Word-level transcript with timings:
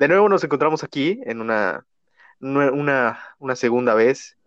De 0.00 0.08
nuevo 0.08 0.30
nos 0.30 0.42
encontramos 0.42 0.82
aquí 0.82 1.20
en 1.26 1.42
una, 1.42 1.84
una, 2.40 3.34
una 3.38 3.54
segunda 3.54 3.92
vez 3.92 4.38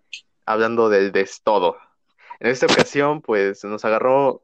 hablando 0.47 0.89
del 0.89 1.11
destodo. 1.11 1.77
En 2.39 2.49
esta 2.49 2.65
ocasión, 2.65 3.21
pues 3.21 3.63
nos 3.63 3.85
agarró 3.85 4.41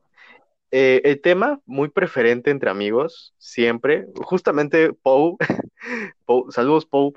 eh, 0.70 1.02
el 1.06 1.20
tema 1.20 1.62
muy 1.66 1.90
preferente 1.90 2.52
entre 2.52 2.70
amigos, 2.70 3.34
siempre. 3.40 4.06
Justamente 4.18 4.94
Pou, 4.94 5.40
saludos 6.52 6.86
Pou, 6.86 7.16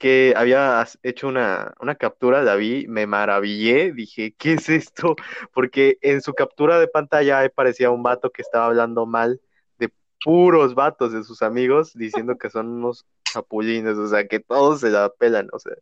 que 0.00 0.34
había 0.36 0.84
hecho 1.04 1.28
una, 1.28 1.74
una 1.80 1.94
captura, 1.94 2.42
la 2.42 2.56
vi, 2.56 2.88
me 2.88 3.06
maravillé, 3.06 3.92
dije, 3.92 4.34
¿qué 4.36 4.54
es 4.54 4.68
esto? 4.68 5.14
Porque 5.54 5.96
en 6.00 6.22
su 6.22 6.34
captura 6.34 6.80
de 6.80 6.88
pantalla 6.88 7.48
parecía 7.54 7.92
un 7.92 8.02
vato 8.02 8.30
que 8.30 8.42
estaba 8.42 8.66
hablando 8.66 9.06
mal 9.06 9.40
de 9.78 9.92
puros 10.24 10.74
vatos 10.74 11.12
de 11.12 11.22
sus 11.22 11.40
amigos, 11.42 11.92
diciendo 11.94 12.36
que 12.36 12.50
son 12.50 12.66
unos 12.66 13.06
chapulines, 13.32 13.96
o 13.96 14.08
sea, 14.08 14.26
que 14.26 14.40
todos 14.40 14.80
se 14.80 14.90
la 14.90 15.10
pelan, 15.10 15.48
o 15.52 15.58
sea, 15.58 15.74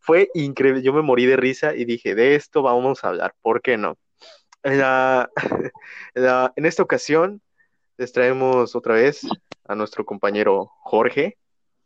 fue 0.00 0.28
increíble, 0.34 0.82
yo 0.82 0.92
me 0.92 1.02
morí 1.02 1.26
de 1.26 1.36
risa 1.36 1.74
y 1.74 1.84
dije, 1.84 2.14
de 2.14 2.34
esto 2.34 2.62
vamos 2.62 3.04
a 3.04 3.08
hablar, 3.08 3.34
¿por 3.42 3.62
qué 3.62 3.76
no? 3.76 3.96
En, 4.62 4.80
en 6.14 6.66
esta 6.66 6.82
ocasión 6.82 7.42
les 7.96 8.12
traemos 8.12 8.74
otra 8.74 8.94
vez 8.94 9.26
a 9.66 9.74
nuestro 9.74 10.04
compañero 10.04 10.70
Jorge. 10.80 11.36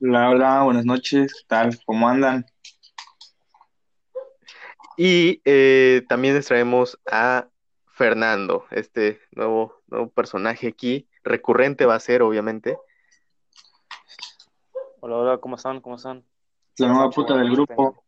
Hola, 0.00 0.30
hola, 0.30 0.62
buenas 0.62 0.84
noches, 0.84 1.32
¿qué 1.34 1.44
tal? 1.48 1.78
¿Cómo 1.84 2.08
andan? 2.08 2.46
Y 4.96 5.40
eh, 5.44 6.02
también 6.08 6.34
les 6.34 6.46
traemos 6.46 6.98
a 7.06 7.48
Fernando, 7.86 8.66
este 8.70 9.20
nuevo, 9.32 9.80
nuevo 9.88 10.08
personaje 10.10 10.68
aquí, 10.68 11.08
recurrente 11.24 11.84
va 11.84 11.96
a 11.96 12.00
ser, 12.00 12.22
obviamente. 12.22 12.76
Hola, 15.00 15.16
hola, 15.16 15.38
¿cómo 15.38 15.54
están? 15.54 15.80
¿Cómo 15.80 15.94
están? 15.94 16.24
La 16.78 16.88
nueva 16.88 17.10
puta 17.10 17.36
del 17.36 17.52
grupo. 17.52 18.04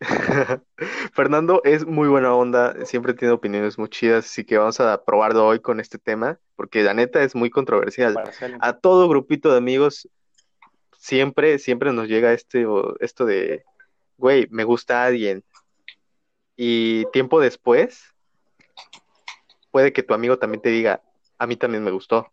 Fernando 1.14 1.62
es 1.64 1.86
muy 1.86 2.08
buena 2.08 2.34
onda, 2.34 2.84
siempre 2.84 3.14
tiene 3.14 3.32
opiniones 3.32 3.78
muy 3.78 3.88
chidas, 3.88 4.26
así 4.26 4.44
que 4.44 4.58
vamos 4.58 4.78
a 4.78 5.02
probarlo 5.02 5.46
hoy 5.46 5.60
con 5.60 5.80
este 5.80 5.98
tema, 5.98 6.38
porque 6.54 6.82
la 6.82 6.92
neta 6.92 7.22
es 7.22 7.34
muy 7.34 7.48
controversial. 7.48 8.22
A 8.60 8.74
todo 8.74 9.08
grupito 9.08 9.50
de 9.50 9.56
amigos 9.56 10.06
siempre, 10.98 11.58
siempre 11.58 11.94
nos 11.94 12.06
llega 12.06 12.34
este, 12.34 12.66
esto 13.00 13.24
de, 13.24 13.64
güey, 14.18 14.48
me 14.50 14.64
gusta 14.64 15.04
alguien. 15.04 15.42
Y 16.56 17.06
tiempo 17.06 17.40
después, 17.40 18.04
puede 19.70 19.94
que 19.94 20.02
tu 20.02 20.12
amigo 20.12 20.38
también 20.38 20.60
te 20.60 20.68
diga, 20.68 21.02
a 21.38 21.46
mí 21.46 21.56
también 21.56 21.82
me 21.82 21.90
gustó. 21.90 22.30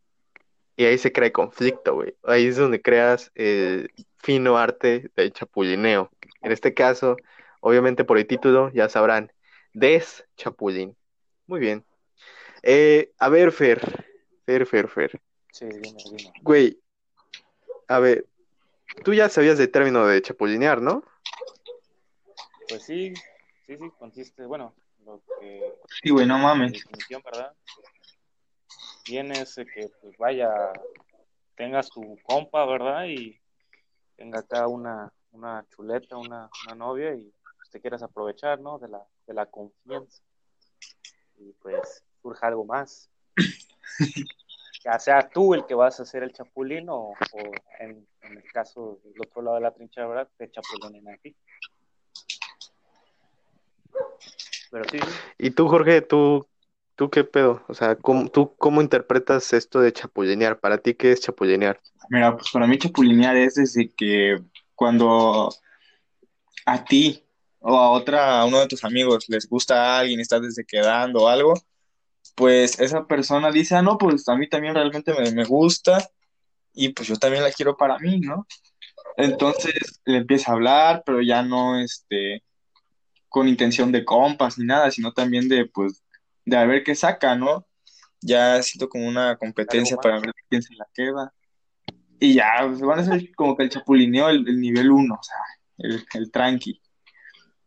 Y 0.77 0.85
ahí 0.85 0.97
se 0.97 1.11
crea 1.11 1.33
conflicto, 1.33 1.95
güey. 1.95 2.15
Ahí 2.23 2.45
es 2.47 2.55
donde 2.55 2.81
creas 2.81 3.31
el 3.35 3.91
fino 4.17 4.57
arte 4.57 5.11
del 5.15 5.33
chapulineo. 5.33 6.11
En 6.41 6.51
este 6.51 6.73
caso, 6.73 7.17
obviamente 7.61 8.03
por 8.03 8.17
el 8.17 8.27
título, 8.27 8.71
ya 8.71 8.87
sabrán, 8.87 9.33
Des 9.73 10.25
Chapulín. 10.37 10.95
Muy 11.47 11.59
bien. 11.59 11.83
Eh, 12.63 13.11
a 13.17 13.29
ver, 13.29 13.51
Fer. 13.51 14.05
Fer, 14.45 14.65
Fer, 14.65 14.87
Fer. 14.87 15.21
Sí, 15.51 15.65
dime, 15.65 15.97
dime. 16.11 16.33
Güey, 16.41 16.79
a 17.87 17.99
ver, 17.99 18.27
tú 19.03 19.13
ya 19.13 19.29
sabías 19.29 19.57
del 19.57 19.71
término 19.71 20.05
de 20.05 20.21
chapulinear, 20.21 20.81
¿no? 20.81 21.03
Pues 22.69 22.83
sí, 22.83 23.13
sí, 23.65 23.77
sí, 23.77 23.91
consiste, 23.97 24.45
bueno, 24.45 24.75
lo 25.05 25.21
que... 25.39 25.73
Sí, 26.01 26.09
güey, 26.09 26.25
no 26.25 26.37
mames. 26.37 26.73
Definición, 26.73 27.21
¿verdad? 27.23 27.53
Tienes 29.07 29.55
que, 29.55 29.89
pues 30.01 30.17
vaya, 30.17 30.51
tengas 31.55 31.89
tu 31.89 32.17
compa, 32.23 32.65
¿verdad? 32.65 33.05
Y 33.05 33.39
tenga 34.17 34.39
acá 34.39 34.67
una, 34.67 35.11
una 35.31 35.65
chuleta, 35.69 36.17
una, 36.17 36.49
una 36.65 36.75
novia 36.75 37.15
y 37.15 37.31
pues, 37.57 37.69
te 37.71 37.79
quieras 37.79 38.03
aprovechar, 38.03 38.59
¿no? 38.59 38.77
De 38.79 38.89
la, 38.89 39.01
de 39.25 39.33
la 39.33 39.45
confianza. 39.45 40.21
Y 41.37 41.53
pues 41.53 42.03
surja 42.21 42.47
algo 42.47 42.65
más. 42.65 43.09
ya 44.83 44.99
sea 44.99 45.29
tú 45.29 45.53
el 45.53 45.65
que 45.65 45.73
vas 45.73 45.99
a 45.99 46.03
hacer 46.03 46.23
el 46.23 46.33
chapulín 46.33 46.87
o, 46.89 47.13
en, 47.79 48.05
el 48.23 48.43
caso 48.51 48.99
del 49.05 49.21
otro 49.21 49.41
lado 49.41 49.55
de 49.55 49.61
la 49.61 49.71
trinchera, 49.71 50.07
¿verdad? 50.07 50.29
Te 50.37 50.51
chapulinen 50.51 51.07
a 51.07 51.17
ti. 51.17 51.33
Pero 54.69 54.83
sí. 54.91 54.99
¿Y 55.37 55.51
tú, 55.51 55.69
Jorge, 55.69 56.01
tú 56.01 56.45
¿Tú 56.97 57.11
qué 57.11 57.23
pedo? 57.23 57.63
O 57.67 57.75
sea, 57.75 57.95
¿cómo, 57.95 58.27
¿tú 58.27 58.55
cómo 58.57 58.81
interpretas 58.81 59.53
esto 59.53 59.79
de 59.79 59.93
chapulinear? 59.93 60.59
¿Para 60.59 60.79
ti 60.79 60.95
qué 60.95 61.11
es 61.11 61.21
chapulinear? 61.21 61.79
Mira, 62.09 62.35
pues 62.35 62.49
para 62.51 62.65
mí 62.65 62.79
chapulinear 62.79 63.37
es 63.37 63.53
desde 63.53 63.93
que 63.95 64.37
cuando 64.73 65.53
a 66.65 66.83
ti 66.83 67.23
o 67.59 67.77
a 67.77 67.91
otra, 67.91 68.41
a 68.41 68.45
uno 68.45 68.59
de 68.61 68.67
tus 68.67 68.83
amigos 68.83 69.25
les 69.29 69.47
gusta 69.47 69.75
a 69.75 69.99
alguien, 69.99 70.19
estás 70.19 70.41
desde 70.41 70.65
quedando 70.65 71.25
o 71.25 71.27
algo, 71.27 71.53
pues 72.33 72.79
esa 72.79 73.05
persona 73.05 73.51
dice, 73.51 73.75
ah, 73.75 73.83
no, 73.83 73.99
pues 73.99 74.27
a 74.27 74.35
mí 74.35 74.49
también 74.49 74.73
realmente 74.73 75.13
me, 75.13 75.31
me 75.31 75.45
gusta 75.45 76.09
y 76.73 76.89
pues 76.89 77.07
yo 77.07 77.17
también 77.17 77.43
la 77.43 77.51
quiero 77.51 77.77
para 77.77 77.99
mí, 77.99 78.19
¿no? 78.21 78.47
Entonces 79.17 80.01
le 80.03 80.17
empieza 80.17 80.51
a 80.51 80.55
hablar, 80.55 81.03
pero 81.05 81.21
ya 81.21 81.43
no, 81.43 81.79
este, 81.79 82.43
con 83.29 83.47
intención 83.47 83.91
de 83.91 84.03
compas 84.03 84.57
ni 84.57 84.65
nada, 84.65 84.89
sino 84.89 85.13
también 85.13 85.47
de, 85.47 85.65
pues, 85.65 86.03
de 86.47 86.55
a 86.55 86.65
ver 86.65 86.83
qué 86.83 86.95
saca, 86.95 87.35
¿no? 87.35 87.67
Ya 88.21 88.61
siento 88.63 88.87
como 88.87 89.05
una 89.07 89.37
competencia 89.37 89.97
para 89.97 90.19
ver 90.19 90.31
quién 90.49 90.61
se 90.61 90.73
la 90.75 90.87
queda. 90.93 91.33
Y 92.19 92.35
ya, 92.35 92.65
pues, 92.65 92.79
van 92.79 92.99
a 92.99 93.03
ser 93.03 93.35
como 93.35 93.55
que 93.55 93.63
el 93.63 93.69
chapulineo, 93.69 94.29
el, 94.29 94.59
nivel 94.59 94.89
uno, 94.89 95.15
o 95.15 95.23
sea, 95.23 95.35
el, 95.77 96.05
el, 96.13 96.31
tranqui. 96.31 96.81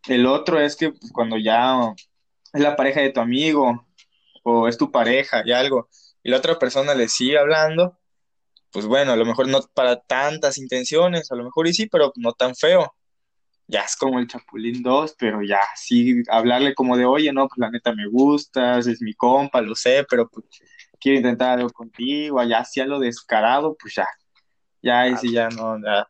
El 0.08 0.26
otro 0.26 0.58
es 0.58 0.76
que 0.76 0.90
pues, 0.92 1.12
cuando 1.12 1.36
ya 1.36 1.94
es 2.52 2.60
la 2.60 2.74
pareja 2.74 3.02
de 3.02 3.10
tu 3.10 3.20
amigo 3.20 3.86
o 4.44 4.66
es 4.66 4.78
tu 4.78 4.90
pareja 4.90 5.42
y 5.44 5.52
algo, 5.52 5.90
y 6.22 6.30
la 6.30 6.38
otra 6.38 6.58
persona 6.58 6.94
le 6.94 7.08
sigue 7.08 7.38
hablando, 7.38 7.98
pues 8.72 8.86
bueno, 8.86 9.12
a 9.12 9.16
lo 9.16 9.26
mejor 9.26 9.46
no 9.48 9.60
para 9.74 10.00
tantas 10.00 10.56
intenciones, 10.56 11.30
a 11.30 11.36
lo 11.36 11.44
mejor 11.44 11.68
y 11.68 11.74
sí, 11.74 11.86
pero 11.86 12.12
no 12.16 12.32
tan 12.32 12.56
feo 12.56 12.94
ya 13.70 13.82
es 13.82 13.96
como 13.96 14.18
el 14.18 14.26
Chapulín 14.26 14.82
2, 14.82 15.14
pero 15.18 15.42
ya 15.42 15.60
sí 15.76 16.22
hablarle 16.28 16.74
como 16.74 16.96
de, 16.96 17.06
oye, 17.06 17.32
no, 17.32 17.46
pues 17.48 17.58
la 17.58 17.70
neta 17.70 17.94
me 17.94 18.08
gustas, 18.08 18.86
es 18.86 19.00
mi 19.00 19.14
compa, 19.14 19.60
lo 19.60 19.74
sé, 19.74 20.04
pero 20.08 20.28
pues 20.28 20.44
quiero 20.98 21.18
intentar 21.18 21.58
algo 21.58 21.70
contigo, 21.70 22.40
allá 22.40 22.64
sí 22.64 22.80
a 22.80 22.86
lo 22.86 22.98
descarado, 22.98 23.76
pues 23.80 23.94
ya, 23.94 24.06
ya, 24.82 25.08
y 25.08 25.16
sí, 25.16 25.32
ya 25.32 25.48
no, 25.48 25.78
nada. 25.78 26.08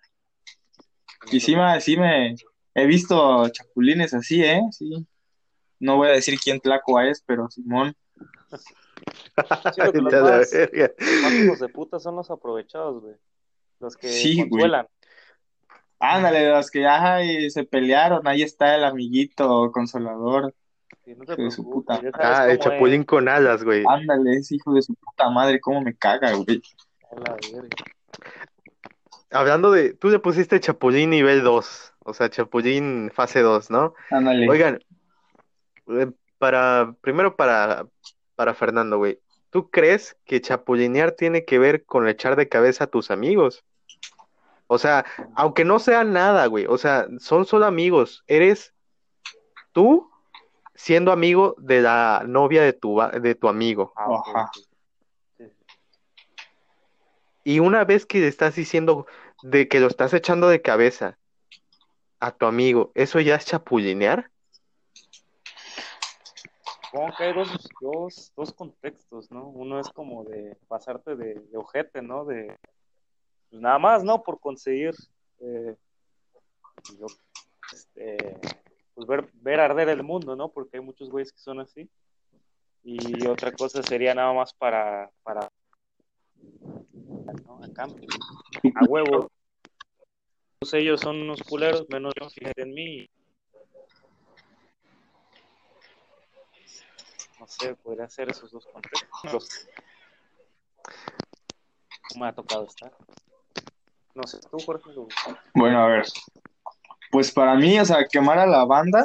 Y 1.31 1.41
sí, 1.41 1.55
me, 1.55 1.81
sí 1.81 1.97
me, 1.97 2.35
he 2.75 2.87
visto 2.87 3.49
chapulines 3.51 4.15
así, 4.15 4.43
¿eh? 4.43 4.63
Sí. 4.73 5.07
No 5.79 5.97
voy 5.97 6.09
a 6.09 6.13
decir 6.13 6.39
quién 6.41 6.61
tlaco 6.61 7.01
es, 7.01 7.23
pero 7.27 7.49
Simón. 7.51 7.95
Sí, 9.75 9.81
los, 9.95 10.13
más, 10.13 10.53
hijos 10.53 11.59
de 11.59 11.69
puta 11.71 11.99
son 11.99 12.17
los 12.17 12.31
aprovechados, 12.31 13.01
güey. 13.01 13.15
Los 13.79 13.97
que 13.97 14.09
sí, 14.09 14.47
consuelan. 14.47 14.87
Ándale, 16.01 16.51
los 16.51 16.71
que 16.71 16.81
ya 16.81 17.19
se 17.51 17.65
pelearon, 17.65 18.27
ahí 18.27 18.43
está 18.43 18.75
el 18.75 18.85
amiguito 18.85 19.71
consolador. 19.71 20.55
de 21.05 21.51
su 21.51 21.69
puta 21.69 22.01
Ah, 22.15 22.47
el 22.49 22.59
chapulín 22.59 23.05
con 23.05 23.29
alas, 23.29 23.63
güey. 23.63 23.85
Ándale, 23.87 24.39
ese 24.39 24.57
hijo 24.57 24.73
de 24.73 24.81
su 24.81 24.95
puta 24.95 25.29
madre, 25.29 25.61
cómo 25.61 25.83
me 25.83 25.95
caga, 25.95 26.33
güey. 26.33 26.63
Hablando 29.31 29.71
de, 29.71 29.93
tú 29.93 30.09
le 30.09 30.19
pusiste 30.19 30.59
chapulín 30.59 31.11
nivel 31.11 31.43
2, 31.43 31.95
o 31.99 32.15
sea, 32.15 32.31
chapulín 32.31 33.11
fase 33.13 33.41
2, 33.43 33.71
¿no? 33.71 33.95
Ándale. 34.11 34.49
Oigan, 34.49 34.81
eh, 35.89 36.11
para, 36.39 36.95
primero 37.03 37.37
para, 37.37 37.87
para 38.37 38.55
Fernando, 38.55 38.97
güey. 38.97 39.21
¿Tú 39.51 39.69
crees 39.69 40.17
que 40.25 40.41
chapulinear 40.41 41.13
tiene 41.13 41.45
que 41.45 41.59
ver 41.59 41.85
con 41.85 42.09
echar 42.09 42.37
de 42.37 42.49
cabeza 42.49 42.85
a 42.85 42.87
tus 42.87 43.11
amigos? 43.11 43.65
O 44.73 44.79
sea, 44.79 45.05
aunque 45.35 45.65
no 45.65 45.81
sea 45.81 46.05
nada, 46.05 46.47
güey, 46.47 46.65
o 46.67 46.79
sea, 46.79 47.09
son 47.19 47.45
solo 47.45 47.67
amigos. 47.67 48.23
Eres 48.29 48.73
tú 49.73 50.09
siendo 50.77 51.11
amigo 51.11 51.57
de 51.59 51.81
la 51.81 52.23
novia 52.25 52.63
de 52.63 52.73
tu, 52.73 53.01
de 53.21 53.35
tu 53.35 53.49
amigo. 53.49 53.93
Ajá. 53.97 54.49
Y 57.43 57.59
una 57.59 57.85
vez 57.85 58.07
que 58.07 58.21
le 58.21 58.29
estás 58.29 58.55
diciendo 58.55 59.09
de 59.43 59.67
que 59.67 59.81
lo 59.81 59.89
estás 59.89 60.15
echando 60.15 60.49
de 60.49 60.63
cabeza 60.63 61.19
a 62.21 62.31
tu 62.31 62.47
amigo, 62.47 62.93
¿eso 62.95 63.19
ya 63.19 63.35
es 63.35 63.47
chapulinear? 63.47 64.31
Supongo 66.85 67.17
que 67.19 67.25
hay 67.25 67.33
dos, 67.33 67.69
dos, 67.81 68.33
dos 68.37 68.53
contextos, 68.53 69.33
¿no? 69.33 69.49
Uno 69.49 69.81
es 69.81 69.89
como 69.89 70.23
de 70.23 70.57
pasarte 70.69 71.17
de, 71.17 71.41
de 71.41 71.59
ojete, 71.59 72.03
¿no? 72.03 72.25
De 72.25 72.57
pues 73.51 73.61
nada 73.61 73.79
más, 73.79 74.05
¿no? 74.05 74.23
Por 74.23 74.41
conseguir 74.41 74.95
eh, 75.41 75.77
este, 77.73 78.39
pues 78.95 79.07
ver, 79.07 79.29
ver 79.35 79.61
arder 79.61 79.89
el 79.89 80.03
mundo, 80.03 80.37
¿no? 80.37 80.49
Porque 80.49 80.77
hay 80.77 80.83
muchos 80.83 81.11
güeyes 81.11 81.33
que 81.33 81.41
son 81.41 81.61
así. 81.61 81.89
Y 82.83 83.27
otra 83.27 83.53
cosa 83.53 83.83
sería 83.83 84.15
nada 84.15 84.33
más 84.33 84.55
para, 84.55 85.11
para. 85.23 85.43
A 85.43 85.51
cambio. 87.75 88.09
a 88.75 88.85
huevo. 88.89 89.31
Todos 90.59 90.75
ellos 90.75 91.01
son 91.01 91.23
unos 91.23 91.43
culeros, 91.43 91.87
menos 91.89 92.13
yo, 92.21 92.29
fíjate 92.31 92.63
en 92.63 92.75
mí. 92.75 93.09
No 97.39 97.47
sé, 97.47 97.75
podría 97.77 98.05
hacer 98.05 98.31
esos 98.31 98.51
dos 98.51 98.67
contextos. 98.67 99.69
¿Cómo 102.09 102.25
me 102.25 102.29
ha 102.29 102.35
tocado 102.35 102.67
estar? 102.67 102.93
No 104.15 104.23
sé, 104.25 104.39
tú, 104.51 104.59
Jorge. 104.65 104.93
Lu- 104.93 105.09
Bueno, 105.55 105.83
a 105.83 105.87
ver. 105.87 106.05
Pues 107.11 107.31
para 107.33 107.55
mí, 107.57 107.79
o 107.79 107.85
sea, 107.85 108.07
quemar 108.11 108.39
a 108.39 108.47
la 108.47 108.65
banda, 108.65 109.05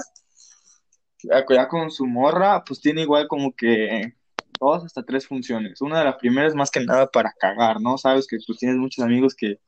ya 1.24 1.68
con 1.68 1.90
su 1.90 2.06
morra, 2.06 2.64
pues 2.64 2.80
tiene 2.82 3.02
igual 3.02 3.28
como 3.28 3.52
que 3.54 4.14
dos 4.60 4.86
hasta 4.86 5.04
tres 5.04 5.28
funciones. 5.28 5.82
Una 5.82 6.00
de 6.00 6.06
las 6.06 6.16
primeras 6.18 6.54
más 6.56 6.70
que 6.70 6.86
nada 6.86 7.08
para 7.08 7.34
cagar, 7.40 7.82
¿no? 7.82 7.98
Sabes 7.98 8.28
que 8.28 8.38
tú 8.46 8.54
tienes 8.56 8.78
muchos 8.78 9.04
amigos 9.04 9.34
que 9.36 9.60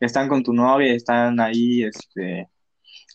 están 0.00 0.28
con 0.28 0.42
tu 0.42 0.52
novia 0.52 0.92
y 0.92 0.96
están 0.96 1.38
ahí, 1.40 1.84
este, 1.84 2.48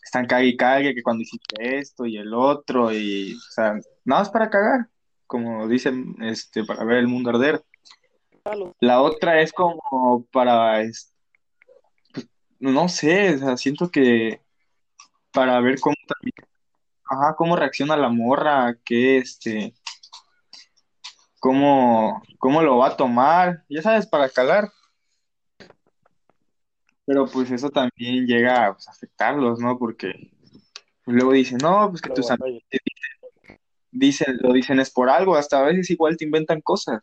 están 0.04 0.26
cague 0.26 0.46
y 0.46 0.56
cague, 0.56 0.94
que 0.94 1.02
cuando 1.02 1.22
hiciste 1.22 1.78
esto 1.78 2.06
y 2.06 2.16
el 2.16 2.32
otro, 2.34 2.92
y, 2.92 3.34
o 3.34 3.50
sea, 3.50 3.74
nada 4.04 4.22
más 4.22 4.30
para 4.30 4.50
cagar, 4.50 4.88
como 5.26 5.68
dicen, 5.68 6.16
este, 6.22 6.64
para 6.64 6.84
ver 6.84 6.98
el 6.98 7.08
mundo 7.08 7.30
arder. 7.30 7.62
La 8.80 9.00
otra 9.02 9.40
es 9.40 9.52
como 9.52 10.26
para, 10.32 10.80
es- 10.80 11.10
pues, 11.10 11.11
no 12.62 12.88
sé, 12.88 13.34
o 13.34 13.38
sea, 13.38 13.56
siento 13.56 13.90
que 13.90 14.40
para 15.32 15.60
ver 15.60 15.80
cómo 15.80 15.96
también, 16.06 16.34
ajá, 17.04 17.34
cómo 17.36 17.56
reacciona 17.56 17.96
la 17.96 18.08
morra, 18.08 18.76
que 18.84 19.18
este, 19.18 19.74
cómo, 21.40 22.22
cómo 22.38 22.62
lo 22.62 22.78
va 22.78 22.88
a 22.88 22.96
tomar, 22.96 23.64
ya 23.68 23.82
sabes, 23.82 24.06
para 24.06 24.28
calar. 24.28 24.70
Pero 27.04 27.26
pues 27.26 27.50
eso 27.50 27.68
también 27.68 28.26
llega 28.26 28.72
pues, 28.74 28.86
a 28.86 28.92
afectarlos, 28.92 29.58
¿no? 29.58 29.76
Porque 29.76 30.30
pues, 31.04 31.16
luego 31.16 31.32
dicen, 31.32 31.58
no, 31.60 31.90
pues 31.90 32.00
que 32.00 32.10
tus 32.10 32.28
Luego, 32.28 32.44
amigos 32.44 32.62
oye, 32.70 32.80
dicen, 33.90 34.38
lo 34.40 34.52
dicen 34.52 34.78
es 34.78 34.90
por 34.90 35.10
algo, 35.10 35.34
hasta 35.34 35.58
a 35.58 35.64
veces 35.64 35.90
igual 35.90 36.16
te 36.16 36.24
inventan 36.24 36.60
cosas 36.60 37.02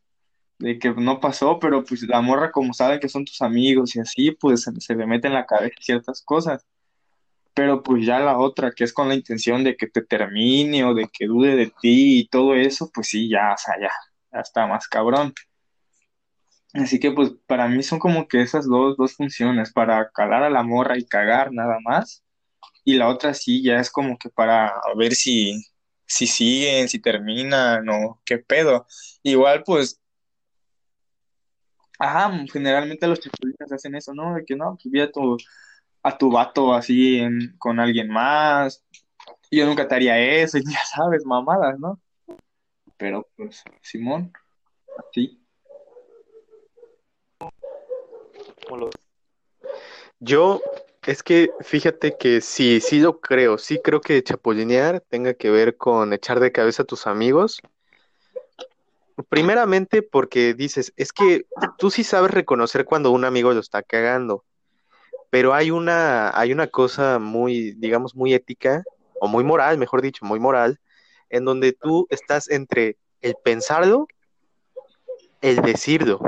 de 0.59 0.77
que 0.79 0.91
no 0.91 1.19
pasó, 1.19 1.59
pero 1.59 1.83
pues 1.83 2.03
la 2.03 2.21
morra 2.21 2.51
como 2.51 2.73
sabe 2.73 2.99
que 2.99 3.09
son 3.09 3.25
tus 3.25 3.41
amigos 3.41 3.95
y 3.95 4.01
así, 4.01 4.31
pues 4.31 4.63
se, 4.79 4.95
le 4.95 5.07
mete 5.07 5.27
en 5.27 5.33
la 5.33 5.45
cabeza 5.45 5.75
ciertas 5.81 6.21
cosas. 6.21 6.65
Pero 7.53 7.83
pues 7.83 8.05
ya 8.05 8.19
la 8.19 8.37
otra, 8.37 8.71
que 8.71 8.83
es 8.83 8.93
con 8.93 9.09
la 9.09 9.15
intención 9.15 9.63
de 9.63 9.75
que 9.77 9.87
te 9.87 10.01
termine 10.01 10.85
o 10.85 10.93
de 10.93 11.09
que 11.11 11.27
dude 11.27 11.55
de 11.55 11.67
ti 11.81 12.19
y 12.19 12.27
todo 12.29 12.55
eso, 12.55 12.91
pues 12.93 13.07
sí, 13.09 13.29
ya, 13.29 13.53
o 13.53 13.57
sea, 13.57 13.75
ya, 13.81 13.91
ya 14.33 14.39
está 14.41 14.67
más 14.67 14.87
cabrón. 14.87 15.33
Así 16.73 16.99
que 16.99 17.11
pues 17.11 17.31
para 17.47 17.67
mí 17.67 17.81
son 17.83 17.99
como 17.99 18.27
que 18.27 18.41
esas 18.41 18.67
dos, 18.67 18.95
dos 18.97 19.15
funciones, 19.15 19.73
para 19.73 20.09
calar 20.11 20.43
a 20.43 20.49
la 20.49 20.63
morra 20.63 20.97
y 20.97 21.05
cagar 21.05 21.51
nada 21.51 21.77
más. 21.83 22.23
Y 22.85 22.95
la 22.95 23.07
otra 23.09 23.33
sí, 23.33 23.63
ya 23.63 23.79
es 23.79 23.91
como 23.91 24.17
que 24.17 24.29
para 24.29 24.73
ver 24.97 25.13
si, 25.13 25.63
si 26.05 26.27
siguen, 26.27 26.89
si 26.89 26.99
terminan 26.99 27.87
o 27.89 28.21
qué 28.25 28.39
pedo. 28.39 28.87
Igual 29.23 29.63
pues, 29.65 29.99
ajá, 31.99 32.31
generalmente 32.51 33.05
los 33.07 33.19
chapulines 33.19 33.71
hacen 33.71 33.95
eso, 33.95 34.13
¿no? 34.13 34.35
De 34.35 34.45
que 34.45 34.55
no, 34.55 34.77
pues 34.81 34.91
vi 34.91 35.01
a 35.01 35.11
tu, 35.11 35.37
a 36.03 36.17
tu 36.17 36.31
vato 36.31 36.73
así 36.73 37.17
en- 37.19 37.55
con 37.59 37.79
alguien 37.79 38.09
más. 38.09 38.83
Yo 39.51 39.65
nunca 39.65 39.87
te 39.87 39.95
haría 39.95 40.17
eso, 40.19 40.57
y 40.63 40.63
ya 40.63 40.79
sabes, 40.85 41.25
mamadas, 41.25 41.77
¿no? 41.79 41.99
Pero 42.97 43.27
pues, 43.35 43.63
Simón, 43.81 44.31
así. 44.97 45.39
¿cómo 48.67 48.77
lo- 48.77 48.89
Yo, 50.19 50.61
es 51.07 51.23
que 51.23 51.49
fíjate 51.61 52.17
que 52.17 52.41
sí, 52.41 52.81
sí 52.81 52.99
lo 52.99 53.19
creo, 53.21 53.57
sí 53.57 53.79
creo 53.81 54.01
que 54.01 54.21
chapulinear 54.23 55.01
tenga 55.01 55.33
que 55.33 55.49
ver 55.49 55.77
con 55.77 56.11
echar 56.13 56.39
de 56.39 56.51
cabeza 56.51 56.83
a 56.83 56.85
tus 56.85 57.07
amigos. 57.07 57.61
Primeramente 59.27 60.01
porque 60.01 60.53
dices, 60.53 60.93
es 60.95 61.11
que 61.11 61.45
tú 61.77 61.91
sí 61.91 62.03
sabes 62.03 62.31
reconocer 62.31 62.85
cuando 62.85 63.11
un 63.11 63.25
amigo 63.25 63.51
lo 63.53 63.59
está 63.59 63.83
cagando, 63.83 64.45
pero 65.29 65.53
hay 65.53 65.71
una, 65.71 66.37
hay 66.37 66.53
una 66.53 66.67
cosa 66.67 67.19
muy, 67.19 67.73
digamos, 67.73 68.15
muy 68.15 68.33
ética, 68.33 68.83
o 69.19 69.27
muy 69.27 69.43
moral, 69.43 69.77
mejor 69.77 70.01
dicho, 70.01 70.25
muy 70.25 70.39
moral, 70.39 70.79
en 71.29 71.45
donde 71.45 71.73
tú 71.73 72.07
estás 72.09 72.49
entre 72.49 72.97
el 73.21 73.35
pensarlo, 73.43 74.07
el 75.41 75.57
decirlo. 75.57 76.19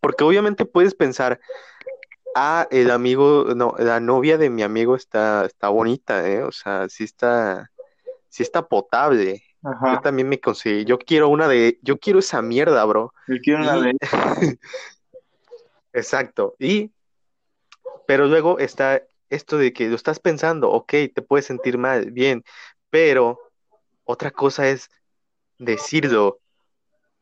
Porque 0.00 0.24
obviamente 0.24 0.64
puedes 0.64 0.94
pensar, 0.94 1.40
ah, 2.34 2.66
el 2.70 2.90
amigo, 2.90 3.46
no, 3.54 3.74
la 3.78 4.00
novia 4.00 4.38
de 4.38 4.50
mi 4.50 4.62
amigo 4.62 4.96
está, 4.96 5.44
está 5.44 5.68
bonita, 5.68 6.28
¿eh? 6.28 6.42
O 6.42 6.52
sea, 6.52 6.88
sí 6.88 7.04
está, 7.04 7.70
sí 8.28 8.42
está 8.42 8.66
potable. 8.66 9.42
Yo 9.62 10.00
también 10.00 10.28
me 10.28 10.40
conseguí, 10.40 10.84
yo 10.84 10.98
quiero 10.98 11.28
una 11.28 11.46
de, 11.46 11.78
yo 11.82 11.98
quiero 11.98 12.18
esa 12.18 12.40
mierda, 12.40 12.84
bro. 12.84 13.12
yo 13.28 13.36
quiero 13.42 13.60
una 13.62 13.76
Y- 13.78 13.92
de 13.92 13.98
Exacto. 15.92 16.54
Y, 16.58 16.92
pero 18.06 18.26
luego 18.26 18.58
está 18.58 19.02
esto 19.28 19.58
de 19.58 19.72
que 19.72 19.88
lo 19.88 19.96
estás 19.96 20.18
pensando, 20.18 20.70
ok, 20.70 20.92
te 21.14 21.22
puedes 21.22 21.46
sentir 21.46 21.78
mal, 21.78 22.10
bien, 22.10 22.42
pero 22.90 23.38
otra 24.04 24.30
cosa 24.30 24.68
es 24.68 24.88
decirlo, 25.58 26.40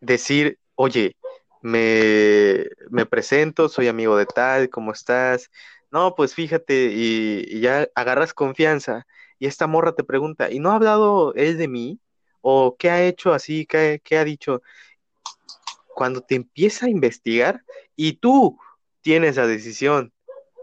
decir, 0.00 0.58
oye, 0.76 1.16
me, 1.60 2.64
me 2.90 3.04
presento, 3.04 3.68
soy 3.68 3.88
amigo 3.88 4.16
de 4.16 4.26
tal, 4.26 4.70
¿cómo 4.70 4.92
estás? 4.92 5.50
No, 5.90 6.14
pues 6.14 6.34
fíjate, 6.34 6.92
y, 6.92 7.44
y 7.48 7.60
ya 7.60 7.88
agarras 7.94 8.32
confianza, 8.32 9.06
y 9.38 9.46
esta 9.46 9.66
morra 9.66 9.94
te 9.94 10.04
pregunta, 10.04 10.50
¿y 10.50 10.60
no 10.60 10.70
ha 10.70 10.76
hablado 10.76 11.34
él 11.34 11.58
de 11.58 11.68
mí? 11.68 12.00
¿O 12.50 12.76
qué 12.78 12.88
ha 12.88 13.04
hecho 13.04 13.34
así? 13.34 13.66
¿Qué, 13.66 14.00
qué 14.02 14.16
ha 14.16 14.24
dicho? 14.24 14.62
Cuando 15.94 16.22
te 16.22 16.34
empieza 16.34 16.86
a 16.86 16.88
investigar 16.88 17.62
y 17.94 18.14
tú 18.14 18.58
tienes 19.02 19.36
la 19.36 19.46
decisión 19.46 20.14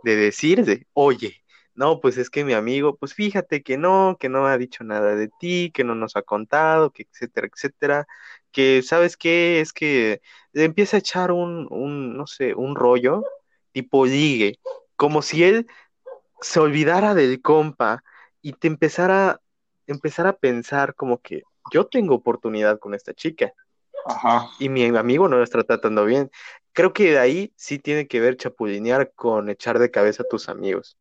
de 0.04 0.16
decirle, 0.16 0.88
oye, 0.94 1.44
no, 1.76 2.02
pues 2.02 2.18
es 2.18 2.32
que 2.32 2.44
mi 2.44 2.54
amigo, 2.54 2.96
pues 2.98 3.14
fíjate 3.14 3.62
que 3.62 3.78
no, 3.78 4.18
que 4.20 4.30
no 4.30 4.48
ha 4.48 4.58
dicho 4.58 4.84
nada 4.84 5.16
de 5.16 5.30
ti, 5.40 5.72
que 5.76 5.84
no 5.84 5.94
nos 5.94 6.16
ha 6.16 6.24
contado, 6.24 6.92
que 6.92 7.04
etcétera, 7.04 7.50
etcétera, 7.54 8.08
que 8.52 8.82
sabes 8.82 9.16
qué, 9.16 9.60
es 9.62 9.72
que 9.72 10.22
empieza 10.54 10.98
a 10.98 11.02
echar 11.02 11.32
un, 11.32 11.68
un, 11.70 12.18
no 12.18 12.26
sé, 12.26 12.56
un 12.56 12.76
rollo 12.76 13.24
tipo 13.74 14.08
ligue, 14.08 14.58
como 14.96 15.22
si 15.22 15.44
él 15.44 15.68
se 16.42 16.60
olvidara 16.60 17.14
del 17.14 17.42
compa 17.44 18.04
y 18.42 18.54
te 18.54 18.68
empezara, 18.68 19.40
empezara 19.86 20.30
a 20.30 20.38
pensar 20.38 20.96
como 20.96 21.20
que 21.22 21.44
yo 21.72 21.86
tengo 21.88 22.16
oportunidad 22.16 22.80
con 22.80 22.94
esta 22.94 23.14
chica 23.14 23.54
Ajá. 24.06 24.50
y 24.60 24.70
mi 24.70 24.86
amigo 24.86 25.28
no 25.28 25.38
lo 25.38 25.44
está 25.44 25.64
tratando 25.64 26.06
bien. 26.06 26.32
Creo 26.74 26.94
que 26.94 27.12
de 27.12 27.20
ahí 27.20 27.54
sí 27.56 27.80
tiene 27.80 28.08
que 28.08 28.20
ver 28.20 28.38
chapulinear 28.38 29.14
con 29.14 29.50
echar 29.50 29.80
de 29.80 29.92
cabeza 29.92 30.24
a 30.24 30.30
tus 30.30 30.50
amigos. 30.50 30.98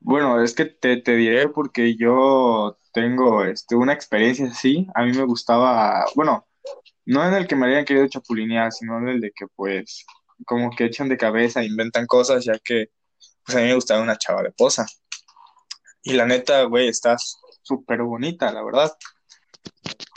Bueno, 0.00 0.42
es 0.42 0.54
que 0.54 0.66
te, 0.66 0.98
te 0.98 1.16
diré 1.16 1.48
porque 1.48 1.96
yo 1.96 2.78
tengo 2.92 3.44
este, 3.44 3.74
una 3.74 3.94
experiencia 3.94 4.46
así. 4.46 4.86
A 4.94 5.02
mí 5.02 5.12
me 5.12 5.24
gustaba, 5.24 6.04
bueno, 6.14 6.46
no 7.06 7.26
en 7.26 7.34
el 7.34 7.46
que 7.46 7.56
me 7.56 7.66
habían 7.66 7.84
querido 7.84 8.06
chapulinear, 8.06 8.70
sino 8.70 8.98
en 8.98 9.08
el 9.08 9.20
de 9.20 9.32
que 9.32 9.46
pues 9.56 10.04
como 10.44 10.70
que 10.70 10.84
echan 10.84 11.08
de 11.08 11.16
cabeza, 11.16 11.64
inventan 11.64 12.06
cosas, 12.06 12.44
ya 12.44 12.58
que 12.58 12.90
pues 13.44 13.56
a 13.56 13.60
mí 13.60 13.66
me 13.68 13.74
gustaba 13.74 14.02
una 14.02 14.18
chava 14.18 14.42
de 14.42 14.52
posa. 14.52 14.86
Y 16.02 16.12
la 16.12 16.26
neta, 16.26 16.64
güey, 16.64 16.88
está 16.88 17.16
súper 17.62 18.02
bonita, 18.02 18.52
la 18.52 18.62
verdad. 18.62 18.92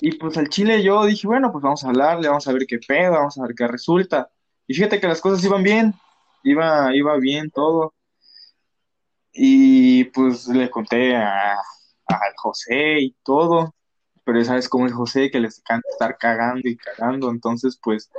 Y 0.02 0.18
pues 0.18 0.38
al 0.38 0.50
chile 0.50 0.84
yo 0.84 1.06
dije, 1.06 1.28
bueno, 1.28 1.52
pues 1.52 1.64
vamos 1.64 1.84
a 1.84 1.90
hablarle, 1.90 2.28
vamos 2.28 2.48
a 2.48 2.54
ver 2.54 2.66
qué 2.68 2.80
pedo, 2.80 3.14
vamos 3.14 3.38
a 3.38 3.44
ver 3.44 3.56
qué 3.56 3.68
resulta. 3.68 4.30
Y 4.68 4.74
fíjate 4.74 5.00
que 5.00 5.08
las 5.08 5.22
cosas 5.22 5.44
iban 5.44 5.64
bien, 5.64 5.94
iba, 6.44 6.96
iba 6.96 7.18
bien 7.18 7.50
todo. 7.52 7.94
Y 9.34 10.06
pues 10.06 10.48
le 10.48 10.70
conté 10.70 11.16
a, 11.16 11.54
al 12.08 12.34
José 12.38 13.00
y 13.00 13.16
todo, 13.24 13.76
pero 14.24 14.44
sabes 14.44 14.70
cómo 14.70 14.88
es 14.88 14.94
José, 14.94 15.32
que 15.32 15.40
les 15.40 15.60
encanta 15.60 15.88
estar 15.90 16.18
cagando 16.18 16.68
y 16.68 16.78
cagando, 16.78 17.30
entonces 17.30 17.80
pues 17.82 18.10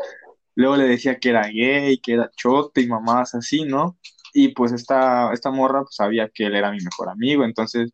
luego 0.55 0.77
le 0.77 0.85
decía 0.85 1.19
que 1.19 1.31
era 1.31 1.49
gay, 1.49 1.99
que 1.99 2.15
era 2.15 2.31
chote 2.37 2.83
y 2.83 2.89
mamadas 2.89 3.35
así, 3.35 3.65
¿no? 3.65 3.99
Y 4.33 4.49
pues 4.49 4.73
esta, 4.73 5.33
esta 5.33 5.51
morra 5.51 5.83
pues 5.83 5.97
sabía 5.97 6.29
que 6.33 6.47
él 6.47 6.57
era 6.57 6.71
mi 6.71 6.79
mejor 6.81 7.09
amigo, 7.11 7.45
entonces 7.45 7.93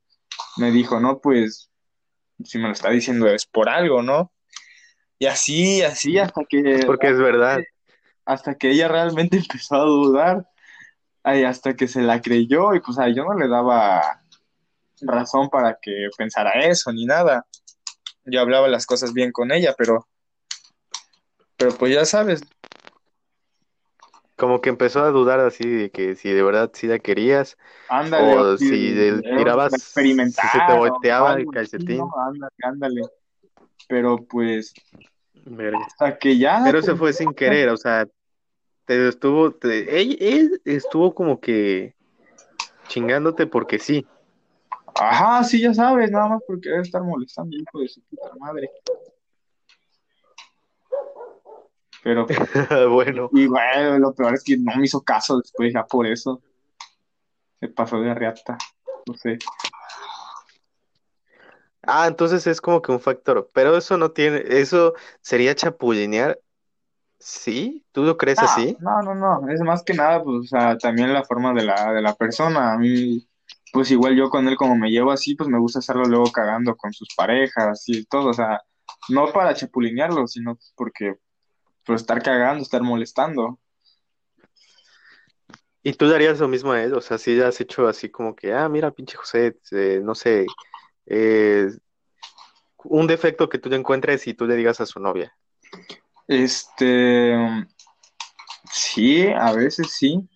me 0.58 0.70
dijo, 0.70 1.00
no, 1.00 1.20
pues 1.20 1.70
si 2.42 2.58
me 2.58 2.64
lo 2.64 2.72
está 2.72 2.90
diciendo 2.90 3.26
es 3.28 3.46
por 3.46 3.68
algo, 3.68 4.02
¿no? 4.02 4.32
Y 5.18 5.26
así, 5.26 5.82
así, 5.82 6.18
hasta 6.18 6.42
que, 6.48 6.82
Porque 6.86 7.08
es 7.08 7.18
verdad. 7.18 7.60
hasta 8.24 8.56
que 8.56 8.70
ella 8.70 8.88
realmente 8.88 9.36
empezó 9.38 9.76
a 9.76 9.84
dudar, 9.84 10.48
hasta 11.22 11.74
que 11.74 11.88
se 11.88 12.02
la 12.02 12.20
creyó 12.20 12.74
y 12.74 12.80
pues 12.80 12.98
ay, 12.98 13.14
yo 13.14 13.24
no 13.24 13.34
le 13.34 13.48
daba 13.48 14.22
razón 15.00 15.48
para 15.48 15.78
que 15.80 16.08
pensara 16.16 16.52
eso 16.66 16.92
ni 16.92 17.06
nada. 17.06 17.46
Yo 18.24 18.40
hablaba 18.40 18.68
las 18.68 18.86
cosas 18.86 19.12
bien 19.12 19.32
con 19.32 19.52
ella, 19.52 19.74
pero, 19.76 20.06
pero 21.56 21.74
pues 21.76 21.94
ya 21.94 22.04
sabes, 22.04 22.42
Como 24.36 24.60
que 24.60 24.68
empezó 24.68 25.00
a 25.04 25.10
dudar 25.10 25.40
así 25.40 25.68
de 25.68 25.90
que 25.90 26.16
si 26.16 26.30
de 26.30 26.42
verdad 26.42 26.70
sí 26.74 26.86
la 26.86 26.98
querías 26.98 27.56
Ándale, 27.88 28.36
o 28.36 28.56
si 28.56 28.66
si 28.68 28.92
de- 28.92 29.08
era 29.24 29.36
tirabas, 29.36 29.72
si 29.72 30.08
se 30.08 30.60
te 30.66 30.72
volteaba 30.72 31.34
el 31.34 31.46
calcetín. 31.50 31.98
¿no? 31.98 32.12
Ándale, 32.16 32.52
ándale. 32.62 33.02
Pero 33.88 34.24
pues, 34.24 34.74
Verga. 35.44 35.78
hasta 35.86 36.18
que 36.18 36.38
ya, 36.38 36.60
Pero 36.64 36.80
pues, 36.80 36.98
fue 36.98 37.12
sin 37.12 37.34
querer, 37.34 37.68
o 37.68 37.76
sea, 37.76 38.08
te 38.86 39.08
estuvo, 39.08 39.52
te- 39.52 40.00
él, 40.00 40.16
él 40.20 40.60
estuvo 40.64 41.14
como 41.14 41.40
que 41.40 41.94
chingándote 42.88 43.46
porque 43.46 43.78
sí. 43.78 44.06
ajá, 44.94 45.44
sí, 45.44 45.60
ya 45.60 45.74
sabes, 45.74 46.10
nada 46.10 46.28
más 46.28 46.42
porque 46.46 46.68
debe 46.70 46.82
estar 46.82 47.02
molestando, 47.02 47.56
hijo 47.56 47.80
de 47.80 47.88
su 47.88 48.00
puta 48.02 48.30
madre. 48.38 48.70
Pero, 52.04 52.26
Bueno, 52.90 53.30
y 53.32 53.46
bueno, 53.46 53.98
lo 53.98 54.14
peor 54.14 54.34
es 54.34 54.44
que 54.44 54.56
no 54.58 54.76
me 54.76 54.84
hizo 54.84 55.02
caso 55.02 55.38
después, 55.38 55.72
ya 55.72 55.84
por 55.84 56.06
eso 56.06 56.40
se 57.60 57.68
pasó 57.68 57.98
de 58.00 58.14
reata. 58.14 58.58
No 59.06 59.14
sé. 59.14 59.38
ah, 61.82 62.06
entonces 62.06 62.46
es 62.46 62.60
como 62.60 62.82
que 62.82 62.92
un 62.92 63.00
factor, 63.00 63.50
pero 63.52 63.76
eso 63.76 63.96
no 63.96 64.10
tiene, 64.10 64.42
eso 64.46 64.94
sería 65.20 65.54
chapulinear, 65.54 66.38
¿sí? 67.18 67.84
¿Tú 67.92 68.02
lo 68.02 68.16
crees 68.16 68.38
Ah, 68.40 68.44
así? 68.44 68.76
no, 68.80 69.02
no, 69.02 69.14
no, 69.14 69.48
es 69.50 69.60
más 69.62 69.82
que 69.82 69.94
nada, 69.94 70.22
pues, 70.22 70.36
o 70.36 70.44
sea, 70.44 70.76
también 70.78 71.12
la 71.12 71.24
forma 71.24 71.52
de 71.54 71.64
la, 71.64 71.92
de 71.92 72.02
la 72.02 72.14
persona. 72.14 72.72
A 72.72 72.78
mí, 72.78 73.26
pues 73.72 73.90
igual 73.90 74.16
yo 74.16 74.28
con 74.30 74.46
él 74.48 74.56
como 74.56 74.76
me 74.76 74.90
llevo 74.90 75.10
así, 75.10 75.34
pues 75.34 75.48
me 75.48 75.58
gusta 75.58 75.78
estarlo 75.80 76.04
luego 76.04 76.30
cagando 76.32 76.76
con 76.76 76.92
sus 76.92 77.08
parejas 77.16 77.84
y 77.88 78.04
todo, 78.06 78.28
o 78.30 78.34
sea, 78.34 78.60
no 79.08 79.32
para 79.32 79.54
chapulinearlo, 79.54 80.26
sino 80.26 80.58
porque, 80.76 81.16
pues, 81.84 82.02
estar 82.02 82.22
cagando, 82.22 82.62
estar 82.62 82.82
molestando. 82.82 83.58
¿Y 85.82 85.92
tú 85.92 86.08
darías 86.08 86.40
lo 86.40 86.48
mismo 86.48 86.72
a 86.72 86.82
él? 86.82 86.94
O 86.94 87.00
sea, 87.02 87.18
si 87.18 87.38
has 87.40 87.60
hecho 87.60 87.86
así 87.86 88.10
como 88.10 88.34
que, 88.34 88.54
ah, 88.54 88.68
mira, 88.70 88.90
pinche 88.90 89.16
José, 89.16 89.58
eh, 89.70 90.00
no 90.02 90.14
sé, 90.14 90.46
eh, 91.04 91.68
un 92.84 93.06
defecto 93.06 93.48
que 93.48 93.58
tú 93.58 93.68
le 93.68 93.76
encuentres 93.76 94.26
y 94.26 94.34
tú 94.34 94.46
le 94.46 94.56
digas 94.56 94.80
a 94.80 94.86
su 94.86 94.98
novia. 94.98 95.36
Este, 96.26 97.36
sí, 98.72 99.26
a 99.28 99.52
veces 99.52 99.92
sí, 99.92 100.26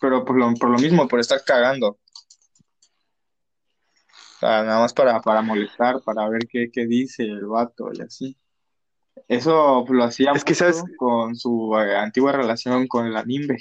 pero 0.00 0.22
por 0.22 0.36
lo, 0.36 0.52
por 0.54 0.68
lo 0.68 0.78
mismo, 0.78 1.08
por 1.08 1.20
estar 1.20 1.42
cagando. 1.44 1.98
O 4.08 4.38
sea, 4.38 4.64
nada 4.64 4.80
más 4.80 4.92
para, 4.92 5.18
para 5.22 5.40
molestar, 5.40 6.02
para 6.02 6.28
ver 6.28 6.46
qué, 6.46 6.70
qué 6.70 6.86
dice 6.86 7.22
el 7.22 7.46
vato 7.46 7.90
y 7.92 8.02
así. 8.02 8.36
Eso 9.28 9.84
lo 9.88 10.04
hacía 10.04 10.32
Es 10.32 10.44
que, 10.44 10.54
¿sabes? 10.54 10.82
con 10.96 11.34
su 11.36 11.76
eh, 11.78 11.96
antigua 11.96 12.32
relación 12.32 12.86
con 12.86 13.12
la 13.12 13.24
Nimbe. 13.24 13.58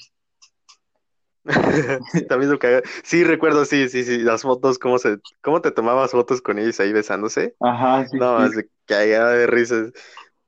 También 2.30 2.52
lo 2.52 2.60
caga- 2.60 2.84
Sí, 3.04 3.24
recuerdo, 3.24 3.66
sí, 3.66 3.90
sí, 3.90 4.04
sí, 4.04 4.18
las 4.20 4.44
fotos, 4.44 4.80
cómo 4.80 4.98
se, 4.98 5.18
cómo 5.42 5.62
te 5.62 5.72
tomabas 5.72 6.12
fotos 6.12 6.42
con 6.42 6.58
ellos 6.60 6.80
ahí 6.80 6.94
besándose. 6.94 7.56
Ajá, 7.60 8.06
sí, 8.08 8.18
No, 8.18 8.36
sí. 8.38 8.42
más 8.42 8.56
de 8.56 8.70
cagada 8.86 9.32
de 9.34 9.48
risas. 9.48 9.92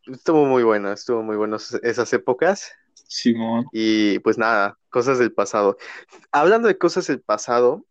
Estuvo 0.06 0.46
muy 0.46 0.64
bueno, 0.64 0.92
estuvo 0.92 1.22
muy 1.24 1.36
bueno 1.36 1.58
esas 1.82 2.14
épocas. 2.14 2.72
Simón. 2.94 3.66
Y 3.72 4.20
pues 4.20 4.38
nada, 4.38 4.78
cosas 4.90 5.20
del 5.20 5.34
pasado. 5.34 5.78
Hablando 6.32 6.68
de 6.68 6.78
cosas 6.78 7.08
del 7.08 7.22
pasado, 7.22 7.86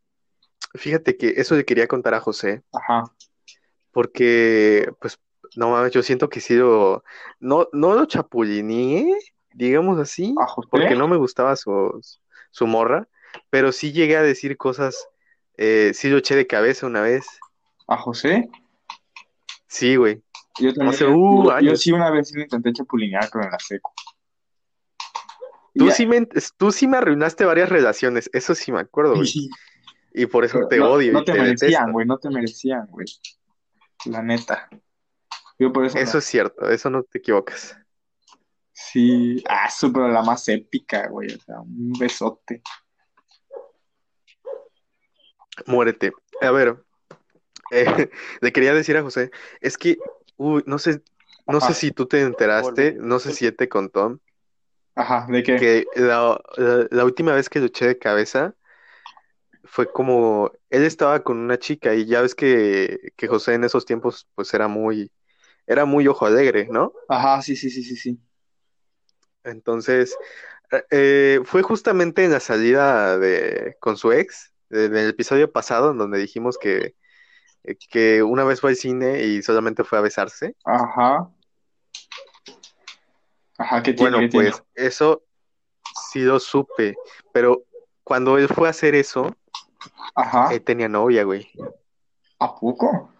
fíjate 0.74 1.16
que 1.16 1.34
eso 1.36 1.54
le 1.56 1.64
quería 1.64 1.88
contar 1.88 2.14
a 2.14 2.20
José, 2.20 2.62
Ajá. 2.72 3.04
porque 3.92 4.90
pues 5.00 5.18
no 5.56 5.70
mames, 5.70 5.92
yo 5.92 6.02
siento 6.02 6.28
que 6.28 6.40
sí 6.40 6.54
lo, 6.54 7.04
no, 7.40 7.68
no 7.72 7.94
lo 7.94 8.06
chapulineé, 8.06 9.12
digamos 9.52 9.98
así, 9.98 10.34
porque 10.70 10.94
no 10.94 11.08
me 11.08 11.16
gustaba 11.16 11.56
su, 11.56 12.00
su 12.50 12.66
morra, 12.66 13.08
pero 13.50 13.72
sí 13.72 13.92
llegué 13.92 14.16
a 14.16 14.22
decir 14.22 14.56
cosas, 14.56 15.08
eh, 15.56 15.92
sí 15.94 16.08
lo 16.08 16.18
eché 16.18 16.36
de 16.36 16.46
cabeza 16.46 16.86
una 16.86 17.00
vez. 17.00 17.26
¿A 17.86 17.96
José? 17.96 18.48
Sí, 19.66 19.96
güey. 19.96 20.22
Yo 20.60 20.72
también. 20.72 21.12
Uh, 21.12 21.44
yo, 21.44 21.44
yo 21.44 21.50
años. 21.52 21.80
sí 21.80 21.92
una 21.92 22.10
vez 22.10 22.34
intenté 22.34 22.72
chapulinear 22.72 23.28
con 23.30 23.42
la 23.42 23.58
seco. 23.58 23.92
Tú 25.74 25.90
sí 25.90 26.06
me, 26.06 26.26
tú 26.56 26.70
sí 26.70 26.86
me 26.86 26.98
arruinaste 26.98 27.44
varias 27.44 27.68
relaciones, 27.68 28.30
eso 28.32 28.54
sí 28.54 28.70
me 28.70 28.80
acuerdo, 28.80 29.16
güey. 29.16 29.28
Y 30.16 30.26
por 30.26 30.44
eso 30.44 30.68
te 30.68 30.76
no, 30.78 30.92
odio 30.92 31.12
no 31.12 31.24
te 31.24 31.32
te 31.32 31.40
merecían, 31.40 31.90
güey, 31.90 32.06
no 32.06 32.18
te 32.18 32.30
merecían, 32.30 32.86
güey. 32.86 33.04
La 34.04 34.22
neta. 34.22 34.68
Yo 35.64 35.72
por 35.72 35.86
eso 35.86 35.96
Eso 35.98 36.12
no- 36.12 36.18
es 36.18 36.24
cierto, 36.26 36.68
eso 36.68 36.90
no 36.90 37.02
te 37.04 37.16
equivocas. 37.20 37.74
Sí, 38.70 39.42
ah, 39.48 39.70
su, 39.70 39.90
pero 39.90 40.08
la 40.08 40.20
más 40.20 40.46
épica, 40.48 41.08
güey, 41.08 41.32
o 41.32 41.40
sea, 41.40 41.58
un 41.60 41.94
besote. 41.98 42.60
Muérete. 45.66 46.12
A 46.42 46.50
ver, 46.50 46.76
eh, 47.70 47.86
le 48.42 48.52
quería 48.52 48.74
decir 48.74 48.94
a 48.98 49.02
José, 49.02 49.30
es 49.62 49.78
que, 49.78 49.96
uy, 50.36 50.62
no 50.66 50.78
sé, 50.78 51.02
no 51.46 51.56
Ajá. 51.58 51.68
sé 51.68 51.74
si 51.74 51.92
tú 51.92 52.06
te 52.06 52.20
enteraste, 52.20 52.92
no 53.00 53.18
sé 53.20 53.32
si 53.32 53.46
él 53.46 53.56
te 53.56 53.70
contó, 53.70 54.20
Ajá, 54.94 55.26
¿de 55.30 55.42
qué? 55.42 55.56
que 55.56 55.86
la, 55.96 56.38
la- 56.58 56.88
la 56.90 57.04
última 57.06 57.32
vez 57.32 57.48
que 57.48 57.60
lo 57.60 57.66
eché 57.66 57.86
de 57.86 57.98
cabeza 57.98 58.54
fue 59.64 59.90
como, 59.90 60.52
él 60.68 60.84
estaba 60.84 61.22
con 61.22 61.38
una 61.38 61.58
chica 61.58 61.94
y 61.94 62.04
ya 62.04 62.20
ves 62.20 62.34
que, 62.34 63.12
que 63.16 63.28
José 63.28 63.54
en 63.54 63.64
esos 63.64 63.86
tiempos 63.86 64.28
pues 64.34 64.52
era 64.52 64.68
muy, 64.68 65.10
era 65.66 65.84
muy 65.84 66.06
ojo 66.08 66.26
alegre, 66.26 66.68
¿no? 66.70 66.92
Ajá, 67.08 67.40
sí, 67.42 67.56
sí, 67.56 67.70
sí, 67.70 67.82
sí, 67.82 67.96
sí. 67.96 68.18
Entonces, 69.44 70.16
eh, 70.90 71.40
fue 71.44 71.62
justamente 71.62 72.24
en 72.24 72.32
la 72.32 72.40
salida 72.40 73.18
de, 73.18 73.76
con 73.80 73.96
su 73.96 74.12
ex, 74.12 74.52
en 74.70 74.96
el 74.96 75.10
episodio 75.10 75.52
pasado, 75.52 75.90
en 75.92 75.98
donde 75.98 76.18
dijimos 76.18 76.58
que, 76.58 76.94
eh, 77.64 77.76
que 77.90 78.22
una 78.22 78.44
vez 78.44 78.60
fue 78.60 78.70
al 78.70 78.76
cine 78.76 79.22
y 79.22 79.42
solamente 79.42 79.84
fue 79.84 79.98
a 79.98 80.02
besarse. 80.02 80.56
Ajá. 80.64 81.30
Ajá, 83.58 83.82
¿qué 83.82 83.92
tiene? 83.92 84.10
Bueno, 84.10 84.18
¿Qué 84.24 84.28
tiene? 84.28 84.50
pues 84.50 84.62
eso 84.74 85.22
sí 86.10 86.20
lo 86.20 86.40
supe, 86.40 86.96
pero 87.32 87.64
cuando 88.02 88.36
él 88.38 88.48
fue 88.48 88.66
a 88.66 88.70
hacer 88.70 88.94
eso, 88.94 89.36
Ajá, 90.14 90.52
él 90.52 90.62
tenía 90.62 90.88
novia, 90.88 91.22
güey. 91.24 91.48
¿a 92.40 92.54
poco? 92.54 93.13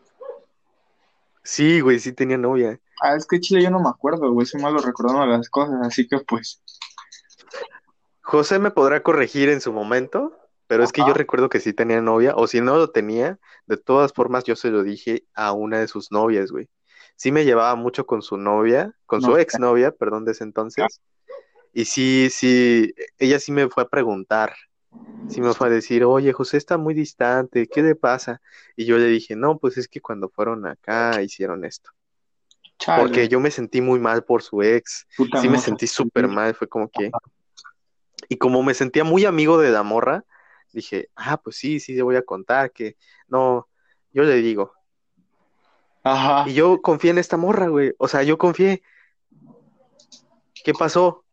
Sí, 1.45 1.81
güey, 1.81 2.01
sí 2.01 2.13
tenía 2.13 2.39
novia. 2.39 2.81
Ah, 3.03 3.15
es 3.15 3.27
que 3.27 3.39
Chile 3.39 3.63
yo 3.63 3.71
no 3.71 3.81
me 3.81 3.91
acuerdo, 3.91 4.33
güey, 4.33 4.47
soy 4.47 4.63
malo 4.63 4.79
recordando 4.79 5.27
las 5.27 5.51
cosas, 5.51 5.77
así 5.83 6.09
que 6.09 6.19
pues, 6.21 6.63
José 8.23 8.59
me 8.59 8.71
podrá 8.71 9.03
corregir 9.03 9.51
en 9.51 9.61
su 9.61 9.73
momento, 9.73 10.33
pero 10.67 10.83
es 10.83 10.93
que 10.93 11.05
yo 11.05 11.13
recuerdo 11.13 11.51
que 11.51 11.61
sí 11.61 11.75
tenía 11.75 12.01
novia, 12.01 12.33
o 12.35 12.47
si 12.47 12.63
no 12.63 12.77
lo 12.77 12.91
tenía, 12.91 13.39
de 13.67 13.77
todas 13.77 14.15
formas 14.15 14.45
yo 14.45 14.57
se 14.57 14.71
lo 14.71 14.83
dije 14.83 15.27
a 15.35 15.53
una 15.53 15.79
de 15.79 15.89
sus 15.89 16.11
novias, 16.11 16.51
güey. 16.51 16.69
Sí 17.17 17.31
me 17.31 17.45
llevaba 17.45 17.75
mucho 17.75 18.07
con 18.07 18.23
su 18.23 18.39
novia, 18.39 18.95
con 19.05 19.21
su 19.21 19.33
No. 19.33 19.37
exnovia, 19.37 19.93
perdón, 19.93 20.25
de 20.25 20.33
ese 20.33 20.45
entonces. 20.45 21.03
Y 21.75 21.85
sí, 21.85 22.29
sí, 22.31 22.95
ella 23.19 23.39
sí 23.39 23.53
me 23.53 23.69
fue 23.69 23.83
a 23.83 23.89
preguntar, 23.89 24.55
sí 25.27 25.41
me 25.41 25.55
fue 25.55 25.69
a 25.69 25.71
decir, 25.71 26.05
oye, 26.05 26.33
José 26.33 26.57
está 26.59 26.79
muy 26.79 26.95
distante, 26.95 27.67
¿qué 27.69 27.83
le 27.83 27.95
pasa? 27.97 28.41
Y 28.77 28.85
yo 28.87 28.99
le 28.99 29.07
dije, 29.07 29.37
no, 29.37 29.59
pues 29.59 29.77
es 29.79 29.89
que 29.89 30.01
cuando 30.01 30.29
fueron 30.29 30.67
acá 30.67 31.23
hicieron 31.23 31.65
esto. 31.65 31.91
chale, 32.79 33.11
Porque 33.11 33.29
yo 33.29 33.41
me 33.41 33.51
sentí 33.51 33.81
muy 33.81 33.99
mal 34.01 34.25
por 34.25 34.43
su 34.43 34.63
ex, 34.63 35.07
puta 35.17 35.39
sí 35.41 35.49
me 35.49 35.59
moza. 35.59 35.59
sentí 35.59 35.87
súper 35.87 36.29
mal, 36.29 36.55
fue 36.55 36.69
como 36.69 36.89
que... 36.89 37.11
Y 38.29 38.37
como 38.39 38.63
me 38.63 38.75
sentía 38.75 39.05
muy 39.05 39.25
amigo 39.25 39.59
de 39.59 39.71
la 39.71 39.83
morra, 39.83 40.25
dije, 40.73 41.11
ah, 41.17 41.41
pues 41.43 41.57
sí, 41.57 41.81
sí, 41.81 41.95
le 41.95 42.03
voy 42.03 42.17
a 42.17 42.23
contar 42.25 42.73
que 42.73 42.97
no, 43.29 43.69
yo 44.13 44.23
le 44.25 44.37
digo. 44.37 44.73
Ajá, 46.05 46.45
Y 46.45 46.55
yo 46.55 46.81
confié 46.83 47.11
en 47.11 47.19
esta 47.19 47.37
morra, 47.37 47.69
güey. 47.69 47.93
O 47.99 48.09
sea, 48.09 48.23
yo 48.23 48.39
confié. 48.39 48.83
¿Qué 50.63 50.75
pasó? 50.75 51.24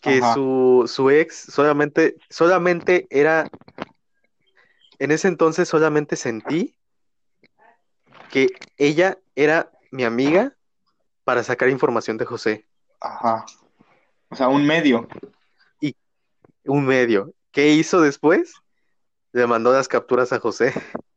Que 0.00 0.18
Ajá. 0.18 0.34
su, 0.34 0.84
su 0.86 1.10
ex 1.10 1.36
solamente, 1.36 2.16
solamente 2.30 3.06
era, 3.10 3.50
en 4.98 5.10
ese 5.10 5.28
entonces 5.28 5.68
solamente 5.68 6.16
sentí 6.16 6.76
que 8.30 8.48
ella 8.76 9.18
era 9.34 9.70
mi 9.90 10.04
amiga 10.04 10.54
para 11.24 11.42
sacar 11.42 11.68
información 11.68 12.16
de 12.16 12.24
José, 12.24 12.66
ajá. 13.00 13.44
O 14.30 14.36
sea, 14.36 14.48
un 14.48 14.66
medio. 14.66 15.08
un 16.64 16.84
medio. 16.84 17.32
¿Qué 17.50 17.70
hizo 17.70 18.00
después? 18.00 18.52
Le 19.32 19.46
mandó 19.46 19.72
las 19.72 19.88
capturas 19.88 20.32
a 20.32 20.38
José, 20.38 20.72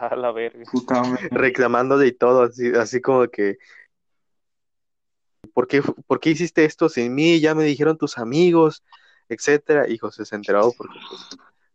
A 0.00 0.16
la 0.16 0.32
verga. 0.32 0.64
Reclamándole 1.30 2.08
y 2.08 2.12
todo, 2.12 2.42
así, 2.42 2.72
así 2.74 3.00
como 3.00 3.28
que, 3.28 3.58
¿por 5.46 5.66
qué, 5.68 5.82
por 6.06 6.20
qué 6.20 6.30
hiciste 6.30 6.64
esto 6.64 6.88
sin 6.88 7.14
mí? 7.14 7.40
Ya 7.40 7.54
me 7.54 7.64
dijeron 7.64 7.96
tus 7.98 8.18
amigos, 8.18 8.82
etcétera. 9.28 9.88
Y 9.88 9.98
José 9.98 10.24
se 10.24 10.36
enteró 10.36 10.72
porque 10.76 10.98
pues, 11.08 11.28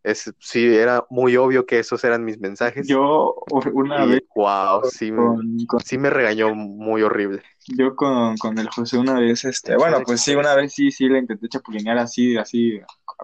Es, 0.03 0.33
sí, 0.39 0.65
era 0.65 1.05
muy 1.09 1.37
obvio 1.37 1.65
que 1.65 1.79
esos 1.79 2.03
eran 2.03 2.23
mis 2.25 2.39
mensajes. 2.39 2.87
Yo 2.87 3.35
una 3.73 4.05
y, 4.05 4.09
vez 4.09 4.23
wow, 4.35 4.81
sí, 4.89 5.11
me- 5.11 5.17
con, 5.17 5.65
con- 5.67 5.79
sí 5.81 5.97
me 5.97 6.09
regañó 6.09 6.55
muy 6.55 7.03
horrible. 7.03 7.43
yo 7.67 7.95
con, 7.95 8.35
con 8.37 8.57
el 8.57 8.69
José 8.69 8.97
una 8.97 9.19
vez, 9.19 9.45
este, 9.45 9.75
bueno, 9.77 10.01
pues 10.05 10.21
sí, 10.21 10.35
una 10.35 10.55
vez 10.55 10.73
sí, 10.73 10.91
sí 10.91 11.07
le 11.07 11.19
intenté 11.19 11.47
chapulinear 11.49 11.97
así, 11.99 12.35
así 12.37 12.79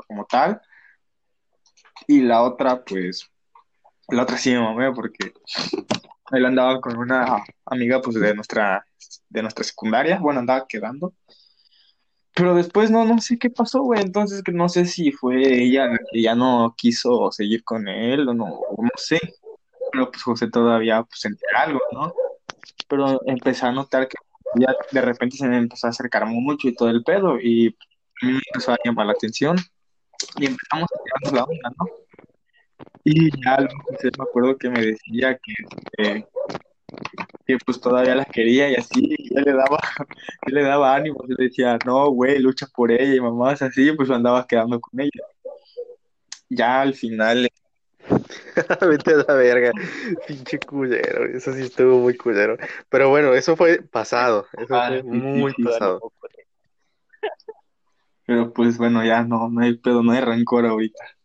como 0.08 0.26
tal. 0.26 0.62
Y 2.08 2.22
la 2.22 2.44
otra, 2.44 2.84
pues, 2.84 3.30
la 4.10 4.24
otra 4.24 4.38
sí 4.38 4.52
me 4.52 4.60
mamé 4.62 4.94
porque 4.94 5.34
él 6.32 6.46
andaba 6.46 6.80
con 6.80 6.98
una 6.98 7.44
amiga, 7.66 8.02
pues, 8.02 8.16
de 8.20 8.34
nuestra, 8.36 8.87
de 9.30 9.42
nuestra 9.42 9.64
secundaria, 9.64 10.20
bueno, 10.20 10.40
andaba 10.40 10.66
quedando. 10.68 11.14
Pero 12.34 12.54
después 12.54 12.92
no, 12.92 13.04
no 13.04 13.20
sé 13.20 13.40
qué 13.40 13.50
pasó, 13.50 13.82
güey. 13.82 14.02
Entonces 14.02 14.44
no 14.54 14.70
sé 14.70 14.86
si 14.86 15.12
fue 15.12 15.64
ella 15.64 15.88
la 15.88 15.98
que 16.12 16.22
ya 16.22 16.36
no 16.36 16.76
quiso 16.78 17.32
seguir 17.32 17.64
con 17.64 17.88
él 17.88 18.28
o 18.30 18.34
no, 18.34 18.46
no 18.78 18.90
sé. 18.96 19.20
Pero 19.92 20.12
pues 20.12 20.22
José 20.22 20.50
todavía 20.50 21.02
pues 21.04 21.20
sentía 21.20 21.50
algo, 21.56 21.80
¿no? 21.92 22.14
Pero 22.88 23.22
empecé 23.26 23.66
a 23.66 23.72
notar 23.72 24.08
que 24.08 24.18
ya 24.56 24.76
de 24.92 25.02
repente 25.02 25.38
se 25.38 25.48
me 25.48 25.58
empezó 25.58 25.88
a 25.88 25.90
acercar 25.90 26.26
mucho 26.28 26.68
y 26.68 26.76
todo 26.76 26.90
el 26.90 27.04
pedo 27.04 27.40
y 27.40 27.76
a 28.22 28.26
mí 28.26 28.34
me 28.34 28.42
empezó 28.48 28.72
a 28.72 28.78
llamar 28.84 29.08
la 29.08 29.14
atención 29.14 29.58
y 30.38 30.46
empezamos 30.46 30.88
a 30.94 31.04
tirarnos 31.04 31.34
la 31.34 31.44
onda, 31.44 31.76
¿no? 31.80 31.86
Y 33.04 33.30
ya 33.44 33.58
José 33.86 34.10
me 34.18 34.24
acuerdo 34.24 34.58
que 34.58 34.70
me 34.70 34.82
decía 34.82 35.38
que, 35.38 35.54
eh, 35.98 36.26
que 37.48 37.58
pues 37.66 37.80
todavía 37.80 38.14
la 38.16 38.26
quería 38.26 38.70
y 38.70 38.76
así, 38.76 39.16
yo 39.34 39.40
le 39.42 39.54
daba, 39.54 39.80
yo 40.48 40.54
le 40.54 40.64
daba 40.64 40.96
ánimo, 40.96 41.18
yo 41.28 41.36
le 41.38 41.46
decía, 41.46 41.80
no, 41.86 42.10
güey, 42.12 42.40
lucha 42.40 42.68
por 42.76 42.92
ella 42.92 43.16
y 43.16 43.22
mamás 43.22 43.62
así, 43.62 43.92
pues 43.94 44.10
andaba 44.10 44.46
quedando 44.46 44.80
con 44.82 45.00
ella. 45.00 45.24
Ya 46.50 46.82
al 46.82 46.94
final, 46.94 47.48
Vete 48.82 49.14
a 49.14 49.18
la 49.28 49.34
verga, 49.34 49.72
pinche 50.28 50.60
culero, 50.60 51.26
eso 51.26 51.54
sí 51.54 51.64
estuvo 51.64 52.00
muy 52.00 52.16
culero. 52.16 52.58
Pero 52.90 53.10
bueno, 53.10 53.34
eso 53.34 53.56
fue 53.56 53.82
pasado, 53.82 54.46
eso 54.58 54.76
Ah, 54.76 54.88
fue 54.88 55.04
muy 55.04 55.54
sí, 55.54 55.64
pasado. 55.64 56.12
pero 58.26 58.52
pues 58.52 58.78
bueno, 58.78 59.06
ya 59.06 59.24
no, 59.24 59.50
no 59.50 59.62
hay 59.62 59.78
pedo, 59.78 60.04
no 60.04 60.12
hay 60.12 60.22
rencor 60.22 60.66
ahorita. 60.66 61.17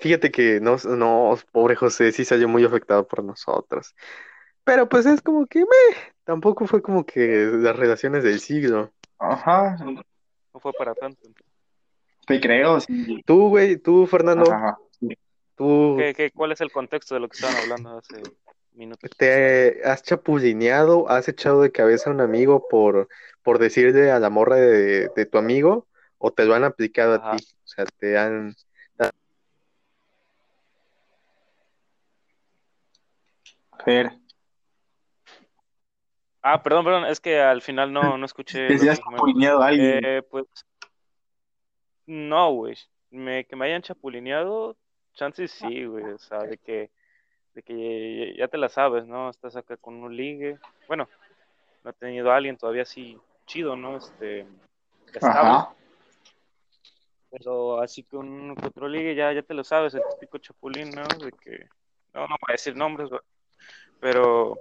Fíjate 0.00 0.30
que 0.30 0.60
no, 0.60 0.76
no, 0.96 1.36
pobre 1.52 1.76
José, 1.76 2.12
sí 2.12 2.24
salió 2.24 2.48
muy 2.48 2.64
afectado 2.64 3.06
por 3.06 3.24
nosotros. 3.24 3.94
Pero 4.64 4.88
pues 4.88 5.06
es 5.06 5.20
como 5.22 5.46
que, 5.46 5.60
meh, 5.60 5.96
tampoco 6.24 6.66
fue 6.66 6.82
como 6.82 7.04
que 7.04 7.48
las 7.52 7.76
relaciones 7.76 8.22
del 8.22 8.38
siglo. 8.38 8.92
Ajá, 9.18 9.76
No 9.82 10.60
fue 10.60 10.72
para 10.72 10.94
tanto. 10.94 11.28
te 12.26 12.40
creo, 12.40 12.80
sí. 12.80 13.22
Tú, 13.24 13.48
güey, 13.48 13.76
tú, 13.76 14.06
Fernando, 14.06 14.50
Ajá, 14.50 14.78
sí. 15.00 15.08
tú 15.56 15.96
¿Qué, 15.98 16.14
qué, 16.14 16.30
cuál 16.30 16.52
es 16.52 16.60
el 16.60 16.70
contexto 16.70 17.14
de 17.14 17.20
lo 17.20 17.28
que 17.28 17.34
estaban 17.36 17.56
hablando 17.56 17.96
hace 17.96 18.22
minutos? 18.74 19.10
te 19.16 19.80
has 19.84 20.02
chapulineado, 20.02 21.08
has 21.08 21.28
echado 21.28 21.62
de 21.62 21.72
cabeza 21.72 22.10
a 22.10 22.12
un 22.12 22.20
amigo 22.20 22.66
por, 22.68 23.08
por 23.42 23.58
decirle 23.58 24.10
a 24.10 24.18
la 24.18 24.30
morra 24.30 24.56
de, 24.56 25.08
de 25.14 25.26
tu 25.26 25.38
amigo, 25.38 25.86
o 26.18 26.32
te 26.32 26.44
lo 26.44 26.54
han 26.54 26.64
aplicado 26.64 27.14
a 27.14 27.16
Ajá. 27.16 27.36
ti. 27.36 27.44
O 27.64 27.66
sea, 27.68 27.84
te 27.86 28.18
han, 28.18 28.54
Ah, 36.42 36.62
perdón, 36.62 36.84
perdón, 36.84 37.04
es 37.06 37.20
que 37.20 37.40
al 37.40 37.62
final 37.62 37.92
no, 37.92 38.16
no 38.16 38.24
escuché. 38.24 38.68
si 38.78 38.88
has 38.88 39.00
chapulineado 39.00 39.62
a 39.62 39.68
alguien. 39.68 40.04
Eh, 40.04 40.22
pues 40.22 40.46
no, 42.06 42.52
güey. 42.52 42.76
Me, 43.10 43.44
que 43.44 43.56
me 43.56 43.66
hayan 43.66 43.82
chapulineado, 43.82 44.76
chances 45.14 45.50
sí, 45.50 45.84
güey. 45.84 46.04
O 46.04 46.18
sea, 46.18 46.38
de 46.40 46.58
que, 46.58 46.90
de 47.54 47.62
que 47.62 48.34
ya 48.36 48.48
te 48.48 48.58
la 48.58 48.68
sabes, 48.68 49.06
¿no? 49.06 49.30
Estás 49.30 49.56
acá 49.56 49.76
con 49.76 49.94
un 49.96 50.16
ligue. 50.16 50.58
Bueno, 50.86 51.08
no 51.84 51.90
he 51.90 51.94
tenido 51.94 52.30
a 52.30 52.36
alguien 52.36 52.56
todavía 52.56 52.82
así 52.82 53.18
chido, 53.46 53.76
¿no? 53.76 53.96
Este, 53.96 54.46
estable. 55.12 55.50
Ajá. 55.50 55.74
Pero 57.30 57.80
así 57.80 58.02
que 58.02 58.16
un 58.16 58.54
otro 58.62 58.88
ligue 58.88 59.14
ya, 59.14 59.32
ya 59.32 59.42
te 59.42 59.54
lo 59.54 59.64
sabes, 59.64 59.92
el 59.94 60.02
típico 60.12 60.38
chapulín, 60.38 60.90
¿no? 60.90 61.02
De 61.02 61.30
que, 61.32 61.68
no, 62.14 62.22
no 62.22 62.36
voy 62.40 62.48
a 62.48 62.52
decir 62.52 62.74
nombres, 62.74 63.10
güey. 63.10 63.20
Pero, 64.00 64.56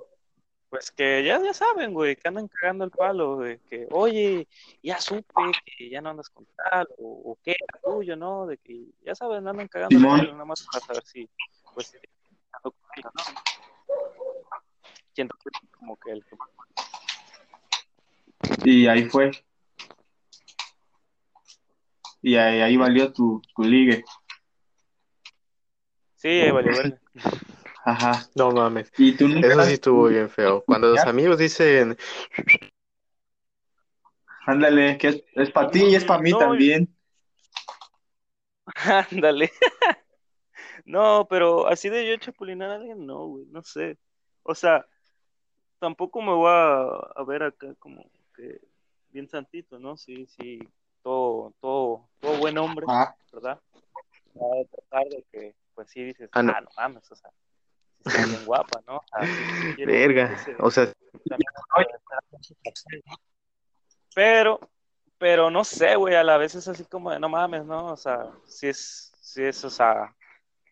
pues 0.69 0.91
que 0.91 1.23
ya, 1.23 1.41
ya 1.41 1.53
saben, 1.53 1.93
güey, 1.93 2.15
que 2.15 2.27
andan 2.27 2.47
cagando 2.47 2.85
el 2.85 2.91
palo, 2.91 3.37
de 3.37 3.59
que, 3.69 3.87
oye, 3.91 4.47
ya 4.81 4.99
supe 4.99 5.23
que 5.65 5.89
ya 5.89 6.01
no 6.01 6.09
andas 6.09 6.29
con 6.29 6.45
tal, 6.55 6.87
o, 6.97 7.31
o 7.31 7.37
qué 7.43 7.51
era 7.51 7.79
tuyo, 7.81 8.15
¿no? 8.15 8.47
De 8.47 8.57
que, 8.57 8.85
ya 9.03 9.15
saben, 9.15 9.47
andan 9.47 9.67
cagando 9.67 9.97
el 9.97 10.05
palo, 10.05 10.31
nada 10.33 10.45
más 10.45 10.65
para 10.71 10.85
saber 10.85 11.03
si, 11.05 11.29
pues, 11.73 11.87
si 11.87 11.97
con 12.61 12.73
ella, 12.95 13.11
¿no? 13.13 13.23
Siento 15.13 15.35
que 15.43 15.49
es 15.49 15.71
como 15.71 15.97
que 15.97 16.11
el 16.11 16.25
Y 18.63 18.87
ahí 18.87 19.05
fue. 19.05 19.31
Y 22.21 22.35
ahí, 22.35 22.61
ahí 22.61 22.77
valió 22.77 23.11
tu, 23.13 23.41
tu 23.55 23.63
ligue. 23.63 24.03
Sí, 26.15 26.51
vale, 26.51 26.69
verga. 26.69 26.99
Ajá. 27.87 28.27
no 28.35 28.51
mames. 28.51 28.91
Y 28.97 29.15
tú 29.15 29.29
nunca 29.29 29.47
Eso 29.47 29.63
sí 29.63 29.73
estuvo 29.73 30.07
bien 30.07 30.29
feo. 30.29 30.61
Cuando 30.65 30.89
los 30.89 30.99
amigos 31.05 31.37
dicen, 31.37 31.97
Ándale, 34.45 34.97
que 34.97 35.07
es, 35.07 35.23
es 35.33 35.51
para 35.51 35.71
ti 35.71 35.85
y 35.85 35.95
es 35.95 36.03
para 36.03 36.21
mí 36.21 36.31
No, 36.31 36.39
también. 36.39 36.93
Ándale. 39.11 39.51
No, 40.85 41.27
pero 41.29 41.67
así 41.67 41.89
de 41.89 42.07
yo 42.07 42.15
chapulinar 42.17 42.69
a 42.69 42.75
alguien, 42.75 43.05
no, 43.05 43.25
güey, 43.27 43.45
no 43.47 43.61
sé. 43.61 43.97
O 44.43 44.55
sea, 44.55 44.85
tampoco 45.79 46.21
me 46.21 46.33
voy 46.33 46.49
a, 46.49 46.83
a 47.15 47.23
ver 47.25 47.43
acá 47.43 47.73
como 47.79 48.09
que 48.35 48.61
bien 49.11 49.27
santito, 49.27 49.79
¿no? 49.79 49.97
Sí, 49.97 50.25
sí, 50.27 50.59
todo, 51.03 51.53
todo, 51.59 52.07
todo 52.21 52.37
buen 52.37 52.57
hombre, 52.57 52.85
Ah, 52.87 53.13
¿verdad? 53.33 53.59
A 54.35 54.65
tratar 54.71 55.09
de 55.09 55.25
que, 55.31 55.55
pues 55.75 55.89
sí 55.89 56.03
dices, 56.03 56.29
Ah, 56.31 56.39
ah, 56.39 56.43
no. 56.43 56.53
no, 56.61 56.69
mames, 56.77 57.11
o 57.11 57.15
sea, 57.15 57.31
está 58.07 58.25
bien 58.25 58.45
guapa, 58.45 58.81
¿no? 58.87 58.97
O 58.97 59.03
sea, 59.07 59.85
verga, 59.85 60.37
o 60.59 60.71
sea, 60.71 60.91
también 61.29 61.49
Pero, 64.15 64.59
pero 65.17 65.49
no 65.49 65.63
sé, 65.63 65.95
güey, 65.95 66.15
a 66.15 66.23
la 66.23 66.37
vez 66.37 66.55
es 66.55 66.67
así 66.67 66.85
como 66.85 67.11
de 67.11 67.19
no 67.19 67.29
mames, 67.29 67.65
¿no? 67.65 67.87
O 67.87 67.97
sea, 67.97 68.31
si 68.45 68.67
es, 68.67 69.11
si 69.19 69.43
es, 69.43 69.63
o 69.63 69.69
sea, 69.69 70.13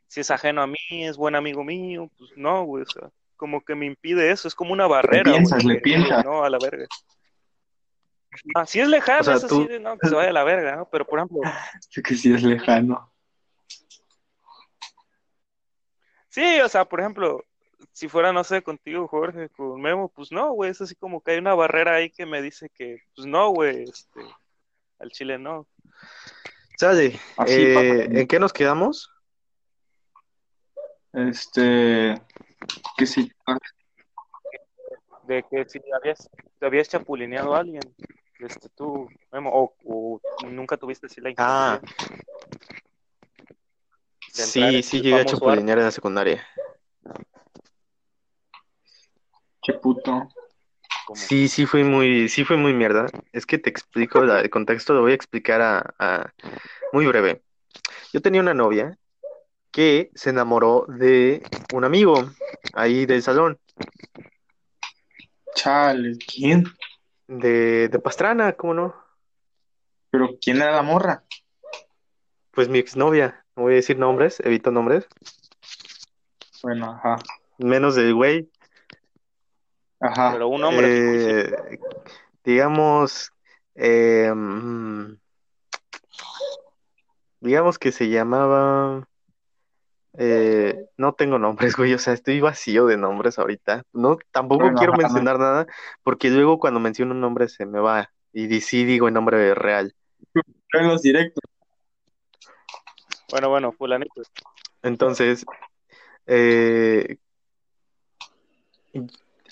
si 0.07 0.21
es 0.21 0.31
ajeno 0.31 0.61
a 0.61 0.67
mí, 0.67 0.77
es 0.89 1.17
buen 1.17 1.35
amigo 1.35 1.63
mío, 1.63 2.09
pues 2.17 2.31
no, 2.35 2.63
güey, 2.63 2.83
o 2.83 2.89
sea, 2.89 3.09
como 3.35 3.61
que 3.61 3.75
me 3.75 3.85
impide 3.85 4.31
eso, 4.31 4.47
es 4.47 4.55
como 4.55 4.73
una 4.73 4.87
barrera, 4.87 5.31
piensas, 5.31 5.63
le 5.63 5.81
que 5.81 5.89
digo, 5.89 6.03
piensas. 6.05 6.25
No, 6.25 6.43
a 6.43 6.49
la 6.49 6.57
verga. 6.57 6.87
Ah, 8.53 8.65
si 8.65 8.79
es 8.79 8.87
lejano, 8.87 9.21
O 9.21 9.23
sea, 9.23 9.35
es 9.35 9.43
así 9.43 9.65
de 9.65 9.79
no, 9.79 9.97
que 9.97 10.07
se 10.07 10.15
vaya 10.15 10.29
a 10.29 10.33
la 10.33 10.43
verga, 10.43 10.75
¿no? 10.75 10.89
Pero 10.89 11.05
por 11.05 11.19
ejemplo, 11.19 11.39
sé 11.89 12.01
que 12.01 12.15
sí 12.15 12.33
es 12.33 12.43
lejano. 12.43 13.11
Sí, 16.35 16.59
o 16.59 16.67
sea, 16.67 16.83
por 16.83 16.99
ejemplo, 16.99 17.45
si 17.93 18.09
fuera, 18.09 18.33
no 18.33 18.43
sé, 18.43 18.61
contigo, 18.61 19.07
Jorge, 19.07 19.47
con 19.49 19.81
Memo, 19.81 20.09
pues 20.09 20.33
no, 20.33 20.51
güey, 20.51 20.71
es 20.71 20.81
así 20.81 20.93
como 20.93 21.21
que 21.21 21.31
hay 21.31 21.37
una 21.37 21.55
barrera 21.55 21.95
ahí 21.95 22.09
que 22.09 22.25
me 22.25 22.41
dice 22.41 22.69
que, 22.69 23.03
pues 23.15 23.25
no, 23.25 23.51
güey, 23.51 23.83
este, 23.83 24.19
al 24.99 25.11
chile 25.11 25.37
no. 25.39 25.65
sale. 26.77 27.17
Así 27.37 27.53
Eh. 27.53 28.09
¿en 28.11 28.27
qué 28.27 28.37
nos 28.37 28.51
quedamos? 28.51 29.09
Este, 31.13 32.21
que 32.97 33.05
sí, 33.05 33.31
de 35.23 35.45
que 35.49 35.63
si 35.69 35.79
habías, 35.97 36.29
te 36.59 36.65
habías 36.65 36.89
chapulineado 36.89 37.55
a 37.55 37.59
alguien, 37.59 37.81
este, 38.39 38.67
tú, 38.75 39.07
Memo, 39.31 39.51
o, 39.53 39.73
o 39.85 40.19
nunca 40.49 40.75
tuviste 40.75 41.05
así 41.05 41.21
la 41.21 41.33
Ah, 41.37 41.79
sí, 44.35 44.83
sí 44.83 45.01
llegué 45.01 45.21
a 45.21 45.25
chapulinear 45.25 45.77
en 45.79 45.85
la 45.85 45.91
secundaria. 45.91 46.45
qué 49.61 49.73
puto. 49.73 50.27
Sí, 51.13 51.47
sí 51.47 51.65
fui 51.65 51.83
muy, 51.83 52.29
sí 52.29 52.43
fue 52.43 52.57
muy 52.57 52.73
mierda. 52.73 53.05
Es 53.31 53.45
que 53.45 53.57
te 53.57 53.69
explico 53.69 54.21
la- 54.21 54.41
el 54.41 54.49
contexto, 54.49 54.93
lo 54.93 55.01
voy 55.01 55.11
a 55.11 55.15
explicar 55.15 55.61
a, 55.61 55.93
a- 55.99 56.33
muy 56.91 57.05
breve. 57.05 57.41
Yo 58.13 58.21
tenía 58.21 58.41
una 58.41 58.53
novia 58.53 58.97
que 59.71 60.09
se 60.15 60.31
enamoró 60.31 60.85
de 60.87 61.43
un 61.73 61.83
amigo 61.83 62.13
ahí 62.73 63.05
del 63.05 63.21
salón, 63.21 63.59
Chale, 65.55 66.17
¿quién? 66.17 66.63
de, 67.27 67.87
de 67.89 67.99
Pastrana, 67.99 68.53
¿cómo 68.53 68.73
no? 68.73 68.95
Pero 70.09 70.37
¿quién 70.41 70.57
era 70.57 70.71
la 70.71 70.81
morra? 70.81 71.23
Pues 72.51 72.67
mi 72.69 72.79
exnovia, 72.79 73.44
no 73.55 73.63
voy 73.63 73.73
a 73.73 73.75
decir 73.77 73.97
nombres, 73.97 74.39
evito 74.41 74.71
nombres, 74.71 75.07
Bueno, 76.63 76.91
ajá, 76.91 77.17
menos 77.57 77.95
del 77.95 78.13
güey. 78.13 78.49
ajá. 79.99 80.31
pero 80.33 80.47
un 80.47 80.63
hombre. 80.63 81.41
Eh, 81.41 81.79
digamos, 82.43 83.31
eh, 83.75 84.31
mm, 84.33 85.13
digamos 87.39 87.77
que 87.79 87.91
se 87.91 88.09
llamaba... 88.09 89.07
eh, 90.17 90.87
no 90.97 91.13
tengo 91.13 91.37
nombres, 91.39 91.75
güey, 91.75 91.93
o 91.93 91.99
sea, 91.99 92.13
estoy 92.13 92.39
vacío 92.41 92.85
de 92.87 92.97
nombres 92.97 93.37
ahorita. 93.39 93.83
No, 93.93 94.17
tampoco 94.31 94.63
Bueno, 94.63 94.77
quiero 94.77 94.93
ajá, 94.93 95.01
no. 95.01 95.07
mencionar 95.07 95.39
nada, 95.39 95.67
porque 96.03 96.29
luego 96.29 96.59
cuando 96.59 96.79
menciono 96.79 97.13
un 97.13 97.21
nombre 97.21 97.47
se 97.49 97.65
me 97.65 97.79
va. 97.79 98.11
Y 98.33 98.59
sí 98.61 98.83
digo 98.85 99.07
el 99.07 99.13
nombre 99.13 99.53
real. 99.55 99.93
En 100.73 100.87
los 100.87 101.01
directos. 101.01 101.41
Bueno, 103.31 103.49
bueno, 103.49 103.71
fulanito. 103.71 104.21
Entonces, 104.81 105.45
eh, 106.27 107.17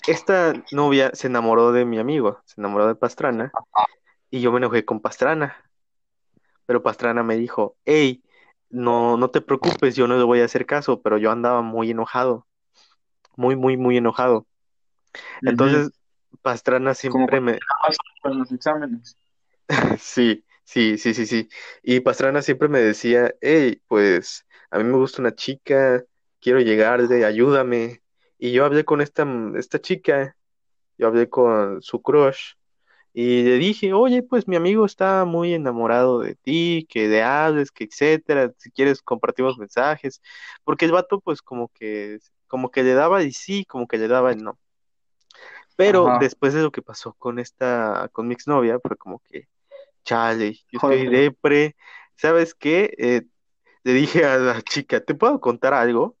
esta 0.06 0.52
novia 0.72 1.10
se 1.14 1.26
enamoró 1.26 1.72
de 1.72 1.84
mi 1.84 1.98
amigo, 1.98 2.40
se 2.44 2.60
enamoró 2.60 2.86
de 2.86 2.94
Pastrana, 2.94 3.52
y 4.30 4.40
yo 4.40 4.52
me 4.52 4.58
enojé 4.58 4.84
con 4.84 5.00
Pastrana. 5.00 5.56
Pero 6.66 6.82
Pastrana 6.82 7.22
me 7.22 7.36
dijo, 7.36 7.76
hey, 7.84 8.22
no, 8.70 9.16
no 9.16 9.30
te 9.30 9.40
preocupes, 9.40 9.96
yo 9.96 10.06
no 10.08 10.16
le 10.16 10.24
voy 10.24 10.40
a 10.40 10.44
hacer 10.44 10.66
caso, 10.66 11.02
pero 11.02 11.18
yo 11.18 11.30
andaba 11.30 11.62
muy 11.62 11.90
enojado, 11.90 12.46
muy, 13.36 13.56
muy, 13.56 13.76
muy 13.76 13.96
enojado. 13.96 14.46
Entonces, 15.42 15.90
Pastrana 16.42 16.94
Como 16.94 16.94
siempre 16.94 17.40
me, 17.40 17.58
con 18.22 18.38
los 18.38 18.50
exámenes. 18.52 19.16
sí, 19.98 20.44
sí, 20.64 20.98
sí, 20.98 21.14
sí, 21.14 21.26
sí. 21.26 21.48
Y 21.82 22.00
Pastrana 22.00 22.42
siempre 22.42 22.68
me 22.68 22.80
decía, 22.80 23.34
hey, 23.40 23.80
pues 23.88 24.46
a 24.70 24.78
mí 24.78 24.84
me 24.84 24.96
gusta 24.96 25.22
una 25.22 25.34
chica, 25.34 26.04
quiero 26.40 26.60
llegarle, 26.60 27.24
ayúdame. 27.24 28.02
Y 28.38 28.52
yo 28.52 28.64
hablé 28.64 28.84
con 28.84 29.00
esta, 29.00 29.26
esta 29.56 29.80
chica, 29.80 30.36
yo 30.98 31.06
hablé 31.08 31.28
con 31.28 31.82
su 31.82 32.02
crush, 32.02 32.54
y 33.16 33.44
le 33.44 33.58
dije, 33.58 33.92
oye, 33.92 34.24
pues 34.24 34.48
mi 34.48 34.56
amigo 34.56 34.84
está 34.84 35.24
muy 35.24 35.54
enamorado 35.54 36.18
de 36.18 36.34
ti, 36.34 36.84
que 36.90 37.08
le 37.08 37.22
hables, 37.22 37.70
que 37.70 37.84
etcétera, 37.84 38.52
si 38.58 38.72
quieres 38.72 39.02
compartimos 39.02 39.56
mensajes, 39.56 40.20
porque 40.64 40.84
el 40.86 40.92
vato 40.92 41.20
pues 41.20 41.40
como 41.40 41.68
que, 41.68 42.18
como 42.48 42.70
que 42.72 42.82
le 42.82 42.94
daba 42.94 43.22
y 43.22 43.32
sí, 43.32 43.64
como 43.66 43.86
que 43.86 43.98
le 43.98 44.08
daba 44.08 44.32
y 44.32 44.36
no. 44.36 44.58
Pero 45.76 46.08
Ajá. 46.08 46.18
después 46.18 46.54
de 46.54 46.62
lo 46.62 46.72
que 46.72 46.82
pasó 46.82 47.14
con 47.14 47.38
esta, 47.38 48.08
con 48.12 48.26
mi 48.26 48.34
exnovia, 48.34 48.80
fue 48.80 48.96
como 48.96 49.20
que, 49.20 49.46
chale, 50.04 50.54
yo 50.70 50.78
estoy 50.78 51.08
depre, 51.08 51.76
¿sabes 52.16 52.54
qué? 52.54 52.94
Eh, 52.98 53.22
le 53.82 53.92
dije 53.92 54.24
a 54.24 54.38
la 54.38 54.62
chica, 54.62 55.00
¿te 55.00 55.14
puedo 55.14 55.40
contar 55.40 55.74
algo? 55.74 56.16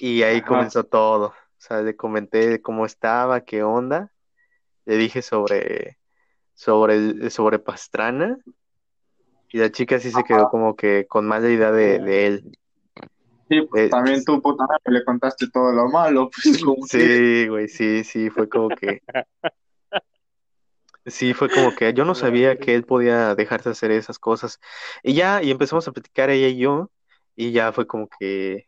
Y 0.00 0.22
ahí 0.22 0.38
Ajá. 0.38 0.46
comenzó 0.46 0.84
todo. 0.84 1.26
O 1.28 1.60
sea, 1.60 1.82
le 1.82 1.96
comenté 1.96 2.60
cómo 2.62 2.86
estaba, 2.86 3.40
qué 3.42 3.62
onda. 3.62 4.12
Le 4.84 4.96
dije 4.96 5.22
sobre, 5.22 5.98
sobre, 6.54 7.30
sobre 7.30 7.58
Pastrana. 7.58 8.38
Y 9.50 9.58
la 9.58 9.70
chica 9.70 9.98
sí 9.98 10.10
se 10.10 10.24
quedó 10.24 10.50
como 10.50 10.76
que 10.76 11.06
con 11.06 11.26
mala 11.26 11.48
idea 11.48 11.72
de, 11.72 11.98
de 11.98 12.26
él. 12.26 12.58
Sí, 13.48 13.62
pues 13.62 13.86
Eh, 13.86 13.88
también 13.88 14.22
tú, 14.24 14.42
puta 14.42 14.66
madre, 14.66 14.98
le 14.98 15.04
contaste 15.04 15.48
todo 15.50 15.72
lo 15.72 15.88
malo, 15.88 16.28
pues 16.34 16.62
como 16.62 16.86
que... 16.86 17.16
Sí, 17.16 17.48
güey, 17.48 17.68
sí, 17.68 18.04
sí, 18.04 18.28
fue 18.28 18.46
como 18.48 18.68
que, 18.68 19.00
sí, 21.10 21.34
fue 21.34 21.50
como 21.50 21.74
que 21.74 21.92
yo 21.94 22.04
no 22.04 22.14
sabía 22.14 22.56
que 22.58 22.74
él 22.74 22.84
podía 22.84 23.34
dejarse 23.34 23.70
hacer 23.70 23.90
esas 23.90 24.18
cosas. 24.18 24.60
Y 25.02 25.14
ya, 25.14 25.42
y 25.42 25.50
empezamos 25.50 25.86
a 25.88 25.92
platicar 25.92 26.30
ella 26.30 26.48
y 26.48 26.58
yo, 26.58 26.90
y 27.36 27.52
ya 27.52 27.72
fue 27.72 27.86
como 27.86 28.08
que, 28.08 28.66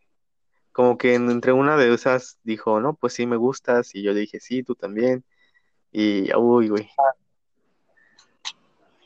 como 0.72 0.98
que 0.98 1.14
en- 1.14 1.31
entre 1.31 1.53
una 1.53 1.76
de 1.76 1.92
esas 1.92 2.38
dijo, 2.42 2.81
no, 2.81 2.94
pues 2.94 3.14
sí 3.14 3.26
me 3.26 3.37
gustas, 3.37 3.94
y 3.94 4.03
yo 4.03 4.12
le 4.12 4.20
dije, 4.20 4.40
sí, 4.40 4.62
tú 4.62 4.74
también, 4.74 5.24
y 5.92 6.35
uy, 6.35 6.68
güey. 6.68 6.90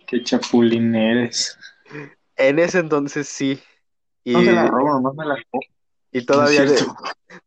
Qué 0.06 0.22
chapulín 0.22 0.94
eres. 0.94 1.58
En 2.36 2.58
ese 2.58 2.78
entonces 2.78 3.28
sí, 3.28 3.62
No 4.24 4.40
y, 4.40 4.44
se 4.44 4.52
la 4.52 4.66
robo, 4.66 4.94
nomás 4.94 5.14
me 5.14 5.26
la 5.26 5.36
robo. 5.36 5.62
y 6.12 6.18
No 6.20 6.24
todavía, 6.26 6.64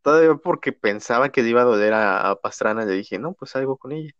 todavía 0.01 0.35
porque 0.35 0.71
pensaba 0.71 1.29
que 1.29 1.43
le 1.43 1.49
iba 1.49 1.61
a 1.61 1.65
doler 1.65 1.93
a, 1.93 2.29
a 2.29 2.35
Pastrana, 2.35 2.85
le 2.85 2.93
dije, 2.93 3.19
no, 3.19 3.33
pues 3.33 3.55
algo 3.55 3.77
con 3.77 3.91
ella. 3.91 4.11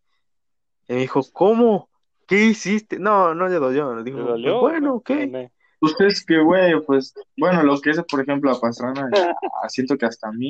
Y 0.87 0.93
me 0.93 0.99
dijo, 1.01 1.21
¿cómo? 1.33 1.89
¿Qué 2.27 2.45
hiciste? 2.45 2.99
No, 2.99 3.33
no 3.33 3.47
le 3.47 3.55
dolió, 3.55 3.95
le 3.95 4.03
¿Te 4.03 4.11
dijo, 4.11 4.17
pues 4.17 4.29
dolió? 4.29 4.59
bueno, 4.59 4.93
¿O 4.93 4.97
ok. 4.97 5.09
no? 5.09 5.51
Pues 5.79 5.93
es 5.99 6.25
que, 6.25 6.39
güey, 6.39 6.79
pues, 6.85 7.13
bueno, 7.37 7.63
lo 7.63 7.79
que 7.79 7.91
es, 7.91 8.01
por 8.09 8.21
ejemplo, 8.21 8.51
a 8.51 8.59
Pastrana, 8.59 9.09
ah, 9.63 9.69
siento 9.69 9.97
que 9.97 10.05
hasta 10.05 10.29
a 10.29 10.31
mí, 10.31 10.49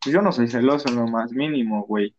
pues 0.00 0.14
yo 0.14 0.22
no 0.22 0.32
soy 0.32 0.48
celoso 0.48 0.88
en 0.88 0.96
lo 0.96 1.06
más 1.06 1.32
mínimo, 1.32 1.84
güey. 1.84 2.14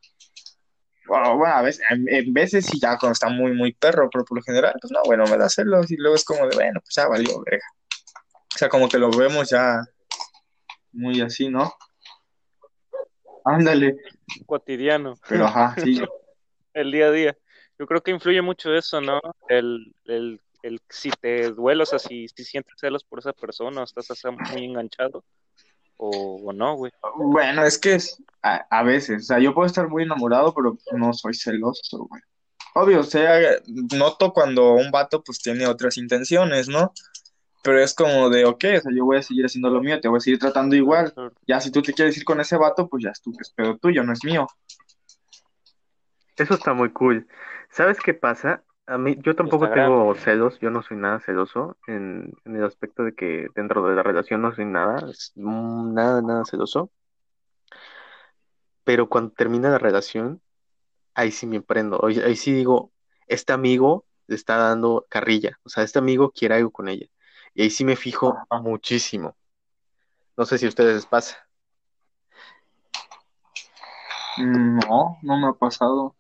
Bueno, 1.07 1.37
bueno, 1.37 1.55
a 1.55 1.61
veces, 1.61 1.85
en, 1.89 2.07
en 2.07 2.33
veces 2.33 2.65
sí, 2.65 2.79
ya 2.79 2.97
cuando 2.97 3.13
está 3.13 3.29
muy, 3.29 3.53
muy 3.53 3.73
perro, 3.73 4.09
pero 4.11 4.23
por 4.25 4.37
lo 4.37 4.43
general, 4.43 4.73
pues 4.81 4.91
no, 4.91 5.01
bueno, 5.05 5.25
me 5.25 5.37
da 5.37 5.49
celos 5.49 5.91
y 5.91 5.97
luego 5.97 6.15
es 6.15 6.23
como 6.23 6.47
de, 6.47 6.55
bueno, 6.55 6.79
pues 6.81 6.95
ya 6.95 7.07
valió, 7.07 7.41
verga. 7.43 7.65
O 8.53 8.57
sea, 8.57 8.69
como 8.69 8.87
que 8.87 8.99
lo 8.99 9.09
vemos 9.09 9.49
ya 9.49 9.81
muy 10.91 11.21
así, 11.21 11.49
¿no? 11.49 11.73
Ándale, 13.45 13.97
Cotidiano, 14.45 15.15
pero 15.27 15.45
ajá, 15.45 15.75
sí. 15.83 16.01
el 16.73 16.91
día 16.91 17.07
a 17.07 17.11
día. 17.11 17.37
Yo 17.79 17.87
creo 17.87 18.01
que 18.01 18.11
influye 18.11 18.41
mucho 18.41 18.73
eso, 18.73 19.01
¿no? 19.01 19.19
El, 19.49 19.93
el, 20.05 20.39
el 20.61 20.79
si 20.89 21.09
te 21.09 21.51
duele, 21.51 21.83
o 21.83 21.85
sea, 21.85 21.99
si, 21.99 22.27
si 22.27 22.43
sientes 22.43 22.75
celos 22.79 23.03
por 23.03 23.19
esa 23.19 23.33
persona 23.33 23.81
o 23.81 23.83
estás 23.83 24.11
así 24.11 24.27
muy 24.29 24.65
enganchado 24.65 25.23
o, 25.97 26.41
o 26.45 26.53
no, 26.53 26.75
güey. 26.75 26.91
Bueno, 27.15 27.63
es 27.63 27.77
que 27.77 27.95
es, 27.95 28.21
a, 28.41 28.65
a 28.69 28.83
veces, 28.83 29.23
o 29.23 29.25
sea, 29.25 29.39
yo 29.39 29.53
puedo 29.53 29.65
estar 29.65 29.87
muy 29.89 30.03
enamorado, 30.03 30.53
pero 30.53 30.77
no 30.93 31.13
soy 31.13 31.33
celoso, 31.33 32.05
güey. 32.09 32.21
Obvio, 32.75 33.01
o 33.01 33.03
sea, 33.03 33.57
noto 33.95 34.33
cuando 34.33 34.73
un 34.73 34.89
vato 34.89 35.23
pues 35.23 35.39
tiene 35.39 35.67
otras 35.67 35.97
intenciones, 35.97 36.67
¿no? 36.67 36.91
Pero 37.63 37.81
es 37.81 37.93
como 37.93 38.29
de, 38.29 38.45
ok, 38.45 38.63
o 38.77 38.81
sea, 38.81 38.91
yo 38.93 39.05
voy 39.05 39.17
a 39.17 39.21
seguir 39.21 39.45
haciendo 39.45 39.69
lo 39.69 39.81
mío, 39.81 40.01
te 40.01 40.07
voy 40.07 40.17
a 40.17 40.21
seguir 40.21 40.39
tratando 40.39 40.75
igual. 40.75 41.13
Ya 41.47 41.61
si 41.61 41.71
tú 41.71 41.81
te 41.81 41.93
quieres 41.93 42.17
ir 42.17 42.25
con 42.25 42.41
ese 42.41 42.57
vato, 42.57 42.89
pues 42.89 43.03
ya 43.03 43.11
es 43.11 43.21
tu 43.21 43.31
es 43.39 43.51
pedo 43.51 43.77
tuyo, 43.77 44.03
no 44.03 44.11
es 44.11 44.23
mío. 44.25 44.47
Eso 46.37 46.53
está 46.53 46.73
muy 46.73 46.91
cool. 46.91 47.27
¿Sabes 47.69 47.99
qué 47.99 48.13
pasa? 48.13 48.63
A 48.85 48.97
mí, 48.97 49.17
yo 49.21 49.35
tampoco 49.35 49.65
Instagram. 49.65 49.87
tengo 49.87 50.15
celos, 50.15 50.59
yo 50.59 50.69
no 50.69 50.81
soy 50.83 50.97
nada 50.97 51.19
celoso 51.19 51.77
en, 51.87 52.33
en 52.43 52.55
el 52.55 52.65
aspecto 52.65 53.03
de 53.03 53.13
que 53.13 53.47
dentro 53.55 53.87
de 53.87 53.95
la 53.95 54.03
relación 54.03 54.41
no 54.41 54.53
soy 54.53 54.65
nada, 54.65 55.05
nada, 55.35 56.21
nada 56.21 56.43
celoso. 56.45 56.91
Pero 58.83 59.07
cuando 59.07 59.31
termina 59.31 59.69
la 59.69 59.77
relación, 59.77 60.41
ahí 61.13 61.31
sí 61.31 61.47
me 61.47 61.61
prendo, 61.61 62.05
ahí, 62.05 62.19
ahí 62.19 62.35
sí 62.35 62.51
digo, 62.51 62.91
este 63.27 63.53
amigo 63.53 64.05
le 64.27 64.35
está 64.35 64.57
dando 64.57 65.05
carrilla, 65.09 65.59
o 65.63 65.69
sea, 65.69 65.83
este 65.83 65.99
amigo 65.99 66.31
quiere 66.31 66.55
algo 66.55 66.71
con 66.71 66.89
ella. 66.89 67.07
Y 67.53 67.61
ahí 67.61 67.69
sí 67.69 67.85
me 67.85 67.95
fijo 67.95 68.37
Ajá. 68.49 68.61
muchísimo. 68.61 69.37
No 70.35 70.45
sé 70.45 70.57
si 70.57 70.65
a 70.65 70.69
ustedes 70.69 70.95
les 70.95 71.05
pasa. 71.05 71.37
No, 74.37 75.17
no 75.21 75.37
me 75.37 75.47
ha 75.47 75.53
pasado. 75.53 76.15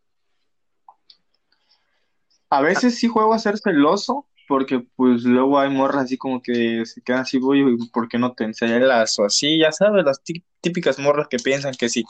A 2.53 2.61
veces 2.61 2.99
sí 2.99 3.07
juego 3.07 3.33
a 3.33 3.39
ser 3.39 3.57
celoso, 3.57 4.27
porque 4.47 4.85
pues 4.95 5.23
luego 5.23 5.57
hay 5.59 5.69
morras 5.71 6.03
así 6.05 6.17
como 6.17 6.41
que 6.41 6.85
se 6.85 7.01
quedan 7.01 7.21
así, 7.21 7.39
güey, 7.39 7.63
¿por 7.91 8.07
qué 8.07 8.17
no 8.19 8.33
te 8.33 8.43
encelas 8.43 9.17
o 9.17 9.25
así? 9.25 9.57
Ya 9.57 9.71
sabes, 9.71 10.05
las 10.05 10.23
tí- 10.23 10.43
típicas 10.61 10.99
morras 10.99 11.27
que 11.27 11.37
piensan 11.37 11.73
que 11.73 11.89
si 11.89 12.03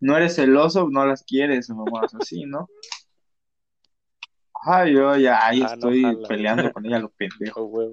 no 0.00 0.16
eres 0.16 0.36
celoso, 0.36 0.88
no 0.90 1.04
las 1.04 1.22
quieres 1.24 1.68
o 1.70 1.74
nomás 1.74 2.14
así, 2.14 2.44
¿no? 2.46 2.68
Ajá, 4.54 4.86
yo 4.86 5.14
ya 5.16 5.44
ahí 5.46 5.60
Ah, 5.62 5.74
estoy 5.74 6.24
peleando 6.26 6.72
con 6.72 6.86
ella, 6.86 6.98
lo 6.98 7.08
pendejo. 7.18 7.60
Oh. 7.60 7.90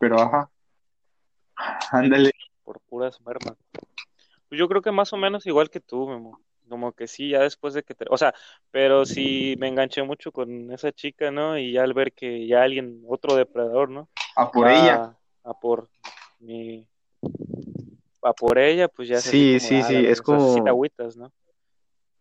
Pero 0.00 0.20
ajá, 0.20 0.50
ándale. 1.90 2.32
por 2.64 2.80
puras 2.80 3.18
mermas. 3.22 3.56
Pues 4.48 4.58
yo 4.58 4.68
creo 4.68 4.82
que 4.82 4.92
más 4.92 5.12
o 5.12 5.16
menos 5.16 5.46
igual 5.46 5.70
que 5.70 5.80
tú, 5.80 6.06
Memo. 6.06 6.38
Como 6.68 6.92
que 6.92 7.06
sí, 7.06 7.30
ya 7.30 7.40
después 7.40 7.74
de 7.74 7.82
que 7.82 7.94
te... 7.94 8.04
O 8.10 8.16
sea, 8.18 8.34
pero 8.70 9.04
sí 9.06 9.56
me 9.58 9.68
enganché 9.68 10.02
mucho 10.02 10.32
con 10.32 10.70
esa 10.72 10.92
chica, 10.92 11.30
¿no? 11.30 11.58
Y 11.58 11.72
ya 11.72 11.82
al 11.82 11.94
ver 11.94 12.12
que 12.12 12.46
ya 12.46 12.62
alguien, 12.62 13.02
otro 13.08 13.34
depredador, 13.36 13.88
¿no? 13.90 14.08
A 14.36 14.50
por 14.50 14.68
ella. 14.68 15.16
A 15.44 15.54
por 15.54 15.88
mi... 16.40 16.86
A 18.22 18.32
por 18.32 18.58
ella, 18.58 18.88
pues 18.88 19.08
ya 19.08 19.16
Sí, 19.16 19.58
sí, 19.60 19.82
sí, 19.82 20.04
es 20.06 20.20
como- 20.20 20.66
agüitas, 20.68 21.16
¿no? 21.16 21.32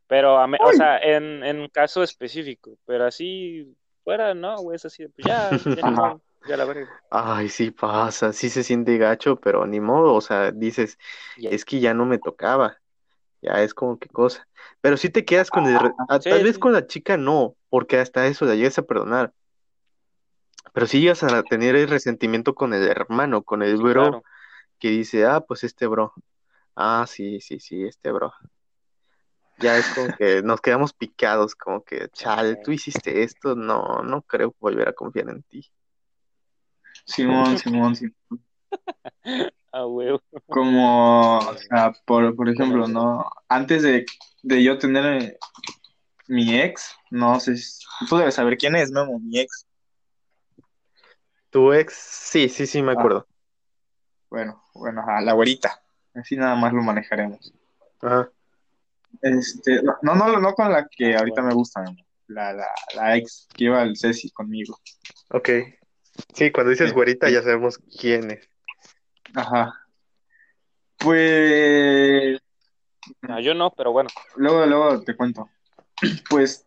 Pero, 0.08 0.38
a 0.38 0.48
me- 0.48 0.60
o 0.64 0.72
sea, 0.72 0.98
en, 1.00 1.44
en 1.44 1.68
caso 1.70 2.02
específico, 2.02 2.78
pero 2.86 3.06
así 3.06 3.76
fuera, 4.04 4.34
no, 4.34 4.56
güey, 4.62 4.78
es 4.78 4.86
así, 4.86 5.06
pues 5.10 5.28
ya, 5.28 5.50
ya, 5.76 5.82
ni 5.82 5.82
Ajá. 5.84 6.02
modo, 6.02 6.22
ya 6.48 6.56
la 6.56 6.64
verga. 6.66 6.88
Ay, 7.10 7.50
sí 7.50 7.72
pasa, 7.72 8.32
sí 8.32 8.50
se 8.50 8.64
siente 8.64 8.98
gacho, 8.98 9.36
pero 9.38 9.66
ni 9.68 9.82
modo, 9.82 10.14
o 10.14 10.22
sea, 10.22 10.52
dices, 10.52 10.98
Ya. 11.38 11.50
es 11.50 11.66
que 11.66 11.82
ya 11.82 11.94
no 11.94 12.06
me 12.06 12.20
tocaba, 12.20 12.78
ya 13.48 13.64
es 13.64 13.74
como 13.74 13.98
que 13.98 14.10
cosa. 14.10 14.48
Pero 14.82 14.98
sí 14.98 15.10
te 15.10 15.26
quedas 15.26 15.50
con 15.50 15.66
el, 15.66 15.78
ah, 16.10 16.20
Sí, 16.22 16.30
tal 16.30 16.44
vez 16.44 16.56
sí. 16.56 16.60
con 16.60 16.74
la 16.74 16.88
chica 16.88 17.18
no, 17.18 17.56
porque 17.70 18.00
hasta 18.00 18.28
eso 18.28 18.46
la 18.46 18.56
llegas 18.56 18.78
a 18.78 18.84
perdonar. 18.84 19.34
Pero 20.74 20.86
sí 20.86 21.02
llegas 21.02 21.24
a 21.24 21.44
tener 21.44 21.76
el 21.76 21.88
resentimiento 21.88 22.54
con 22.54 22.74
el 22.74 22.88
hermano, 22.88 23.42
con 23.42 23.64
el 23.64 23.78
bro, 23.78 23.94
claro. 23.94 24.24
que 24.80 24.90
dice, 24.90 25.26
ah, 25.26 25.42
pues 25.42 25.64
este 25.64 25.88
bro. 25.88 26.14
Ah, 26.76 27.06
sí, 27.08 27.42
sí, 27.42 27.60
sí, 27.60 27.84
este 27.84 28.12
bro. 28.12 28.34
Ya 29.60 29.78
es 29.78 29.88
como 29.96 30.08
que 30.20 30.44
nos 30.44 30.62
quedamos 30.62 30.94
picados, 30.94 31.56
como 31.56 31.84
que, 31.84 32.10
chale, 32.10 32.58
tú 32.64 32.72
hiciste 32.72 33.24
esto, 33.24 33.56
no, 33.56 34.04
no 34.04 34.22
creo 34.22 34.54
volver 34.60 34.90
a 34.90 34.94
confiar 34.94 35.30
en 35.30 35.42
ti. 35.44 35.72
Simón, 37.06 37.58
Simón, 37.58 37.96
Simón. 37.96 38.14
Ah, 39.80 39.86
huevo. 39.86 40.20
Como, 40.48 41.38
o 41.38 41.58
sea, 41.58 41.94
por, 42.06 42.36
por 42.36 42.50
ejemplo, 42.50 42.88
¿no? 42.88 43.30
Antes 43.48 43.84
de, 43.84 44.08
de 44.42 44.64
yo 44.64 44.80
tener 44.80 45.06
eh, 45.22 45.38
mi 46.28 46.60
ex, 46.60 46.96
no 47.12 47.40
sé, 47.40 47.58
si- 47.58 47.86
tú 48.10 48.18
debes 48.18 48.34
saber 48.34 48.58
quién 48.58 48.76
es, 48.76 48.90
Memo, 48.92 49.20
mi 49.20 49.38
ex. 49.40 49.68
Tu 51.52 51.74
ex, 51.74 51.94
sí, 51.94 52.50
sí, 52.50 52.66
sí, 52.66 52.82
me 52.82 52.94
acuerdo. 52.94 53.28
Bueno, 54.32 54.64
bueno, 54.74 55.02
ajá, 55.02 55.22
la 55.22 55.34
güerita. 55.34 55.80
Así 56.16 56.36
nada 56.36 56.56
más 56.56 56.74
lo 56.74 56.82
manejaremos. 56.82 57.54
Ajá. 58.02 58.32
Este, 59.22 59.84
no, 59.84 59.96
no, 60.02 60.16
no, 60.16 60.40
no 60.40 60.54
con 60.56 60.72
la 60.72 60.88
que 60.90 61.14
Ah, 61.14 61.20
ahorita 61.20 61.42
bueno. 61.42 61.50
me 61.50 61.54
gusta, 61.54 61.82
Memo. 61.82 61.98
La, 62.30 62.52
la, 62.52 62.66
la 62.96 63.16
ex 63.16 63.48
que 63.56 63.66
iba 63.66 63.80
al 63.80 63.96
Ceci 63.96 64.32
conmigo. 64.32 64.80
Ok. 65.30 65.50
Sí, 66.34 66.52
cuando 66.52 66.72
dices 66.72 66.90
Sí. 66.90 66.96
güerita 66.96 67.30
ya 67.30 67.44
sabemos 67.44 67.78
quién 68.00 68.32
es. 68.32 68.50
Ajá. 69.38 69.72
Pues, 70.98 72.40
Ah, 73.22 73.40
yo 73.40 73.54
no, 73.54 73.72
pero 73.72 73.92
bueno. 73.92 74.10
luego, 74.36 74.66
luego 74.66 75.02
te 75.04 75.16
cuento. 75.16 75.50
Pues, 76.30 76.66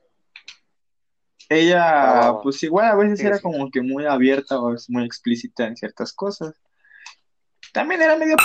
ella, 1.48 1.85
va. 1.85 2.42
pues 2.42 2.62
igual 2.62 2.87
a 2.87 2.94
veces 2.94 3.20
era 3.20 3.40
como 3.40 3.70
que 3.70 3.80
muy 3.83 4.06
abierta 4.06 4.59
o 4.61 4.72
es 4.74 4.88
muy 4.88 5.04
explícita 5.04 5.66
en 5.66 5.76
ciertas 5.76 6.12
cosas. 6.12 6.54
También 7.72 8.02
era 8.02 8.16
medio 8.16 8.37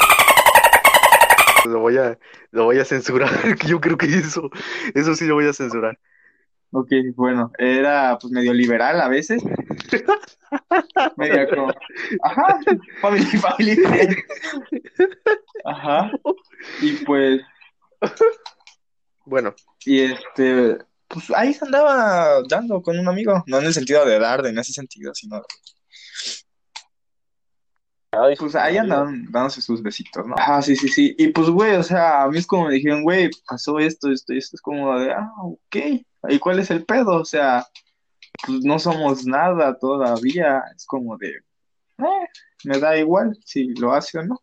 Lo 1.65 1.79
voy 1.79 1.97
a, 1.97 2.17
lo 2.51 2.65
voy 2.65 2.79
a 2.79 2.85
censurar. 2.85 3.29
que 3.59 3.67
Yo 3.67 3.79
creo 3.79 3.97
que 3.97 4.07
eso, 4.07 4.49
eso 4.95 5.13
sí 5.15 5.25
lo 5.25 5.35
voy 5.35 5.47
a 5.47 5.53
censurar. 5.53 5.99
Ok, 6.77 6.91
bueno, 7.15 7.53
era 7.57 8.17
pues 8.19 8.33
medio 8.33 8.53
liberal 8.53 8.99
a 8.99 9.07
veces, 9.07 9.41
media 11.15 11.47
como, 11.47 11.73
ajá, 12.21 12.59
family, 12.99 13.25
family. 13.25 13.77
Ajá, 15.63 16.11
y 16.81 16.91
pues, 17.05 17.41
Bueno, 19.23 19.55
y 19.85 20.01
este, 20.01 20.77
pues 21.07 21.31
ahí 21.33 21.53
se 21.53 21.63
andaba 21.63 22.41
dando 22.49 22.81
con 22.81 22.99
un 22.99 23.07
amigo, 23.07 23.41
no 23.47 23.59
en 23.59 23.67
el 23.67 23.73
sentido 23.73 24.05
de 24.05 24.19
dar, 24.19 24.45
en 24.45 24.59
ese 24.59 24.73
sentido, 24.73 25.15
sino, 25.15 25.41
Ay, 28.17 28.35
pues 28.37 28.55
ahí 28.55 28.77
andaban 28.77 29.25
dándose 29.31 29.61
sus 29.61 29.81
besitos, 29.81 30.25
¿no? 30.25 30.35
Ajá, 30.37 30.61
sí, 30.61 30.75
sí, 30.75 30.87
sí, 30.87 31.15
y 31.17 31.29
pues, 31.29 31.49
güey, 31.49 31.75
o 31.75 31.83
sea, 31.83 32.23
a 32.23 32.29
mí 32.29 32.37
es 32.37 32.47
como 32.47 32.67
me 32.67 32.73
dijeron, 32.73 33.03
güey, 33.03 33.29
pasó 33.47 33.79
esto, 33.79 34.11
esto, 34.11 34.33
y 34.33 34.37
esto, 34.37 34.55
es 34.55 34.61
como 34.61 34.97
de, 34.99 35.11
ah, 35.11 35.31
ok, 35.41 35.75
¿y 36.29 36.39
cuál 36.39 36.59
es 36.59 36.71
el 36.71 36.85
pedo? 36.85 37.17
O 37.21 37.25
sea, 37.25 37.65
pues 38.45 38.63
no 38.63 38.79
somos 38.79 39.25
nada 39.25 39.77
todavía, 39.77 40.63
es 40.75 40.85
como 40.85 41.17
de, 41.17 41.29
eh, 41.29 42.27
me 42.63 42.79
da 42.79 42.97
igual 42.97 43.37
si 43.45 43.73
lo 43.75 43.93
hace 43.93 44.19
o 44.19 44.23
no. 44.23 44.41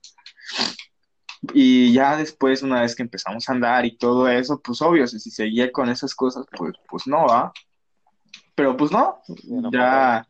Y 1.54 1.92
ya 1.92 2.16
después, 2.16 2.62
una 2.62 2.82
vez 2.82 2.94
que 2.94 3.02
empezamos 3.02 3.48
a 3.48 3.52
andar 3.52 3.85
y 3.85 3.96
todo 3.96 4.28
eso, 4.28 4.61
pues 4.62 4.80
obvio, 4.80 5.06
si 5.06 5.18
seguía 5.18 5.72
con 5.72 5.88
esas 5.88 6.14
cosas, 6.14 6.46
pues, 6.56 6.72
pues 6.88 7.06
no, 7.06 7.26
¿va? 7.26 7.52
Pero 8.54 8.76
pues 8.76 8.92
no, 8.92 9.20
no 9.44 9.70
ya 9.72 10.26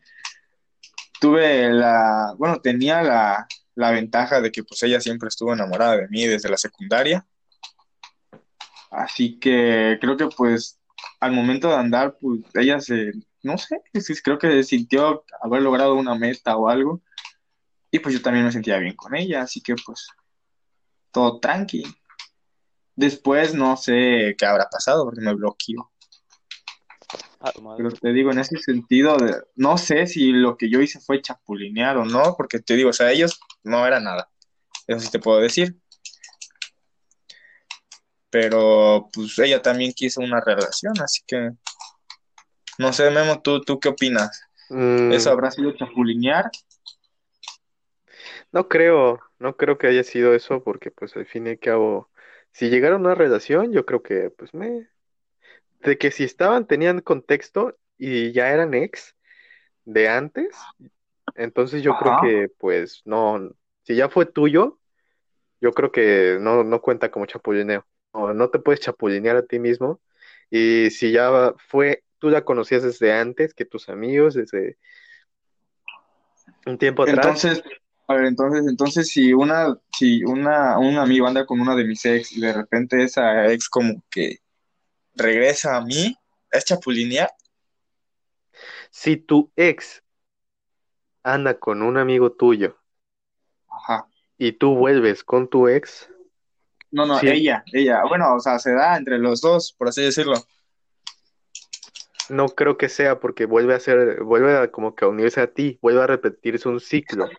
tuve 1.23 1.73
la, 1.73 2.35
bueno, 2.37 2.61
tenía 2.61 3.01
la, 3.01 3.47
la 3.77 3.93
ventaja 3.93 4.41
de 4.41 4.51
que 4.51 4.65
pues 4.65 4.83
ella 4.83 5.01
siempre 5.01 5.29
estuvo 5.29 5.53
enamorada 5.53 5.97
de 5.97 6.09
mí 6.09 6.27
desde 6.27 6.49
la 6.49 6.57
secundaria. 6.57 7.25
Así 8.91 9.39
que 9.39 9.99
creo 10.01 10.17
que 10.17 10.27
pues 10.37 10.81
al 11.21 11.31
momento 11.31 11.69
de 11.69 11.77
andar, 11.77 12.17
pues 12.21 12.41
ella 12.55 12.81
se, 12.81 13.13
no 13.45 13.57
sé, 13.57 13.81
creo 14.25 14.37
que 14.37 14.65
sintió 14.65 15.25
haber 15.41 15.63
logrado 15.63 15.95
una 15.95 16.17
meta 16.17 16.57
o 16.57 16.69
algo. 16.69 17.01
Y 17.93 18.01
pues 18.01 18.17
yo 18.17 18.21
también 18.21 18.45
me 18.45 18.51
sentía 18.51 18.79
bien 18.79 18.97
con 18.97 19.15
ella, 19.15 19.43
así 19.43 19.61
que 19.63 19.77
pues 19.77 20.09
todo 21.13 21.39
tranqui. 21.39 21.85
Después 22.97 23.55
no 23.55 23.77
sé 23.77 24.35
qué 24.37 24.45
habrá 24.45 24.69
pasado 24.69 25.05
porque 25.05 25.21
me 25.21 25.35
bloqueó. 25.35 25.92
Ah. 27.43 27.53
Pero 27.77 27.91
te 27.91 28.13
digo, 28.13 28.31
en 28.31 28.39
ese 28.39 28.57
sentido, 28.59 29.17
de- 29.19 29.43
no 29.57 29.77
sé 29.77 30.07
si 30.07 30.33
lo 30.33 30.57
que 30.57 30.71
yo 30.71 30.81
hice 30.81 31.01
fue 31.01 31.21
chapulinear 31.21 31.97
o 31.97 32.05
no, 32.05 32.35
porque 32.37 32.61
te 32.61 32.75
digo, 32.77 32.91
o 32.91 32.93
sea, 32.93 33.11
ellos 33.11 33.41
no 33.65 33.87
era 33.87 33.99
nada. 34.01 34.29
Eso 34.87 35.01
sí 35.01 35.11
te 35.11 35.19
puedo 35.19 35.41
decir. 35.41 35.77
Pero 38.31 39.09
pues 39.13 39.39
ella 39.41 39.61
también 39.61 39.93
quiso 39.93 40.21
una 40.21 40.41
relación, 40.41 40.95
así 41.03 41.21
que 41.27 41.51
no 42.79 42.93
sé, 42.93 43.11
Memo, 43.11 43.43
¿tú, 43.43 43.61
tú 43.61 43.79
qué 43.79 43.89
opinas? 43.91 44.43
mm, 44.71 45.13
¿Eso 45.13 45.31
habrá 45.31 45.51
sido 45.51 45.73
chapulinear? 45.73 46.51
no 48.53 48.69
creo, 48.69 49.21
no 49.39 49.57
creo 49.57 49.79
que 49.79 49.87
haya 49.89 50.05
sido 50.05 50.35
eso, 50.35 50.63
porque 50.63 50.91
pues 50.91 51.17
al 51.17 51.27
fin 51.27 51.47
y 51.47 51.51
al 51.51 51.59
cabo, 51.59 52.11
si 52.53 52.71
llegaron 52.71 53.03
a 53.03 53.07
una 53.11 53.15
relación, 53.15 53.73
yo 53.73 53.85
creo 53.87 54.03
que 54.03 54.31
pues 54.31 54.55
me, 54.55 54.89
de 55.83 55.99
que 55.99 56.11
si 56.11 56.25
estaban, 56.25 56.67
tenían 56.67 57.01
contexto 57.01 57.77
y 57.99 58.33
ya 58.33 58.51
eran 58.51 58.75
ex 58.75 59.17
de 59.85 60.09
antes, 60.09 60.57
entonces 61.35 61.83
yo 61.83 61.97
creo 61.99 62.19
que 62.23 62.49
pues 62.59 63.03
no, 63.05 63.51
si 63.83 63.95
ya 63.97 64.09
fue 64.09 64.27
tuyo, 64.27 64.79
yo 65.61 65.73
creo 65.73 65.93
que 65.93 66.39
no, 66.41 66.65
no 66.65 66.81
cuenta 66.81 67.11
como 67.11 67.27
chapulineo. 67.27 67.87
No, 68.13 68.35
no 68.35 68.51
te 68.51 68.59
puedes 68.59 68.81
chapulinear 68.81 69.37
a 69.37 69.47
ti 69.47 69.59
mismo. 69.59 70.01
Y 70.51 70.91
si 70.91 71.13
ya 71.13 71.55
fue, 71.69 72.05
tú 72.19 72.29
la 72.31 72.45
conocías 72.45 72.83
desde 72.83 73.13
antes 73.13 73.55
que 73.55 73.65
tus 73.65 73.89
amigos, 73.89 74.35
desde 74.35 74.77
un 76.67 76.79
tiempo 76.79 77.05
atrás. 77.05 77.19
Entonces, 77.19 77.63
a 78.09 78.15
ver, 78.15 78.27
entonces, 78.27 78.67
entonces 78.69 79.09
si 79.09 79.33
una, 79.33 79.79
si 79.97 80.25
una, 80.25 80.79
un 80.79 80.99
amigo 80.99 81.27
anda 81.27 81.47
con 81.47 81.61
una 81.61 81.75
de 81.75 81.85
mis 81.85 82.05
ex 82.05 82.33
y 82.33 82.41
de 82.41 82.53
repente 82.53 83.03
esa 83.03 83.51
ex 83.51 83.69
como 83.69 84.03
que 84.11 84.39
regresa 85.15 85.77
a 85.77 85.81
mí, 85.81 86.17
¿es 86.51 86.65
chapulinear? 86.65 87.31
Si 88.91 89.17
tu 89.17 89.51
ex 89.57 90.03
anda 91.23 91.59
con 91.59 91.83
un 91.83 91.97
amigo 91.97 92.33
tuyo 92.33 92.77
Ajá. 93.69 94.07
y 94.37 94.53
tú 94.53 94.75
vuelves 94.77 95.25
con 95.25 95.49
tu 95.49 95.69
ex, 95.69 96.09
No, 96.91 97.07
no, 97.07 97.19
Sí. 97.19 97.29
ella, 97.29 97.65
ella. 97.73 98.03
Bueno, 98.07 98.35
o 98.35 98.41
sea, 98.41 98.59
se 98.59 98.75
da 98.75 98.99
entre 98.99 99.19
los 99.19 99.41
dos, 99.41 99.73
por 99.73 99.89
así 99.89 100.03
decirlo. 100.03 100.35
no 102.29 102.49
creo 102.49 102.77
que 102.77 102.91
sea 102.91 103.19
porque 103.19 103.47
vuelve 103.47 103.75
a 103.75 103.81
ser, 103.81 104.23
vuelve 104.23 104.57
a 104.57 104.71
como 104.71 104.95
que 104.95 105.07
a 105.07 105.09
unirse 105.09 105.41
a 105.41 105.53
ti, 105.53 105.79
vuelve 105.81 106.03
a 106.03 106.07
repetirse 106.07 106.69
un 106.69 106.81
ciclo. 106.81 107.31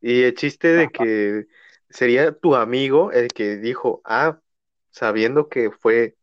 Y 0.00 0.24
el 0.24 0.34
chiste 0.34 0.68
de 0.74 0.88
que 0.88 1.46
sería 1.88 2.32
tu 2.32 2.54
amigo 2.54 3.12
el 3.12 3.28
que 3.28 3.56
dijo, 3.56 4.02
ah, 4.04 4.38
sabiendo 4.90 5.48
que 5.48 5.70
fue 5.70 6.17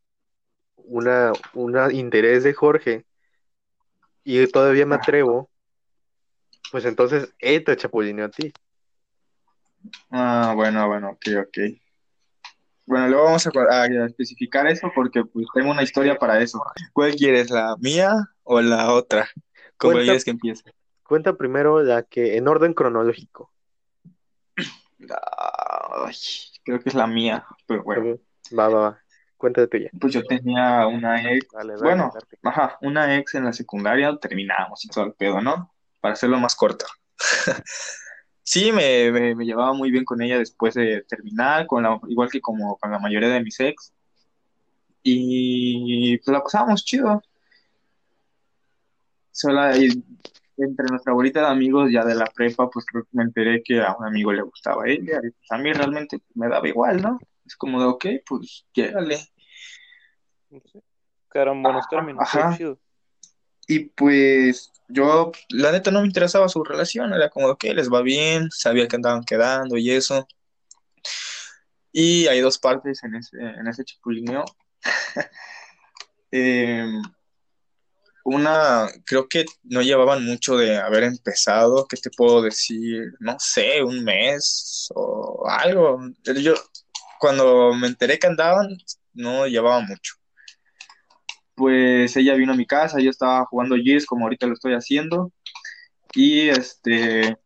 una, 0.88 1.34
una 1.54 1.92
interés 1.92 2.44
de 2.44 2.54
Jorge 2.54 3.06
y 4.24 4.46
todavía 4.48 4.86
me 4.86 4.96
atrevo, 4.96 5.50
pues 6.72 6.86
entonces 6.86 7.34
él 7.40 7.64
te 7.64 7.78
chapulineó 7.78 8.26
a 8.26 8.30
ti. 8.30 8.52
Ah, 10.10 10.54
bueno, 10.56 10.88
bueno, 10.88 11.12
ok, 11.12 11.26
ok. 11.48 11.58
Bueno, 12.88 13.08
luego 13.08 13.26
vamos 13.26 13.48
a, 13.48 13.86
especificar 14.06 14.68
eso 14.68 14.92
porque 14.94 15.24
pues 15.26 15.48
tengo 15.54 15.72
una 15.72 15.84
historia 15.84 16.18
para 16.18 16.40
eso. 16.40 16.64
¿Cuál 16.94 17.16
quieres, 17.16 17.50
la 17.50 17.76
mía 17.80 18.14
o 18.44 18.62
la 18.62 18.94
otra? 18.94 19.28
¿Cómo 19.78 19.94
Cuenta- 19.94 20.04
quieres 20.06 20.26
que 20.26 20.32
empiece? 20.32 20.72
Cuenta 21.04 21.34
primero 21.36 21.82
la 21.84 22.04
que 22.04 22.38
en 22.38 22.48
orden 22.48 22.74
cronológico. 22.74 23.52
Ay, 25.00 26.16
creo 26.64 26.80
que 26.80 26.90
es 26.90 26.96
la 26.96 27.08
mía, 27.08 27.46
pero 27.68 27.84
bueno. 27.84 28.18
Va, 28.58 28.70
va, 28.70 28.80
va. 28.80 29.05
Cuenta 29.38 29.68
tuya. 29.68 29.90
Pues 30.00 30.14
yo 30.14 30.24
tenía 30.24 30.88
una 30.88 31.22
ex, 31.32 31.48
Dale, 31.52 31.74
dale, 31.74 31.84
bueno, 31.84 32.12
dale. 32.14 32.26
ajá, 32.44 32.78
una 32.82 33.18
ex 33.18 33.36
en 33.36 33.46
la 33.46 33.54
secundaria, 33.54 34.16
terminábamos 34.18 34.84
y 34.86 34.88
todo 34.88 35.06
el 35.06 35.14
pedo, 35.14 35.42
¿no? 35.42 35.74
Para 36.00 36.14
hacerlo 36.14 36.40
más 36.40 36.56
corto. 36.56 36.86
Sí, 38.48 38.72
me, 38.72 39.12
me, 39.12 39.34
me 39.34 39.44
llevaba 39.44 39.74
muy 39.74 39.90
bien 39.90 40.06
con 40.06 40.22
ella 40.22 40.38
después 40.38 40.76
de 40.76 41.04
terminar, 41.10 41.66
con 41.66 41.82
la, 41.82 42.00
igual 42.08 42.30
que 42.30 42.40
como 42.42 42.78
con 42.78 42.92
la 42.92 43.00
mayoría 43.00 43.30
de 43.30 43.42
mis 43.42 43.60
ex. 43.60 43.92
Y 45.02 46.18
pues 46.20 46.28
la 46.32 46.44
pasábamos 46.44 46.86
chido. 46.86 47.24
Sola, 49.32 49.76
y 49.76 49.90
entre 50.58 50.86
nuestra 50.88 51.14
bolita 51.14 51.40
de 51.42 51.48
amigos 51.48 51.92
ya 51.92 52.06
de 52.06 52.14
la 52.14 52.26
prepa, 52.26 52.70
pues 52.70 52.86
me 53.14 53.24
enteré 53.24 53.64
que 53.64 53.82
a 53.82 53.96
un 53.98 54.06
amigo 54.06 54.32
le 54.32 54.44
gustaba 54.44 54.84
a 54.84 54.90
ella. 54.90 55.18
Y 55.24 55.32
pues 55.32 55.52
a 55.52 55.58
mí 55.58 55.74
realmente 55.74 56.20
me 56.36 56.48
daba 56.48 56.68
igual, 56.68 57.02
¿no? 57.02 57.20
Es 57.46 57.56
como 57.56 57.80
de, 57.80 57.86
ok, 57.88 58.06
pues 58.26 58.66
llégale. 58.74 59.18
Sí. 60.50 60.82
Quedaron 61.32 61.62
buenos 61.62 61.88
términos, 61.90 62.22
Ajá. 62.22 62.58
Y 63.68 63.80
pues 63.90 64.72
yo, 64.88 65.32
la 65.50 65.72
neta, 65.72 65.92
no 65.92 66.02
me 66.02 66.08
interesaba 66.08 66.48
su 66.50 66.64
relación, 66.64 67.14
era 67.14 67.30
como 67.30 67.58
que 67.58 67.74
les 67.74 67.92
va 67.92 68.02
bien, 68.02 68.50
sabía 68.52 68.88
que 68.88 68.96
andaban 68.96 69.24
quedando 69.24 69.78
y 69.78 69.92
eso. 69.92 70.28
Y 71.92 72.28
hay 72.28 72.42
dos 72.42 72.60
partes 72.60 73.04
en 73.04 73.16
ese, 73.16 73.38
en 73.40 73.68
ese 73.68 73.84
chapulineo. 73.84 74.46
Em, 76.32 77.02
una, 78.26 78.88
creo 79.06 79.30
que 79.30 79.46
no 79.64 79.82
llevaban 79.82 80.26
mucho 80.26 80.58
de 80.58 80.76
haber 80.78 81.04
empezado, 81.04 81.88
¿qué 81.88 81.96
te 81.96 82.10
puedo 82.10 82.42
decir? 82.42 83.14
No 83.20 83.38
sé, 83.40 83.82
un 83.84 84.04
mes 84.04 84.90
o 84.94 85.46
algo. 85.48 86.02
Yo, 86.42 86.56
cuando 87.20 87.74
me 87.74 87.88
enteré 87.88 88.20
que 88.20 88.28
andaban, 88.28 88.78
no 89.14 89.48
llevaba 89.48 89.80
mucho. 89.82 90.16
Pues 91.56 92.16
ella 92.18 92.36
vino 92.36 92.54
a 92.54 92.56
mi 92.56 92.66
casa, 92.66 93.00
yo 93.00 93.10
estaba 93.10 93.46
jugando 93.46 93.76
Gears 93.76 94.06
como 94.06 94.26
ahorita 94.26 94.48
lo 94.48 94.54
estoy 94.54 94.74
haciendo. 94.74 95.32
Y 96.14 96.50
este. 96.50 97.38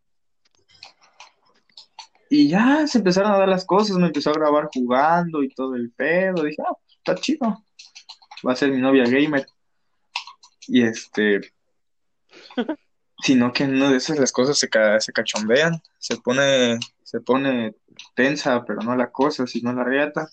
Y 2.30 2.48
ya 2.48 2.86
se 2.88 3.00
empezaron 3.00 3.32
a 3.32 3.38
dar 3.38 3.50
las 3.50 3.66
cosas, 3.66 3.98
me 3.98 4.08
empezó 4.08 4.30
a 4.30 4.34
grabar 4.34 4.70
jugando 4.74 5.44
y 5.44 5.50
todo 5.50 5.76
el 5.76 5.92
pedo. 5.92 6.44
Dije, 6.44 6.62
ah, 6.68 6.76
está 6.98 7.16
chido. 7.16 7.64
Va 8.48 8.54
a 8.54 8.56
ser 8.56 8.72
mi 8.72 8.80
novia 8.80 9.04
gamer. 9.06 9.46
Y 10.68 10.84
este. 10.84 11.42
sino 13.22 13.52
que 13.52 13.64
en 13.64 13.76
una 13.76 13.92
de 13.92 13.98
esas 13.98 14.20
las 14.20 14.32
cosas 14.32 14.58
se, 14.58 14.70
se 15.00 15.12
cachombean, 15.12 15.82
se 15.98 16.18
pone, 16.18 16.80
se 17.04 17.20
pone 17.22 17.76
tensa, 18.16 18.64
pero 18.66 18.82
no 18.82 18.96
la 18.96 19.12
cosa, 19.12 19.46
sino 19.48 19.74
la 19.74 19.84
reata. 19.84 20.30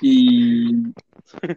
Y, 0.00 0.92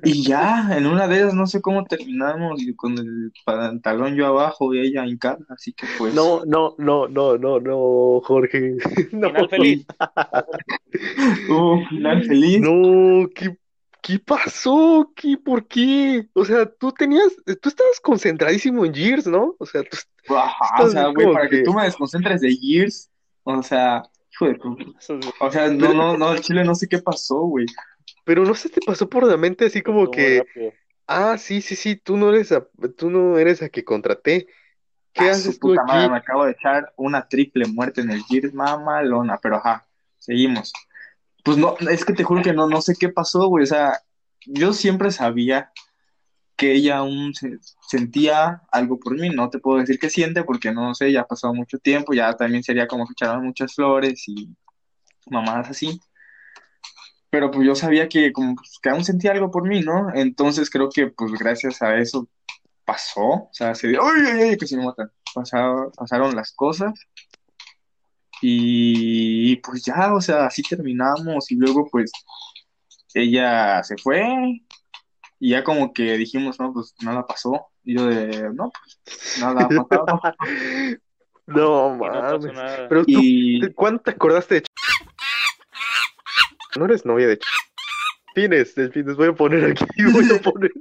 y 0.03 0.23
ya, 0.23 0.77
en 0.77 0.85
una 0.85 1.07
de 1.07 1.17
ellas 1.17 1.33
no 1.33 1.47
sé 1.47 1.61
cómo 1.61 1.83
terminamos 1.85 2.61
con 2.75 2.97
el 2.97 3.31
pantalón 3.43 4.15
yo 4.15 4.27
abajo 4.27 4.73
y 4.73 4.79
ella 4.79 5.05
hincada, 5.05 5.39
así 5.49 5.73
que 5.73 5.87
pues. 5.97 6.13
No, 6.13 6.45
no, 6.45 6.75
no, 6.77 7.07
no, 7.07 7.37
no, 7.37 7.59
no, 7.59 8.21
Jorge. 8.23 8.77
No. 9.11 9.29
Final 9.29 9.49
feliz. 9.49 9.85
Uh, 11.49 11.85
final 11.89 12.23
feliz. 12.23 12.59
No, 12.61 13.27
¿qué, 13.35 13.57
qué 14.07 14.19
pasó? 14.19 15.11
¿Qué, 15.15 15.37
¿Por 15.37 15.67
qué? 15.67 16.27
O 16.33 16.45
sea, 16.45 16.65
tú 16.65 16.91
tenías, 16.91 17.35
tú 17.61 17.69
estabas 17.69 17.99
concentradísimo 18.01 18.85
en 18.85 18.93
Gears, 18.93 19.27
¿no? 19.27 19.55
O 19.59 19.65
sea, 19.65 19.83
tú 19.83 19.97
Ajá, 20.35 20.83
o 20.83 20.87
estás 20.87 20.91
sea, 20.91 21.07
güey, 21.07 21.33
para 21.33 21.49
que 21.49 21.57
que- 21.57 21.63
tú 21.63 21.73
me 21.73 21.83
desconcentres 21.83 22.41
de 22.41 22.55
Gears, 22.55 23.09
o 23.43 23.61
sea, 23.63 24.03
hijo 24.31 24.45
de 24.47 24.55
puta. 24.55 24.83
O 25.41 25.51
sea, 25.51 25.67
no, 25.69 25.93
no, 25.93 26.17
no, 26.17 26.37
Chile, 26.37 26.63
no 26.63 26.75
sé 26.75 26.87
qué 26.87 26.99
pasó, 26.99 27.41
güey. 27.41 27.65
Pero 28.25 28.43
no 28.43 28.53
se 28.55 28.69
te 28.69 28.81
pasó 28.85 29.09
por 29.09 29.25
la 29.25 29.37
mente 29.37 29.65
así 29.65 29.81
como 29.81 30.11
que, 30.11 30.39
rápido. 30.39 30.73
ah, 31.07 31.37
sí, 31.37 31.61
sí, 31.61 31.75
sí, 31.75 31.95
tú 31.95 32.17
no 32.17 32.29
eres 32.33 32.51
a, 32.51 32.67
tú 32.97 33.09
no 33.09 33.37
eres 33.37 33.61
a 33.61 33.69
que 33.69 33.83
contraté. 33.85 34.47
¿Qué 35.13 35.29
Ah, 35.29 35.31
haces 35.31 35.59
tú 35.59 35.69
puta 35.69 35.81
aquí? 35.81 35.91
madre, 35.93 36.09
me 36.09 36.17
acabo 36.17 36.45
de 36.45 36.51
echar 36.51 36.93
una 36.97 37.27
triple 37.27 37.65
muerte 37.67 38.01
en 38.01 38.11
el 38.11 38.23
Gears, 38.23 38.53
mamalona, 38.53 39.37
pero 39.41 39.55
ajá, 39.57 39.87
seguimos. 40.19 40.73
Pues 41.47 41.57
no, 41.57 41.77
es 41.89 42.03
que 42.03 42.12
te 42.12 42.25
juro 42.25 42.41
que 42.41 42.51
no, 42.51 42.67
no 42.67 42.81
sé 42.81 42.93
qué 42.99 43.07
pasó, 43.07 43.47
güey, 43.47 43.63
o 43.63 43.67
sea, 43.67 44.01
yo 44.45 44.73
siempre 44.73 45.12
sabía 45.12 45.71
que 46.57 46.73
ella 46.73 46.97
aún 46.97 47.33
se- 47.33 47.57
sentía 47.88 48.63
algo 48.69 48.99
por 48.99 49.17
mí, 49.17 49.29
no 49.29 49.49
te 49.49 49.60
puedo 49.60 49.79
decir 49.79 49.97
que 49.97 50.10
siente 50.10 50.43
porque 50.43 50.73
no 50.73 50.93
sé, 50.93 51.10
ya 51.13 51.21
ha 51.21 51.25
pasado 51.25 51.53
mucho 51.53 51.77
tiempo, 51.79 52.13
ya 52.13 52.33
también 52.36 52.63
sería 52.63 52.86
como 52.86 53.07
que 53.07 53.13
echaron 53.13 53.45
muchas 53.45 53.73
flores 53.73 54.27
y 54.27 54.49
mamadas 55.31 55.69
así. 55.69 56.01
Pero 57.29 57.49
pues 57.49 57.65
yo 57.65 57.75
sabía 57.75 58.10
que 58.10 58.33
como 58.33 58.55
pues, 58.55 58.77
que 58.81 58.89
aún 58.89 59.05
sentía 59.05 59.31
algo 59.31 59.49
por 59.49 59.65
mí, 59.65 59.79
¿no? 59.79 60.13
Entonces 60.13 60.69
creo 60.69 60.89
que 60.89 61.07
pues 61.07 61.31
gracias 61.31 61.81
a 61.81 61.95
eso 61.97 62.27
pasó, 62.83 63.21
o 63.21 63.49
sea, 63.53 63.73
se 63.73 63.88
dio, 63.88 64.01
¡ay, 64.03 64.21
ay, 64.33 64.41
ay! 64.49 64.57
que 64.57 64.67
se 64.67 64.75
me 64.75 64.83
matan. 64.86 65.10
Pasaron 65.33 66.36
las 66.36 66.51
cosas 66.51 66.93
y 68.41 69.56
pues 69.58 69.84
ya, 69.86 70.13
o 70.13 70.21
sea, 70.21 70.45
así 70.45 70.62
terminamos 70.62 71.52
y 71.52 71.56
luego 71.56 71.88
pues 71.91 72.12
ella 73.13 73.84
se 73.84 73.95
fue 73.97 74.62
y 75.39 75.50
ya 75.52 75.63
como 75.63 75.93
que 75.93 76.17
dijimos, 76.17 76.60
no, 76.60 76.73
pues 76.73 76.93
nada 77.02 77.26
pasó. 77.26 77.67
Y 77.84 77.95
yo 77.95 78.06
de, 78.08 78.50
no, 78.54 78.71
pues 79.06 79.38
nada 79.39 79.63
ha 79.63 79.67
pasado. 79.88 80.21
No 81.45 81.97
no 81.97 81.97
mames. 81.97 82.54
nada. 82.54 82.88
Pero 82.89 83.06
tú, 83.06 83.12
Y 83.15 83.73
¿cuándo 83.73 84.02
te 84.02 84.12
acordaste 84.12 84.56
de 84.56 84.62
Ch- 84.63 84.67
No 86.78 86.86
eres 86.86 87.06
novia 87.06 87.28
de 87.28 87.39
Ch- 87.39 87.45
Delfines, 88.36 88.76
delfines, 88.76 89.15
voy 89.15 89.30
a 89.30 89.34
poner 89.34 89.71
aquí, 89.71 89.86
voy 90.12 90.26
a 90.32 90.39
poner, 90.41 90.71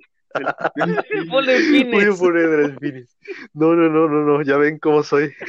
voy 1.30 2.04
a 2.04 2.12
poner 2.18 2.50
delfines. 2.50 3.16
No, 3.54 3.74
no, 3.74 3.88
no, 3.88 4.08
no, 4.08 4.24
no, 4.24 4.42
ya 4.42 4.56
ven 4.56 4.78
cómo 4.78 5.02
soy. 5.02 5.32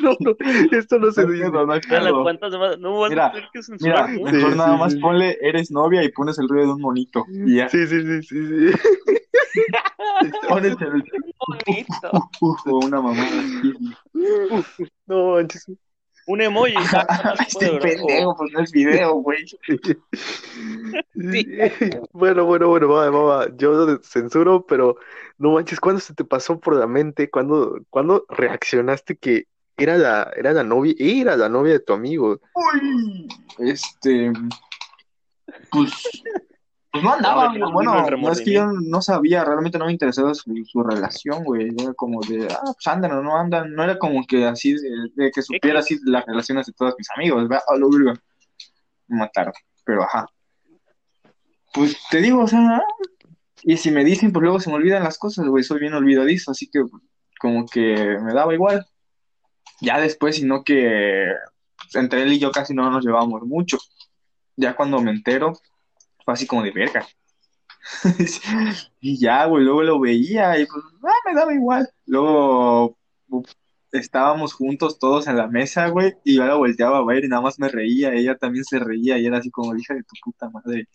No, 0.00 0.16
no, 0.20 0.36
esto 0.70 0.96
no 1.00 1.10
se 1.10 1.24
no 1.24 1.32
dice. 1.32 1.50
no 1.50 1.66
pedo. 1.80 2.22
cuántas 2.22 2.52
más. 2.52 2.78
No 2.78 3.00
vas 3.00 3.10
Mira, 3.10 3.26
a 3.26 3.32
tener 3.32 3.48
que 3.52 3.62
censurar. 3.64 4.08
Mira, 4.08 4.30
¿no? 4.30 4.32
mejor 4.32 4.52
Sí, 4.52 4.56
nada 4.56 4.74
sí, 4.74 4.78
más 4.78 4.92
sí. 4.92 4.98
ponle 5.00 5.38
eres 5.40 5.70
novia 5.72 6.04
y 6.04 6.12
pones 6.12 6.38
el 6.38 6.48
ruido 6.48 6.66
de 6.68 6.72
un 6.74 6.80
monito. 6.80 7.24
Y 7.28 7.56
ya. 7.56 7.68
Sí, 7.68 7.84
sí, 7.84 8.00
sí, 8.02 8.22
sí, 8.22 8.46
sí. 8.46 8.78
Pones 10.48 10.76
el 10.80 11.02
Bonito. 11.48 12.10
o 12.40 12.78
una 12.86 13.00
mamada. 13.00 13.42
No 15.06 15.32
manches. 15.34 15.66
Un 16.28 16.42
emoji. 16.42 16.74
Este 17.48 17.78
pendejo, 17.78 18.36
pues 18.36 18.52
no 18.52 18.60
es 18.60 18.70
video, 18.70 19.14
güey. 19.14 19.44
Bueno, 22.12 22.44
bueno, 22.44 22.68
bueno, 22.68 22.88
va, 22.88 23.10
va, 23.10 23.22
va. 23.22 23.56
Yo 23.56 23.98
censuro, 24.02 24.64
pero 24.66 24.96
no 25.38 25.52
manches, 25.52 25.80
¿cuándo 25.80 26.00
se 26.00 26.14
te 26.14 26.24
pasó 26.24 26.60
por 26.60 26.76
la 26.76 26.86
mente? 26.86 27.28
¿Cuándo, 27.30 27.80
cuándo 27.90 28.24
reaccionaste 28.28 29.16
que 29.16 29.46
era 29.76 29.96
la, 29.96 30.32
era 30.36 30.52
la 30.52 30.64
novia, 30.64 30.94
era 30.98 31.36
la 31.36 31.48
novia 31.48 31.74
de 31.74 31.80
tu 31.80 31.92
amigo? 31.92 32.40
Uy, 32.54 33.28
este, 33.58 34.32
pues, 35.70 35.92
pues 37.00 37.04
no 37.04 37.14
andaba, 37.14 37.52
bueno, 37.72 38.06
no 38.10 38.32
es 38.32 38.40
que 38.40 38.52
yo 38.52 38.66
no 38.66 39.00
sabía, 39.02 39.44
realmente 39.44 39.78
no 39.78 39.86
me 39.86 39.92
interesaba 39.92 40.34
su, 40.34 40.52
su 40.64 40.82
relación, 40.82 41.44
güey, 41.44 41.68
era 41.78 41.94
como 41.94 42.20
de, 42.22 42.48
ah, 42.50 42.60
pues 42.64 42.86
andan 42.86 43.12
o 43.12 43.22
no 43.22 43.36
andan, 43.36 43.72
no 43.72 43.84
era 43.84 43.98
como 43.98 44.24
que 44.26 44.44
así, 44.44 44.74
de, 44.74 44.90
de 45.14 45.30
que 45.30 45.42
supiera 45.42 45.80
así 45.80 45.98
las 46.04 46.24
relaciones 46.26 46.66
de 46.66 46.72
todos 46.72 46.94
mis 46.98 47.08
amigos, 47.10 47.48
¿verdad? 47.48 47.62
A 47.68 47.76
lo 47.76 47.88
virgo. 47.90 48.12
Me 49.06 49.18
mataron, 49.18 49.52
pero 49.84 50.02
ajá. 50.02 50.26
Pues 51.72 51.96
te 52.10 52.20
digo, 52.20 52.42
o 52.42 52.46
sea, 52.46 52.82
y 53.62 53.76
si 53.76 53.90
me 53.90 54.04
dicen, 54.04 54.32
pues 54.32 54.42
luego 54.42 54.60
se 54.60 54.70
me 54.70 54.76
olvidan 54.76 55.04
las 55.04 55.18
cosas, 55.18 55.46
güey, 55.46 55.64
soy 55.64 55.80
bien 55.80 55.94
olvidadizo, 55.94 56.50
así 56.50 56.68
que 56.70 56.82
como 57.38 57.66
que 57.66 58.18
me 58.22 58.32
daba 58.32 58.54
igual. 58.54 58.86
Ya 59.80 60.00
después, 60.00 60.36
sino 60.36 60.64
que 60.64 61.26
entre 61.94 62.22
él 62.22 62.32
y 62.32 62.38
yo 62.38 62.50
casi 62.50 62.74
no 62.74 62.90
nos 62.90 63.04
llevábamos 63.04 63.42
mucho. 63.42 63.78
Ya 64.56 64.74
cuando 64.74 65.00
me 65.00 65.10
entero, 65.10 65.52
fue 66.28 66.34
así 66.34 66.46
como 66.46 66.62
de 66.62 66.72
verga. 66.72 67.06
Y 69.00 69.18
ya, 69.18 69.46
güey, 69.46 69.64
luego 69.64 69.82
lo 69.82 69.98
veía 69.98 70.58
y 70.58 70.66
pues, 70.66 70.84
ah, 71.02 71.10
me 71.24 71.34
daba 71.34 71.54
igual. 71.54 71.88
Luego 72.04 72.98
estábamos 73.92 74.52
juntos 74.52 74.98
todos 74.98 75.26
en 75.26 75.38
la 75.38 75.46
mesa, 75.46 75.88
güey, 75.88 76.12
y 76.24 76.36
yo 76.36 76.44
la 76.44 76.56
volteaba 76.56 76.98
a 76.98 77.04
ver 77.06 77.24
y 77.24 77.28
nada 77.28 77.40
más 77.40 77.58
me 77.58 77.70
reía, 77.70 78.12
ella 78.12 78.36
también 78.36 78.64
se 78.64 78.78
reía 78.78 79.16
y 79.16 79.24
era 79.24 79.38
así 79.38 79.50
como, 79.50 79.74
hija 79.74 79.94
de 79.94 80.02
tu 80.02 80.16
puta 80.22 80.50
madre. 80.50 80.86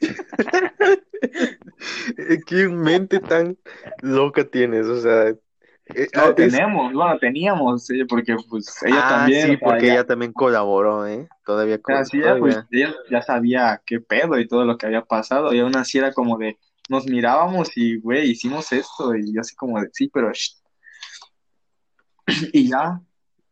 ¿Qué 2.46 2.68
mente 2.68 3.20
tan 3.20 3.56
loca 4.02 4.44
tienes? 4.44 4.88
O 4.88 5.00
sea, 5.00 5.34
eh, 5.86 6.08
No, 6.14 6.22
ah, 6.22 6.34
es- 6.36 6.52
tenemos, 6.52 6.92
bueno, 6.92 7.18
teníamos, 7.18 7.90
eh, 7.90 8.04
porque 8.08 8.36
pues 8.48 8.66
ella 8.84 9.00
Ah, 9.00 9.08
también, 9.08 9.50
sí, 9.50 9.56
porque 9.56 9.90
ella 9.90 10.06
también 10.06 10.32
colaboró, 10.32 11.06
¿eh? 11.06 11.28
Todavía, 11.44 11.76
O 11.76 11.86
sea, 11.86 11.96
co- 11.98 12.04
sí, 12.06 12.18
ella, 12.18 12.38
pues, 12.38 12.56
ella 12.70 12.94
ya 13.10 13.22
sabía 13.22 13.82
qué 13.84 14.00
pedo 14.00 14.38
y 14.38 14.48
todo 14.48 14.64
lo 14.64 14.76
que 14.78 14.86
había 14.86 15.02
pasado, 15.02 15.52
y 15.52 15.60
aún 15.60 15.76
así 15.76 15.98
era 15.98 16.12
como 16.12 16.38
de, 16.38 16.58
nos 16.88 17.06
mirábamos 17.06 17.70
y, 17.76 17.98
güey, 18.00 18.30
hicimos 18.30 18.72
esto, 18.72 19.14
y 19.14 19.34
yo 19.34 19.40
así 19.40 19.54
como 19.56 19.80
de, 19.80 19.88
sí, 19.92 20.08
pero, 20.12 20.32
shh. 20.32 20.56
y 22.52 22.68
ya, 22.68 23.00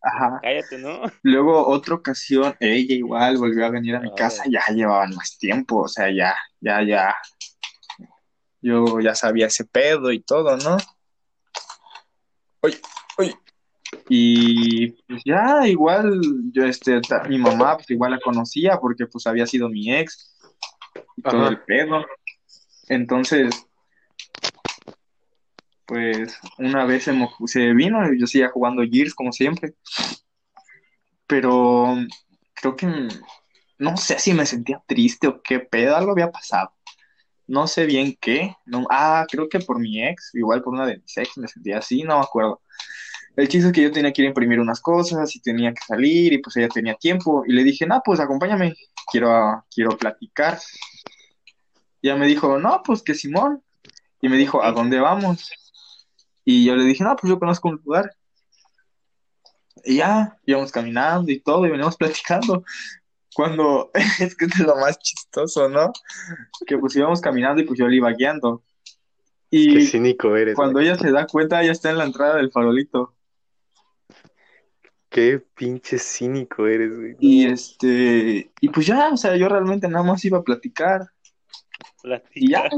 ajá. 0.03 0.40
Cállate, 0.42 0.79
¿no? 0.79 1.03
Luego, 1.23 1.66
otra 1.68 1.95
ocasión, 1.95 2.55
ella 2.59 2.95
igual 2.95 3.37
volvió 3.38 3.66
a 3.66 3.71
venir 3.71 3.97
a 3.97 4.01
mi 4.01 4.11
Ah, 4.11 4.14
casa, 4.16 4.45
ya 4.51 4.62
llevaban 4.75 5.14
más 5.14 5.38
tiempo, 5.38 5.83
o 5.83 5.88
sea, 5.88 6.11
ya, 6.11 6.35
ya, 6.61 6.83
ya, 6.83 7.14
yo 8.61 9.01
ya 9.01 9.14
sabía 9.14 9.47
ese 9.47 9.64
pedo 9.64 10.12
y 10.12 10.21
todo, 10.23 10.57
¿no? 10.57 10.77
Y 14.09 14.88
pues 14.88 15.22
ya, 15.25 15.66
igual, 15.66 16.20
yo, 16.53 16.64
este, 16.64 17.01
mi 17.29 17.38
mamá, 17.38 17.77
pues 17.77 17.90
igual 17.90 18.13
la 18.13 18.21
conocía 18.21 18.79
porque 18.79 19.06
pues 19.06 19.27
había 19.27 19.46
sido 19.46 19.69
mi 19.69 19.92
ex 19.92 20.37
y 21.17 21.23
todo 21.23 21.42
Ajá. 21.42 21.50
el 21.50 21.60
pedo. 21.60 22.04
Entonces, 22.88 23.67
pues 25.87 26.38
una 26.58 26.85
vez 26.85 27.04
se, 27.04 27.13
se 27.46 27.73
vino 27.75 28.13
y 28.13 28.21
yo 28.21 28.27
seguía 28.27 28.50
jugando 28.50 28.83
Gears 28.83 29.15
como 29.15 29.33
siempre. 29.33 29.75
Pero 31.27 31.96
creo 32.54 32.77
que 32.77 33.08
no 33.79 33.96
sé 33.96 34.19
si 34.19 34.33
me 34.33 34.46
sentía 34.46 34.83
triste 34.87 35.27
o 35.27 35.42
qué 35.42 35.60
pedo, 35.60 35.96
algo 35.96 36.13
había 36.13 36.31
pasado. 36.31 36.73
No 37.47 37.67
sé 37.67 37.87
bien 37.87 38.17
qué. 38.21 38.55
No, 38.67 38.87
ah, 38.90 39.27
creo 39.31 39.49
que 39.49 39.61
por 39.61 39.79
mi 39.79 40.03
ex, 40.03 40.35
igual 40.35 40.63
por 40.63 40.75
una 40.75 40.87
de 40.87 40.99
mis 40.99 41.17
ex 41.17 41.37
me 41.38 41.49
sentía 41.49 41.79
así, 41.79 42.03
no 42.03 42.19
me 42.19 42.25
acuerdo. 42.25 42.61
El 43.37 43.49
chiste 43.49 43.69
es 43.69 43.73
que 43.73 43.83
yo 43.83 43.93
tenía 43.93 44.13
que 44.13 44.23
ir 44.23 44.27
a 44.27 44.29
imprimir 44.29 44.61
unas 44.61 44.81
cosas 44.81 45.35
y 45.35 45.40
tenía 45.40 45.73
que 45.73 45.81
salir 45.87 46.33
y 46.35 46.38
pues 46.38 46.57
ella 46.57 46.69
tenía 46.69 46.95
tiempo 46.95 47.45
y 47.47 47.53
le 47.53 47.65
dije, 47.65 47.87
no, 47.87 48.03
pues 48.05 48.21
acompáñame, 48.21 48.75
quiero, 49.11 49.65
quiero 49.75 49.97
platicar. 49.97 50.59
Y 52.03 52.09
ella 52.09 52.19
me 52.19 52.27
dijo, 52.27 52.59
no, 52.59 52.83
pues 52.85 53.03
que 53.03 53.15
Simón. 53.15 53.63
Y 54.21 54.29
me 54.29 54.37
dijo, 54.37 54.63
¿a 54.63 54.73
dónde 54.73 55.01
vamos? 55.01 55.51
Y 56.45 56.65
yo 56.65 56.77
le 56.77 56.85
dije, 56.85 57.05
no, 57.05 57.17
pues 57.17 57.31
yo 57.31 57.38
conozco 57.38 57.69
un 57.69 57.81
lugar. 57.85 58.13
Y 59.85 59.97
ya, 59.97 60.37
íbamos 60.45 60.71
caminando 60.71 61.31
y 61.33 61.40
todo, 61.40 61.67
y 61.67 61.71
veníamos 61.71 61.97
platicando. 61.99 62.65
Cuando, 63.35 63.90
es 64.20 64.35
que 64.37 64.46
es 64.46 64.58
lo 64.58 64.76
más 64.76 64.98
chistoso, 64.98 65.68
¿no? 65.68 65.92
Que 66.66 66.78
pues 66.78 66.94
íbamos 66.96 67.20
caminando 67.20 67.62
y 67.62 67.64
pues 67.64 67.78
yo 67.78 67.88
le 67.88 67.96
iba 67.96 68.10
guiando. 68.12 68.62
Qué 69.50 69.58
Y 69.58 69.87
cínico 69.87 70.35
eres, 70.35 70.54
cuando 70.54 70.80
ella 70.80 70.96
se 70.96 71.10
da 71.10 71.26
cuenta, 71.26 71.62
ella 71.62 71.72
está 71.72 71.90
en 71.90 71.98
la 71.98 72.04
entrada 72.04 72.37
del 72.37 72.50
farolito. 72.50 73.14
Qué 75.10 75.42
pinche 75.54 75.98
cínico 75.98 76.66
eres, 76.66 76.96
güey. 76.96 77.16
Y 77.20 77.46
este, 77.46 78.50
y 78.60 78.68
pues 78.70 78.87
ya, 78.87 79.10
o 79.10 79.16
sea, 79.18 79.37
yo 79.37 79.46
realmente 79.48 79.87
nada 79.88 80.04
más 80.04 80.24
iba 80.24 80.38
a 80.38 80.42
platicar. 80.42 81.02
Y 82.35 82.50
ya, 82.50 82.62
Platicar. 82.62 82.70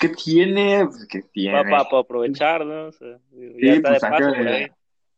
¿qué 0.00 0.08
tiene? 0.10 0.86
Pues, 0.86 1.06
¿qué 1.08 1.22
tiene? 1.22 1.62
Para 1.62 1.86
aprovechar, 1.98 2.66
¿no? 2.66 2.88
O 2.88 2.92
sea, 2.92 3.18
Sí, 3.30 3.36
de 3.38 3.80
pues, 3.80 4.00
paso 4.00 4.30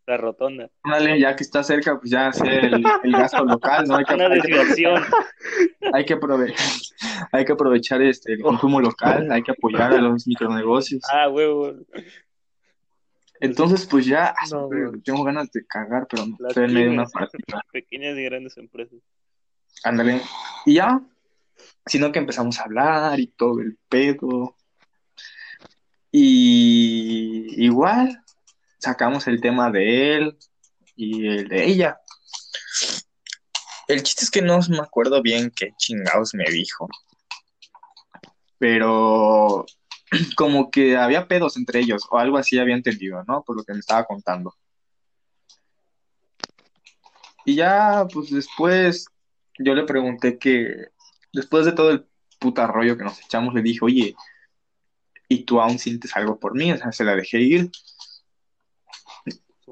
la 0.08 0.16
rotonda. 0.16 0.70
Ándale, 0.82 1.20
ya 1.20 1.36
que 1.36 1.44
está 1.44 1.62
cerca, 1.62 1.98
pues 1.98 2.10
ya 2.10 2.28
hacer 2.28 2.64
el, 2.64 2.84
el 3.04 3.12
gasto 3.12 3.44
local, 3.44 3.86
¿no? 3.86 3.96
Hay 3.96 4.04
que, 4.04 4.14
Una 4.14 4.28
desviación. 4.28 5.02
hay 5.92 6.04
que 6.04 6.14
aprovechar, 6.14 6.66
hay 7.30 7.44
que 7.44 7.52
aprovechar 7.52 8.02
este, 8.02 8.32
el 8.32 8.40
consumo 8.40 8.80
local, 8.80 9.30
hay 9.30 9.42
que 9.42 9.52
apoyar 9.52 9.92
a 9.92 10.00
los 10.00 10.26
micronegocios. 10.26 11.02
Ah, 11.12 11.28
huevo. 11.28 11.74
Entonces, 13.40 13.86
pues 13.86 14.06
ya, 14.06 14.34
ah, 14.36 14.46
No, 14.50 14.68
tengo 15.04 15.22
ganas 15.24 15.50
de 15.52 15.64
cagar, 15.66 16.06
pero 16.10 16.26
no 16.26 16.48
estoy 16.48 16.64
en 16.64 16.74
medio 16.74 16.86
de 16.86 16.94
una 16.94 17.06
partida. 17.06 17.62
Pequeñas 17.72 18.16
y 18.16 18.24
grandes 18.24 18.56
empresas. 18.56 18.98
Ándale. 19.84 20.22
Y 20.64 20.74
ya, 20.74 21.00
sino 21.86 22.10
que 22.10 22.18
empezamos 22.18 22.58
a 22.58 22.64
hablar 22.64 23.20
y 23.20 23.28
todo 23.28 23.60
el 23.60 23.78
pedo. 23.88 24.56
Y 26.10 27.62
igual, 27.62 28.22
sacamos 28.78 29.26
el 29.26 29.40
tema 29.40 29.70
de 29.70 30.16
él 30.16 30.38
y 30.96 31.26
el 31.28 31.48
de 31.48 31.66
ella. 31.66 32.00
El 33.86 34.02
chiste 34.02 34.24
es 34.24 34.30
que 34.30 34.42
no 34.42 34.58
me 34.68 34.78
acuerdo 34.78 35.22
bien 35.22 35.52
qué 35.54 35.72
chingados 35.76 36.34
me 36.34 36.44
dijo. 36.50 36.88
Pero 38.58 39.64
como 40.36 40.70
que 40.70 40.96
había 40.96 41.28
pedos 41.28 41.56
entre 41.56 41.80
ellos, 41.80 42.02
o 42.10 42.18
algo 42.18 42.36
así 42.36 42.58
había 42.58 42.74
entendido, 42.74 43.24
¿no? 43.24 43.42
Por 43.42 43.56
lo 43.56 43.64
que 43.64 43.72
me 43.72 43.80
estaba 43.80 44.04
contando. 44.04 44.54
Y 47.44 47.54
ya, 47.54 48.06
pues 48.12 48.30
después 48.30 49.06
yo 49.58 49.74
le 49.74 49.84
pregunté 49.84 50.38
que, 50.38 50.88
después 51.32 51.64
de 51.64 51.72
todo 51.72 51.90
el 51.90 52.06
puta 52.38 52.66
rollo 52.66 52.96
que 52.96 53.04
nos 53.04 53.20
echamos, 53.20 53.54
le 53.54 53.62
dije, 53.62 53.78
oye, 53.82 54.14
¿y 55.28 55.44
tú 55.44 55.60
aún 55.60 55.78
sientes 55.78 56.14
algo 56.14 56.38
por 56.38 56.54
mí? 56.54 56.72
O 56.72 56.76
sea, 56.76 56.92
se 56.92 57.04
la 57.04 57.16
dejé 57.16 57.40
ir. 57.40 57.70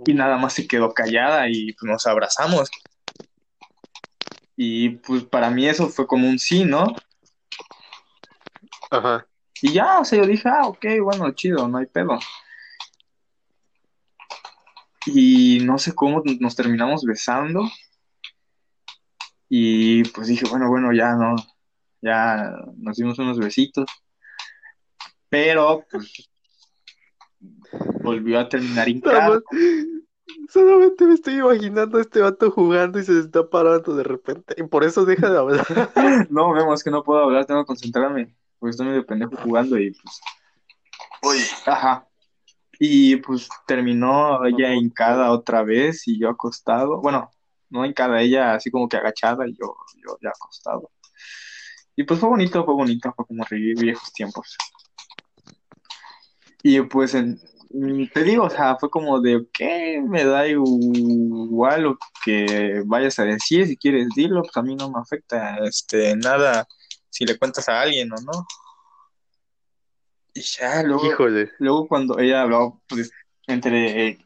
Y 0.04 0.14
nada 0.14 0.36
más 0.36 0.52
se 0.52 0.66
quedó 0.66 0.92
callada 0.92 1.48
y 1.48 1.72
pues 1.72 1.90
nos 1.90 2.06
abrazamos. 2.06 2.70
Y 4.56 4.90
pues 4.90 5.24
para 5.24 5.50
mí 5.50 5.66
eso 5.66 5.88
fue 5.88 6.06
como 6.06 6.28
un 6.28 6.38
sí, 6.38 6.64
¿no? 6.64 6.96
Ajá. 8.90 9.26
Y 9.62 9.72
ya, 9.72 10.00
o 10.00 10.04
sea, 10.04 10.18
yo 10.18 10.26
dije, 10.26 10.48
ah, 10.48 10.66
ok, 10.66 10.84
bueno, 11.02 11.30
chido, 11.32 11.66
no 11.68 11.78
hay 11.78 11.86
pedo. 11.86 12.18
Y 15.06 15.60
no 15.60 15.78
sé 15.78 15.94
cómo 15.94 16.22
nos 16.40 16.56
terminamos 16.56 17.04
besando. 17.04 17.62
Y 19.48 20.04
pues 20.10 20.28
dije, 20.28 20.44
bueno, 20.50 20.68
bueno, 20.68 20.92
ya 20.92 21.14
no, 21.14 21.36
ya 22.02 22.52
nos 22.76 22.96
dimos 22.96 23.18
unos 23.18 23.38
besitos. 23.38 23.86
Pero, 25.28 25.84
pues, 25.90 26.30
volvió 28.02 28.40
a 28.40 28.48
terminar 28.48 28.88
hincado. 28.88 29.42
Solamente 30.50 31.06
me 31.06 31.14
estoy 31.14 31.34
imaginando 31.34 31.98
a 31.98 32.00
este 32.00 32.20
vato 32.20 32.50
jugando 32.50 32.98
y 32.98 33.04
se 33.04 33.18
está 33.20 33.48
parando 33.48 33.94
de 33.96 34.04
repente. 34.04 34.54
Y 34.56 34.62
por 34.64 34.84
eso 34.84 35.04
deja 35.04 35.30
de 35.30 35.38
hablar. 35.38 35.66
No, 36.30 36.52
vemos 36.52 36.82
que 36.82 36.90
no 36.90 37.02
puedo 37.02 37.22
hablar, 37.22 37.46
tengo 37.46 37.62
que 37.62 37.66
concentrarme, 37.66 38.34
porque 38.58 38.70
estoy 38.70 38.86
medio 38.86 39.06
pendejo 39.06 39.36
jugando 39.36 39.78
y 39.78 39.90
pues. 39.92 40.20
Uy, 41.22 41.38
ajá. 41.66 42.06
Y 42.78 43.16
pues 43.16 43.48
terminó 43.66 44.44
ella 44.44 44.74
hincada 44.74 45.30
otra 45.30 45.62
vez 45.62 46.06
y 46.06 46.18
yo 46.18 46.28
acostado. 46.28 47.00
Bueno, 47.00 47.30
no 47.70 47.84
hincada, 47.86 48.20
ella 48.20 48.54
así 48.54 48.70
como 48.70 48.88
que 48.88 48.96
agachada 48.98 49.48
y 49.48 49.52
yo, 49.52 49.76
yo 49.96 50.18
ya 50.22 50.28
acostado. 50.30 50.90
Y 51.96 52.04
pues 52.04 52.20
fue 52.20 52.28
bonito, 52.28 52.64
fue 52.64 52.74
bonito, 52.74 53.12
fue 53.16 53.26
como 53.26 53.44
revivir 53.44 53.78
viejos 53.78 54.12
tiempos. 54.12 54.56
Y 56.62 56.80
pues 56.82 57.14
en- 57.14 57.40
te 58.12 58.22
digo, 58.22 58.44
o 58.44 58.50
sea, 58.50 58.76
fue 58.76 58.90
como 58.90 59.20
de, 59.20 59.46
¿qué? 59.52 60.00
Me 60.06 60.24
da 60.24 60.46
igual 60.46 61.82
lo 61.82 61.98
que 62.24 62.82
vayas 62.86 63.18
a 63.18 63.24
decir, 63.24 63.66
si 63.66 63.76
quieres 63.76 64.08
dilo, 64.14 64.42
pues 64.42 64.56
a 64.56 64.62
mí 64.62 64.76
no 64.76 64.90
me 64.90 65.00
afecta 65.00 65.58
este 65.64 66.16
nada 66.16 66.66
si 67.10 67.24
le 67.24 67.38
cuentas 67.38 67.68
a 67.68 67.80
alguien 67.80 68.12
o 68.12 68.16
no. 68.16 68.46
Y 70.34 70.42
ya, 70.42 70.82
luego, 70.82 71.06
Híjole. 71.06 71.50
luego 71.58 71.88
cuando 71.88 72.18
ella 72.18 72.42
habló, 72.42 72.82
pues, 72.88 73.10
entre 73.46 74.18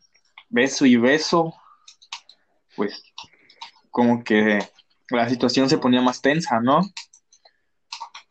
beso 0.49 0.85
y 0.85 0.97
beso, 0.97 1.55
pues 2.77 3.03
como 3.91 4.25
que 4.25 4.59
la 5.11 5.29
situación 5.29 5.69
se 5.69 5.79
ponía 5.79 6.01
más 6.01 6.21
tensa, 6.21 6.61
¿no? 6.61 6.81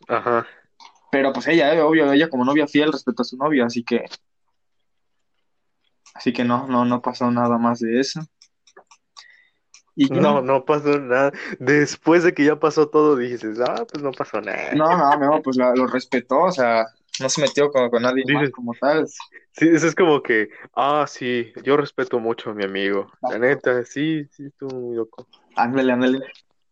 Ajá. 0.08 0.48
Pero 1.12 1.34
pues 1.34 1.48
ella, 1.48 1.74
eh, 1.74 1.82
obvio, 1.82 2.12
ella 2.12 2.30
como 2.30 2.46
novia 2.46 2.68
fiel 2.68 2.92
respecto 2.92 3.24
a 3.24 3.26
su 3.26 3.38
novio, 3.38 3.66
así 3.66 3.84
que 3.84 4.06
así 6.20 6.34
que 6.34 6.44
no, 6.44 6.68
no, 6.68 6.84
no 6.84 7.02
pasó 7.02 7.32
nada 7.32 7.58
más 7.58 7.80
de 7.80 7.98
eso. 8.02 8.20
Y. 9.96 10.10
No, 10.10 10.42
no 10.42 10.66
pasó 10.66 11.00
nada. 11.00 11.32
Después 11.60 12.24
de 12.24 12.34
que 12.34 12.44
ya 12.46 12.60
pasó 12.60 12.90
todo, 12.90 13.16
dices, 13.16 13.60
ah, 13.60 13.86
pues 13.90 14.04
no 14.04 14.12
pasó 14.12 14.42
nada. 14.42 14.74
No, 14.76 14.98
no, 14.98 15.18
no, 15.18 15.42
pues 15.42 15.56
la- 15.58 15.74
lo 15.76 15.88
respetó, 15.88 16.42
o 16.44 16.52
sea, 16.52 16.86
no 17.20 17.30
se 17.30 17.42
metió 17.42 17.72
con, 17.72 17.90
con 17.90 18.02
nadie 18.04 18.24
más 18.34 18.44
Dices- 18.44 18.52
como 18.52 18.74
tal. 18.80 19.08
Sí, 19.52 19.68
eso 19.68 19.88
es 19.88 19.96
como 19.96 20.22
que, 20.22 20.50
ah, 20.76 21.06
sí, 21.08 21.52
yo 21.64 21.76
respeto 21.78 22.20
mucho 22.20 22.52
a 22.52 22.54
mi 22.54 22.64
amigo. 22.64 23.12
La 23.22 23.38
neta, 23.40 23.84
sí, 23.84 24.26
sí, 24.32 24.46
estuvo 24.46 24.78
muy 24.78 24.96
loco. 24.96 25.26
Ándale, 25.56 25.92
ándale. 25.94 26.20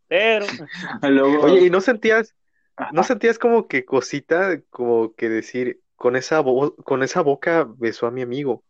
Pero, 0.08 0.46
Luego, 1.04 1.42
Oye, 1.42 1.66
¿y 1.66 1.70
no 1.70 1.82
sentías, 1.82 2.36
Ajá. 2.78 2.92
no 2.94 3.04
sentías 3.04 3.40
como 3.40 3.68
que 3.68 3.84
cosita, 3.84 4.62
como 4.70 5.14
que 5.16 5.28
decir, 5.28 5.82
con 5.98 6.16
esa 6.16 6.42
vo- 6.42 6.76
con 6.84 7.02
esa 7.04 7.22
boca 7.22 7.68
besó 7.78 8.08
a 8.08 8.12
mi 8.12 8.22
amigo? 8.22 8.64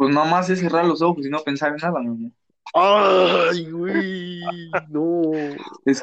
Pues 0.00 0.14
nomás 0.14 0.48
es 0.48 0.60
cerrar 0.60 0.86
los 0.86 1.02
ojos 1.02 1.26
y 1.26 1.28
no 1.28 1.40
pensar 1.40 1.72
en 1.72 1.76
nada, 1.76 2.00
mi 2.00 2.06
amor. 2.06 2.30
Ay, 2.72 3.70
güey, 3.70 4.70
no. 4.88 5.54
Es- 5.84 6.02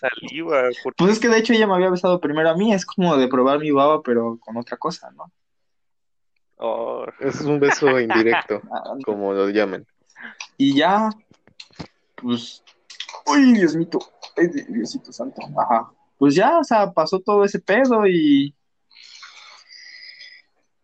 saliva. 0.00 0.62
¿por 0.80 0.94
pues 0.94 1.10
es 1.10 1.18
que 1.18 1.28
de 1.28 1.38
hecho 1.38 1.52
ella 1.52 1.66
me 1.66 1.74
había 1.74 1.90
besado 1.90 2.20
primero 2.20 2.50
a 2.50 2.56
mí, 2.56 2.72
es 2.72 2.86
como 2.86 3.16
de 3.16 3.26
probar 3.26 3.58
mi 3.58 3.72
baba, 3.72 4.00
pero 4.00 4.38
con 4.38 4.56
otra 4.58 4.76
cosa, 4.76 5.10
¿no? 5.10 5.32
Oh, 6.58 7.04
Es 7.18 7.40
un 7.40 7.58
beso 7.58 7.98
indirecto, 8.00 8.62
como 9.04 9.32
lo 9.32 9.50
llaman. 9.50 9.84
Y 10.56 10.76
ya, 10.76 11.10
pues, 12.14 12.62
uy, 13.26 13.54
Dios 13.54 13.74
mío, 13.74 13.88
ay, 14.36 14.46
Diosito 14.68 15.12
santo, 15.12 15.42
ajá. 15.58 15.90
Pues 16.16 16.36
ya, 16.36 16.60
o 16.60 16.62
sea, 16.62 16.92
pasó 16.92 17.18
todo 17.18 17.42
ese 17.44 17.58
pedo 17.58 18.06
y, 18.06 18.54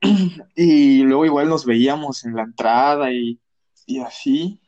y 0.56 1.02
luego 1.02 1.24
igual 1.24 1.48
nos 1.48 1.66
veíamos 1.66 2.24
en 2.24 2.34
la 2.34 2.42
entrada 2.42 3.12
y, 3.12 3.40
y 3.86 4.00
así. 4.00 4.60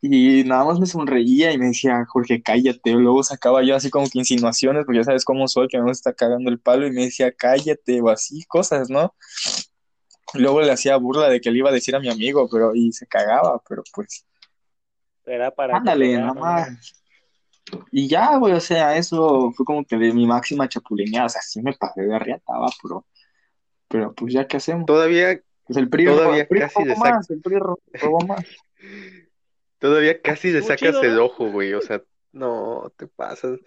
Y 0.00 0.44
nada 0.44 0.64
más 0.64 0.78
me 0.78 0.86
sonreía 0.86 1.52
y 1.52 1.58
me 1.58 1.66
decía, 1.66 2.04
Jorge, 2.06 2.40
cállate. 2.40 2.92
Luego 2.92 3.24
sacaba 3.24 3.64
yo 3.64 3.74
así 3.74 3.90
como 3.90 4.08
que 4.08 4.20
insinuaciones, 4.20 4.84
porque 4.84 4.98
ya 4.98 5.04
sabes 5.04 5.24
cómo 5.24 5.48
soy, 5.48 5.66
que 5.66 5.80
me 5.80 5.90
está 5.90 6.12
cagando 6.12 6.50
el 6.50 6.60
palo, 6.60 6.86
y 6.86 6.92
me 6.92 7.02
decía, 7.02 7.32
cállate, 7.32 8.00
o 8.00 8.08
así, 8.08 8.44
cosas, 8.44 8.90
¿no? 8.90 9.14
Luego 10.34 10.60
le 10.60 10.70
hacía 10.70 10.96
burla 10.96 11.28
de 11.28 11.40
que 11.40 11.50
le 11.50 11.58
iba 11.58 11.70
a 11.70 11.72
decir 11.72 11.96
a 11.96 12.00
mi 12.00 12.08
amigo, 12.08 12.48
pero, 12.50 12.74
y 12.74 12.92
se 12.92 13.06
cagaba, 13.06 13.60
pero 13.68 13.82
pues. 13.92 14.24
será 15.24 15.50
para 15.50 15.78
Ándale, 15.78 16.16
nada 16.16 16.34
más. 16.34 16.94
Y 17.90 18.08
ya, 18.08 18.36
güey, 18.36 18.54
o 18.54 18.60
sea, 18.60 18.96
eso 18.96 19.52
fue 19.56 19.66
como 19.66 19.84
que 19.84 19.96
de 19.96 20.12
mi 20.12 20.26
máxima 20.26 20.68
chapulineada. 20.68 21.26
O 21.26 21.28
sea, 21.28 21.42
sí 21.42 21.60
me 21.60 21.72
pasé 21.72 22.02
de 22.02 22.18
riata, 22.18 22.52
va, 22.56 22.70
pero, 22.82 23.04
pero 23.88 24.12
pues 24.14 24.32
ya, 24.32 24.46
¿qué 24.46 24.58
hacemos? 24.58 24.86
Todavía, 24.86 25.40
Pues 25.64 25.76
el 25.76 25.88
PRI, 25.88 26.04
Todavía 26.06 26.42
el 26.42 26.48
PRI 26.48 26.60
casi 26.60 26.74
robó 26.76 26.86
le 26.88 26.94
sac- 26.94 27.14
más, 27.14 27.30
el 27.30 27.40
PRI 27.40 27.56
ro- 27.58 27.78
robó 27.94 28.20
más. 28.26 28.44
todavía 29.78 30.20
casi 30.20 30.50
le 30.50 30.62
sacas 30.62 30.78
chido, 30.78 31.02
el 31.02 31.16
¿no? 31.16 31.24
ojo, 31.24 31.50
güey. 31.50 31.72
O 31.74 31.80
sea, 31.80 32.02
no 32.32 32.92
te 32.96 33.06
pasas. 33.06 33.58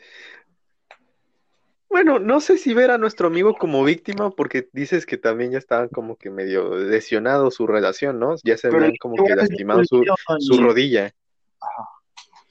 Bueno, 1.89 2.19
no 2.19 2.39
sé 2.39 2.57
si 2.57 2.73
ver 2.73 2.89
a 2.91 2.97
nuestro 2.97 3.27
amigo 3.27 3.53
como 3.57 3.83
víctima, 3.83 4.29
porque 4.31 4.69
dices 4.71 5.05
que 5.05 5.17
también 5.17 5.51
ya 5.51 5.57
estaban 5.57 5.89
como 5.89 6.15
que 6.15 6.29
medio 6.29 6.75
lesionado 6.77 7.51
su 7.51 7.67
relación, 7.67 8.17
¿no? 8.17 8.35
Ya 8.43 8.55
se 8.55 8.67
habían 8.67 8.93
como 8.95 9.15
que 9.25 9.35
lastimado 9.35 9.83
su, 9.83 10.05
su 10.39 10.61
rodilla. 10.61 11.13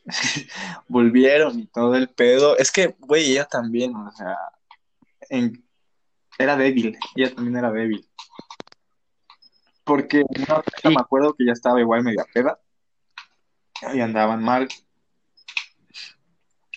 Volvieron 0.88 1.58
y 1.58 1.66
todo 1.68 1.94
el 1.94 2.08
pedo. 2.08 2.56
Es 2.58 2.70
que, 2.70 2.94
güey, 2.98 3.32
ella 3.32 3.46
también, 3.46 3.94
o 3.96 4.10
sea, 4.12 4.36
en- 5.30 5.64
era 6.40 6.56
débil, 6.56 6.96
ella 7.16 7.34
también 7.34 7.56
era 7.56 7.70
débil. 7.70 8.06
Porque 9.84 10.22
una 10.28 10.62
Sí. 10.82 10.88
me 10.88 11.00
acuerdo 11.00 11.34
que 11.34 11.44
ya 11.46 11.52
estaba 11.52 11.80
igual 11.80 12.02
media 12.04 12.24
peda 12.32 12.58
y 13.94 14.00
andaban 14.00 14.42
mal. 14.42 14.68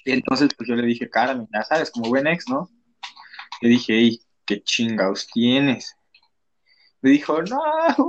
Y 0.05 0.11
entonces 0.11 0.49
pues 0.57 0.67
yo 0.67 0.75
le 0.75 0.85
dije, 0.85 1.09
Carmen, 1.09 1.47
ya 1.53 1.63
sabes, 1.63 1.91
como 1.91 2.09
buen 2.09 2.27
ex, 2.27 2.49
¿no? 2.49 2.69
Le 3.61 3.69
dije, 3.69 3.93
ey, 3.93 4.21
qué 4.45 4.61
chingados 4.63 5.27
tienes. 5.27 5.95
Me 7.01 7.11
dijo, 7.11 7.41
no, 7.43 7.61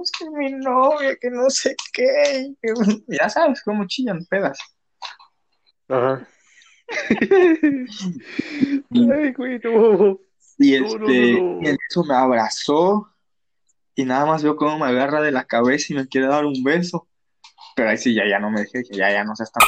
es 0.02 0.10
que 0.18 0.30
mi 0.30 0.52
novia, 0.52 1.16
que 1.20 1.30
no 1.30 1.50
sé 1.50 1.74
qué. 1.92 2.46
y 2.48 2.56
que- 2.62 2.72
Ya 3.08 3.28
sabes 3.28 3.62
cómo 3.62 3.86
chillan 3.86 4.24
pedas. 4.26 4.58
Ajá. 5.88 6.26
Ay, 9.12 9.32
güey, 9.32 9.58
no. 9.64 10.18
Y 10.58 10.74
este, 10.74 10.98
no, 10.98 10.98
no, 10.98 11.06
no. 11.06 11.08
y 11.62 11.68
en 11.68 11.76
eso 11.90 12.04
me 12.04 12.14
abrazó 12.14 13.08
y 13.96 14.04
nada 14.04 14.26
más 14.26 14.42
veo 14.42 14.56
cómo 14.56 14.78
me 14.78 14.86
agarra 14.86 15.20
de 15.20 15.32
la 15.32 15.44
cabeza 15.44 15.86
y 15.92 15.96
me 15.96 16.06
quiere 16.08 16.26
dar 16.28 16.44
un 16.44 16.62
beso. 16.62 17.08
Pero 17.76 17.90
ahí 17.90 17.98
sí, 17.98 18.14
ya, 18.14 18.22
ya 18.28 18.38
no 18.38 18.50
me 18.50 18.60
dejé, 18.60 18.82
que 18.84 18.96
ya, 18.96 19.10
ya 19.10 19.24
no 19.24 19.34
seas 19.34 19.50
tan... 19.52 19.66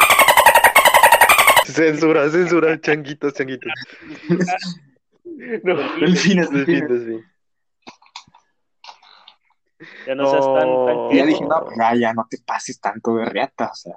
Censura, 1.67 2.31
censura, 2.31 2.81
changuitos, 2.81 3.35
changuitos. 3.35 3.73
No, 5.65 5.75
Delfines, 5.99 6.51
delfín, 6.51 6.87
delfines. 6.87 6.89
delfín. 6.89 7.25
Ya 10.07 10.15
no 10.15 10.31
seas 10.31 10.45
tan, 10.45 10.69
No. 10.69 10.85
tan 10.87 11.13
Y 11.13 11.17
ya 11.19 11.27
dije, 11.27 11.45
no, 11.45 11.65
pues 11.65 11.77
ya, 11.79 11.95
ya 11.97 12.13
no 12.15 12.27
te 12.31 12.39
pases 12.39 12.81
tanto 12.81 13.15
de 13.17 13.25
reata, 13.27 13.71
o 13.73 13.75
sea. 13.75 13.95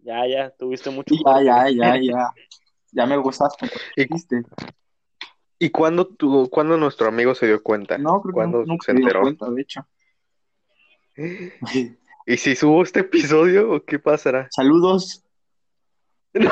Ya, 0.00 0.26
ya, 0.26 0.50
tuviste 0.50 0.90
mucho. 0.90 1.14
Ya, 1.24 1.42
ya, 1.42 1.68
ya, 1.70 1.96
ya. 2.00 2.30
Ya 2.96 3.04
me 3.06 3.16
gustaste, 3.18 3.68
¿Y, 3.94 4.06
¿viste? 4.10 4.42
y 5.58 5.68
cuándo, 5.70 6.06
tu, 6.06 6.48
cuándo 6.48 6.78
nuestro 6.78 7.08
amigo 7.08 7.34
se 7.34 7.46
dio 7.46 7.62
cuenta? 7.62 7.98
No, 7.98 8.22
creo 8.22 8.32
que 8.32 8.34
¿Cuándo 8.34 8.58
nunca, 8.60 8.70
nunca 8.72 8.84
se 8.86 8.92
dio 8.94 9.00
enteró? 9.02 9.20
cuenta, 9.20 9.50
de 9.50 9.60
hecho. 9.62 9.86
¿Y 12.26 12.36
si 12.38 12.56
subo 12.56 12.82
este 12.82 13.00
episodio 13.00 13.70
o 13.70 13.84
qué 13.84 13.98
pasará? 13.98 14.48
Saludos, 14.50 15.22
No, 16.34 16.50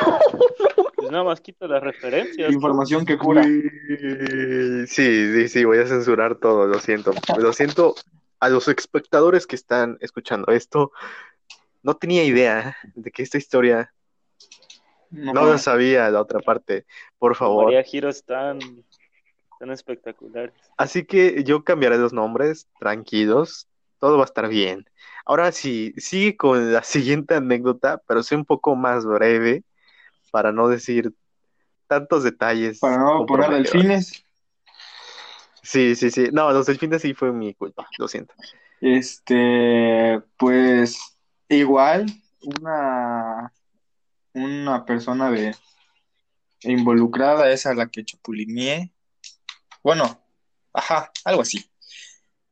Pues 0.97 1.11
nada 1.11 1.25
más 1.25 1.41
quita 1.41 1.67
las 1.67 1.83
referencias. 1.83 2.53
información 2.53 3.05
que 3.07 3.17
cura. 3.19 3.43
Sí, 3.43 4.87
sí, 4.87 5.49
sí, 5.49 5.65
voy 5.65 5.79
a 5.79 5.87
censurar 5.87 6.37
todo, 6.37 6.67
lo 6.67 6.79
siento. 6.79 7.13
Lo 7.39 7.53
siento 7.53 7.95
a 8.41 8.49
los 8.51 8.69
espectadores 8.69 9.47
que 9.47 9.57
están 9.57 9.97
escuchando 10.01 10.53
esto. 10.53 10.93
No 11.83 11.97
tenía 11.97 12.25
idea 12.25 12.77
de 12.95 13.11
que 13.11 13.23
esta 13.23 13.39
historia 13.39 13.94
No, 15.15 15.33
no 15.33 15.47
la 15.47 15.59
sabía 15.59 16.11
la 16.11 16.21
otra 16.21 16.41
parte, 16.41 16.87
por 17.19 17.37
favor. 17.37 17.67
María 17.67 17.83
giros 17.85 18.25
tan, 18.25 18.59
tan 19.59 19.71
espectaculares. 19.71 20.55
Así 20.77 21.05
que 21.05 21.45
yo 21.45 21.62
cambiaré 21.62 21.99
los 21.99 22.12
nombres, 22.12 22.69
tranquilos, 22.81 23.69
todo 24.01 24.17
va 24.17 24.25
a 24.25 24.27
estar 24.27 24.49
bien. 24.49 24.85
Ahora 25.25 25.53
sí, 25.53 25.95
sigue 25.97 26.37
con 26.37 26.73
la 26.73 26.83
siguiente 26.83 27.35
anécdota, 27.35 28.03
pero 28.07 28.23
sé 28.23 28.35
un 28.35 28.45
poco 28.45 28.75
más 28.75 29.07
breve 29.07 29.62
para 30.31 30.53
no 30.53 30.69
decir 30.69 31.12
tantos 31.87 32.25
detalles. 32.25 32.81
para 32.81 32.99
no 32.99 33.25
poner 33.25 33.51
delfines. 33.51 34.25
Sí, 35.62 35.95
sí, 35.95 36.11
sí. 36.11 36.29
No, 36.33 36.51
los 36.51 36.67
delfines 36.67 37.03
sí 37.03 37.15
fue 37.15 37.33
mi 37.33 37.55
culpa, 37.55 37.87
lo 37.99 38.09
siento. 38.09 38.35
Este, 38.81 40.21
pues 40.37 41.17
igual 41.49 42.07
una, 42.43 43.53
una 44.35 44.85
persona 44.85 45.30
de 45.30 45.55
involucrada 46.62 47.51
es 47.51 47.66
a 47.66 47.74
la 47.74 47.89
que 47.89 48.05
chapulineé. 48.05 48.93
Bueno, 49.82 50.24
ajá, 50.72 51.11
algo 51.24 51.43
así. 51.43 51.70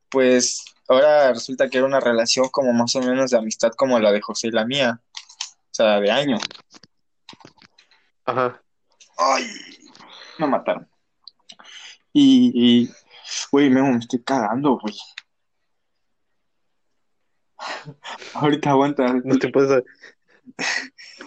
Pues 0.09 0.63
ahora 0.87 1.33
resulta 1.33 1.69
que 1.69 1.77
era 1.77 1.87
una 1.87 1.99
relación 1.99 2.49
como 2.49 2.73
más 2.73 2.95
o 2.95 3.01
menos 3.01 3.31
de 3.31 3.37
amistad 3.37 3.71
como 3.75 3.99
la 3.99 4.11
de 4.11 4.21
José 4.21 4.47
y 4.47 4.51
la 4.51 4.65
mía. 4.65 5.01
O 5.39 5.73
sea, 5.75 5.99
de 5.99 6.11
años. 6.11 6.41
Ajá. 8.25 8.61
Ay, 9.17 9.47
me 10.37 10.47
mataron. 10.47 10.87
Y, 12.13 12.51
y, 12.53 12.89
güey, 13.51 13.69
me 13.69 13.97
estoy 13.97 14.21
cagando, 14.23 14.77
güey. 14.77 14.95
Ahorita 18.35 18.69
aguanta. 18.69 19.13
No 19.23 19.37
te 19.37 19.49
puedes. 19.49 19.83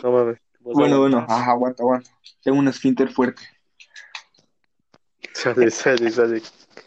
No 0.02 0.12
mames. 0.12 0.45
Pues, 0.66 0.74
Bueno, 0.74 0.98
bueno, 0.98 1.18
ajá, 1.28 1.52
aguanta, 1.52 1.84
aguanta. 1.84 2.10
Tengo 2.42 2.58
un 2.58 2.66
esfínter 2.66 3.08
fuerte, 3.08 3.40
Sale, 5.32 5.70
sale, 5.70 6.10
sale. 6.10 6.42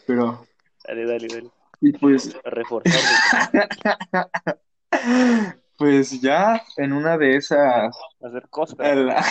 pero, 0.06 0.46
Dale, 0.86 1.06
dale, 1.06 1.26
dale. 1.28 1.50
y 1.80 1.92
pues, 1.92 2.36
reforzarlo. 2.44 3.08
pues 5.78 6.20
ya 6.20 6.62
en 6.76 6.92
una 6.92 7.16
de 7.16 7.36
esas, 7.36 7.96
hacer 8.22 8.48
cosas. 8.50 8.78
a, 8.80 8.94
la- 8.94 9.24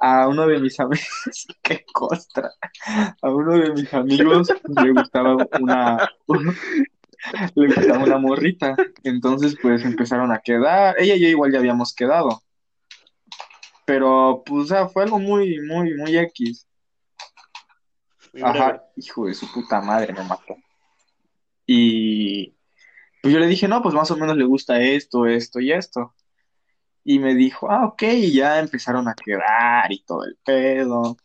a 0.00 0.26
uno 0.28 0.46
de 0.46 0.58
mis 0.58 0.80
amigos, 0.80 1.46
qué 1.62 1.84
costra, 1.92 2.50
a 3.20 3.28
uno 3.28 3.58
de 3.58 3.74
mis 3.74 3.92
amigos 3.92 4.48
le 4.68 4.92
gustaba 4.92 5.36
una, 5.60 6.10
le 7.54 7.66
gustaba 7.74 8.04
una 8.04 8.16
morrita, 8.16 8.74
entonces 9.04 9.54
pues 9.60 9.84
empezaron 9.84 10.32
a 10.32 10.38
quedar, 10.38 10.94
ella 10.98 11.14
y 11.16 11.20
yo 11.20 11.28
igual 11.28 11.52
ya 11.52 11.58
habíamos 11.58 11.94
quedado, 11.94 12.42
pero 13.92 14.42
pues 14.46 14.64
o 14.64 14.66
sea, 14.68 14.88
fue 14.88 15.02
algo 15.02 15.18
muy, 15.18 15.60
muy, 15.60 15.94
muy 15.94 16.16
X. 16.16 16.66
Muy 18.32 18.42
breve. 18.42 18.58
Ajá, 18.58 18.84
hijo 18.96 19.26
de 19.26 19.34
su 19.34 19.52
puta 19.52 19.82
madre, 19.82 20.14
me 20.14 20.24
mató. 20.24 20.56
Y 21.66 22.56
pues 23.20 23.34
yo 23.34 23.38
le 23.38 23.46
dije, 23.46 23.68
no, 23.68 23.82
pues 23.82 23.94
más 23.94 24.10
o 24.10 24.16
menos 24.16 24.34
le 24.34 24.46
gusta 24.46 24.80
esto, 24.80 25.26
esto 25.26 25.60
y 25.60 25.72
esto. 25.72 26.14
Y 27.04 27.18
me 27.18 27.34
dijo, 27.34 27.70
ah, 27.70 27.84
ok, 27.84 28.02
y 28.04 28.32
ya 28.32 28.60
empezaron 28.60 29.08
a 29.08 29.14
quedar 29.14 29.92
y 29.92 30.02
todo 30.04 30.24
el 30.24 30.38
pedo. 30.42 31.18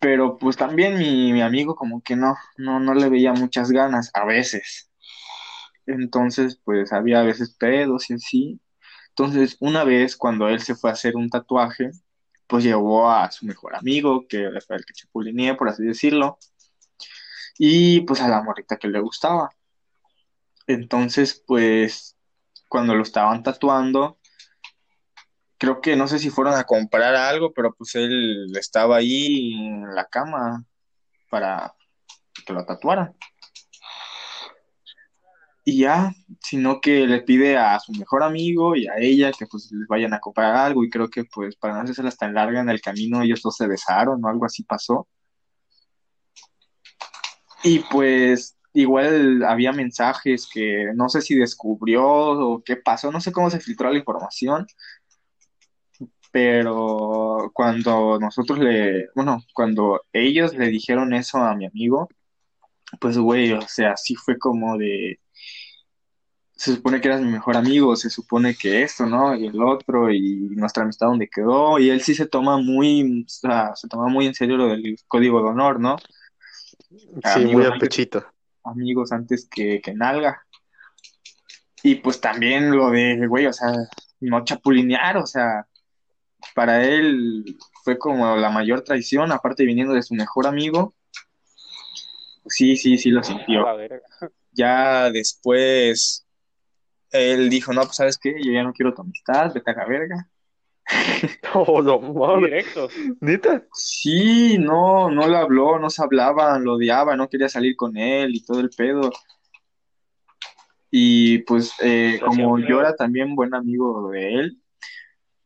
Pero 0.00 0.38
pues 0.38 0.56
también 0.56 0.98
mi, 0.98 1.32
mi 1.32 1.42
amigo 1.42 1.76
como 1.76 2.02
que 2.02 2.16
no, 2.16 2.34
no, 2.56 2.80
no 2.80 2.94
le 2.94 3.08
veía 3.08 3.32
muchas 3.32 3.70
ganas, 3.70 4.10
a 4.12 4.24
veces. 4.24 4.90
Entonces, 5.86 6.60
pues 6.64 6.92
había 6.92 7.20
a 7.20 7.24
veces 7.24 7.54
pedos 7.54 8.10
y 8.10 8.14
así. 8.14 8.60
Entonces, 9.18 9.56
una 9.58 9.82
vez 9.82 10.16
cuando 10.16 10.48
él 10.48 10.60
se 10.60 10.76
fue 10.76 10.90
a 10.90 10.92
hacer 10.92 11.16
un 11.16 11.28
tatuaje, 11.28 11.90
pues 12.46 12.62
llevó 12.62 13.10
a 13.10 13.28
su 13.32 13.46
mejor 13.46 13.74
amigo, 13.74 14.28
que 14.28 14.48
fue 14.64 14.76
el 14.76 14.84
que 14.84 14.94
chapulineé, 14.94 15.56
por 15.56 15.68
así 15.68 15.82
decirlo, 15.82 16.38
y 17.58 18.02
pues 18.02 18.20
a 18.20 18.28
la 18.28 18.40
morrita 18.44 18.76
que 18.76 18.86
le 18.86 19.00
gustaba. 19.00 19.50
Entonces, 20.68 21.42
pues, 21.44 22.16
cuando 22.68 22.94
lo 22.94 23.02
estaban 23.02 23.42
tatuando, 23.42 24.20
creo 25.58 25.80
que 25.80 25.96
no 25.96 26.06
sé 26.06 26.20
si 26.20 26.30
fueron 26.30 26.54
a 26.54 26.62
comprar 26.62 27.16
algo, 27.16 27.52
pero 27.52 27.74
pues 27.74 27.96
él 27.96 28.46
estaba 28.56 28.98
ahí 28.98 29.52
en 29.52 29.96
la 29.96 30.04
cama 30.04 30.64
para 31.28 31.74
que 32.46 32.52
lo 32.52 32.64
tatuaran. 32.64 33.16
Y 35.68 35.80
ya, 35.80 36.14
sino 36.42 36.80
que 36.80 37.06
le 37.06 37.20
pide 37.20 37.58
a 37.58 37.78
su 37.78 37.92
mejor 37.92 38.22
amigo 38.22 38.74
y 38.74 38.86
a 38.88 38.94
ella 38.98 39.32
que 39.38 39.46
pues 39.46 39.70
les 39.70 39.86
vayan 39.86 40.14
a 40.14 40.18
comprar 40.18 40.56
algo 40.56 40.82
y 40.82 40.88
creo 40.88 41.10
que 41.10 41.24
pues 41.24 41.56
para 41.56 41.74
no 41.74 41.80
hacerse 41.82 42.16
tan 42.16 42.32
larga 42.32 42.60
en 42.62 42.70
el 42.70 42.80
camino 42.80 43.20
ellos 43.20 43.42
dos 43.42 43.56
se 43.56 43.66
besaron 43.66 44.24
o 44.24 44.28
algo 44.28 44.46
así 44.46 44.62
pasó. 44.62 45.06
Y 47.62 47.80
pues 47.80 48.56
igual 48.72 49.44
había 49.44 49.72
mensajes 49.72 50.48
que 50.50 50.86
no 50.94 51.10
sé 51.10 51.20
si 51.20 51.34
descubrió 51.34 52.02
o 52.02 52.62
qué 52.64 52.76
pasó, 52.76 53.12
no 53.12 53.20
sé 53.20 53.30
cómo 53.30 53.50
se 53.50 53.60
filtró 53.60 53.90
la 53.92 53.98
información, 53.98 54.66
pero 56.32 57.50
cuando 57.52 58.18
nosotros 58.18 58.58
le, 58.58 59.08
bueno, 59.14 59.42
cuando 59.52 60.00
ellos 60.14 60.54
le 60.54 60.68
dijeron 60.68 61.12
eso 61.12 61.36
a 61.38 61.54
mi 61.54 61.66
amigo, 61.66 62.08
pues 63.00 63.18
güey, 63.18 63.52
o 63.52 63.60
sea, 63.62 63.96
sí 63.96 64.14
fue 64.14 64.38
como 64.38 64.76
de, 64.78 65.20
se 66.52 66.74
supone 66.74 67.00
que 67.00 67.08
eras 67.08 67.20
mi 67.20 67.30
mejor 67.30 67.56
amigo, 67.56 67.94
se 67.96 68.10
supone 68.10 68.54
que 68.54 68.82
esto, 68.82 69.06
¿no? 69.06 69.34
Y 69.36 69.46
el 69.46 69.62
otro, 69.62 70.10
y 70.12 70.48
nuestra 70.56 70.82
amistad 70.82 71.06
donde 71.08 71.28
quedó, 71.28 71.78
y 71.78 71.90
él 71.90 72.00
sí 72.00 72.14
se 72.14 72.26
toma 72.26 72.58
muy, 72.58 73.24
o 73.24 73.28
sea, 73.28 73.76
se 73.76 73.88
toma 73.88 74.08
muy 74.08 74.26
en 74.26 74.34
serio 74.34 74.56
lo 74.56 74.68
del 74.68 74.96
código 75.06 75.40
de 75.42 75.48
honor, 75.50 75.78
¿no? 75.80 75.96
Sí, 76.90 77.08
Amigos, 77.22 77.52
muy 77.52 77.64
a 77.64 77.66
antes- 77.68 77.80
pechito. 77.80 78.24
amigos 78.64 79.12
antes 79.12 79.48
que, 79.50 79.80
que 79.80 79.94
nalga. 79.94 80.42
Y 81.82 81.96
pues 81.96 82.20
también 82.20 82.70
lo 82.74 82.90
de, 82.90 83.24
güey, 83.28 83.46
o 83.46 83.52
sea, 83.52 83.72
no 84.20 84.42
chapulinear, 84.44 85.16
o 85.18 85.26
sea, 85.26 85.66
para 86.54 86.84
él 86.84 87.56
fue 87.84 87.98
como 87.98 88.36
la 88.36 88.50
mayor 88.50 88.82
traición, 88.82 89.30
aparte 89.30 89.64
viniendo 89.64 89.94
de 89.94 90.02
su 90.02 90.14
mejor 90.14 90.46
amigo. 90.46 90.94
Sí, 92.48 92.76
sí, 92.76 92.98
sí 92.98 93.10
lo 93.10 93.22
sintió. 93.22 93.64
Ya 94.50 95.10
después 95.12 96.26
él 97.12 97.48
dijo, 97.48 97.72
no, 97.72 97.82
pues 97.82 97.96
sabes 97.96 98.18
qué, 98.18 98.34
yo 98.42 98.52
ya 98.52 98.64
no 98.64 98.72
quiero 98.72 98.92
tu 98.92 99.02
amistad, 99.02 99.52
vete 99.54 99.70
a 99.70 99.74
la 99.74 99.86
verga. 99.86 100.28
Oh, 101.54 101.82
no. 101.82 102.40
Directo. 102.40 102.88
¿Neta? 103.20 103.62
Sí, 103.72 104.58
no, 104.58 105.10
no 105.10 105.28
le 105.28 105.36
habló, 105.36 105.78
no 105.78 105.90
se 105.90 106.02
hablaban, 106.02 106.64
lo 106.64 106.74
odiaba, 106.74 107.16
no 107.16 107.28
quería 107.28 107.48
salir 107.48 107.76
con 107.76 107.96
él 107.96 108.34
y 108.34 108.44
todo 108.44 108.60
el 108.60 108.70
pedo. 108.70 109.10
Y 110.90 111.38
pues 111.40 111.72
eh, 111.80 112.20
como 112.24 112.58
yo 112.58 112.80
era 112.80 112.94
también 112.96 113.34
buen 113.34 113.54
amigo 113.54 114.10
de 114.10 114.34
él, 114.34 114.62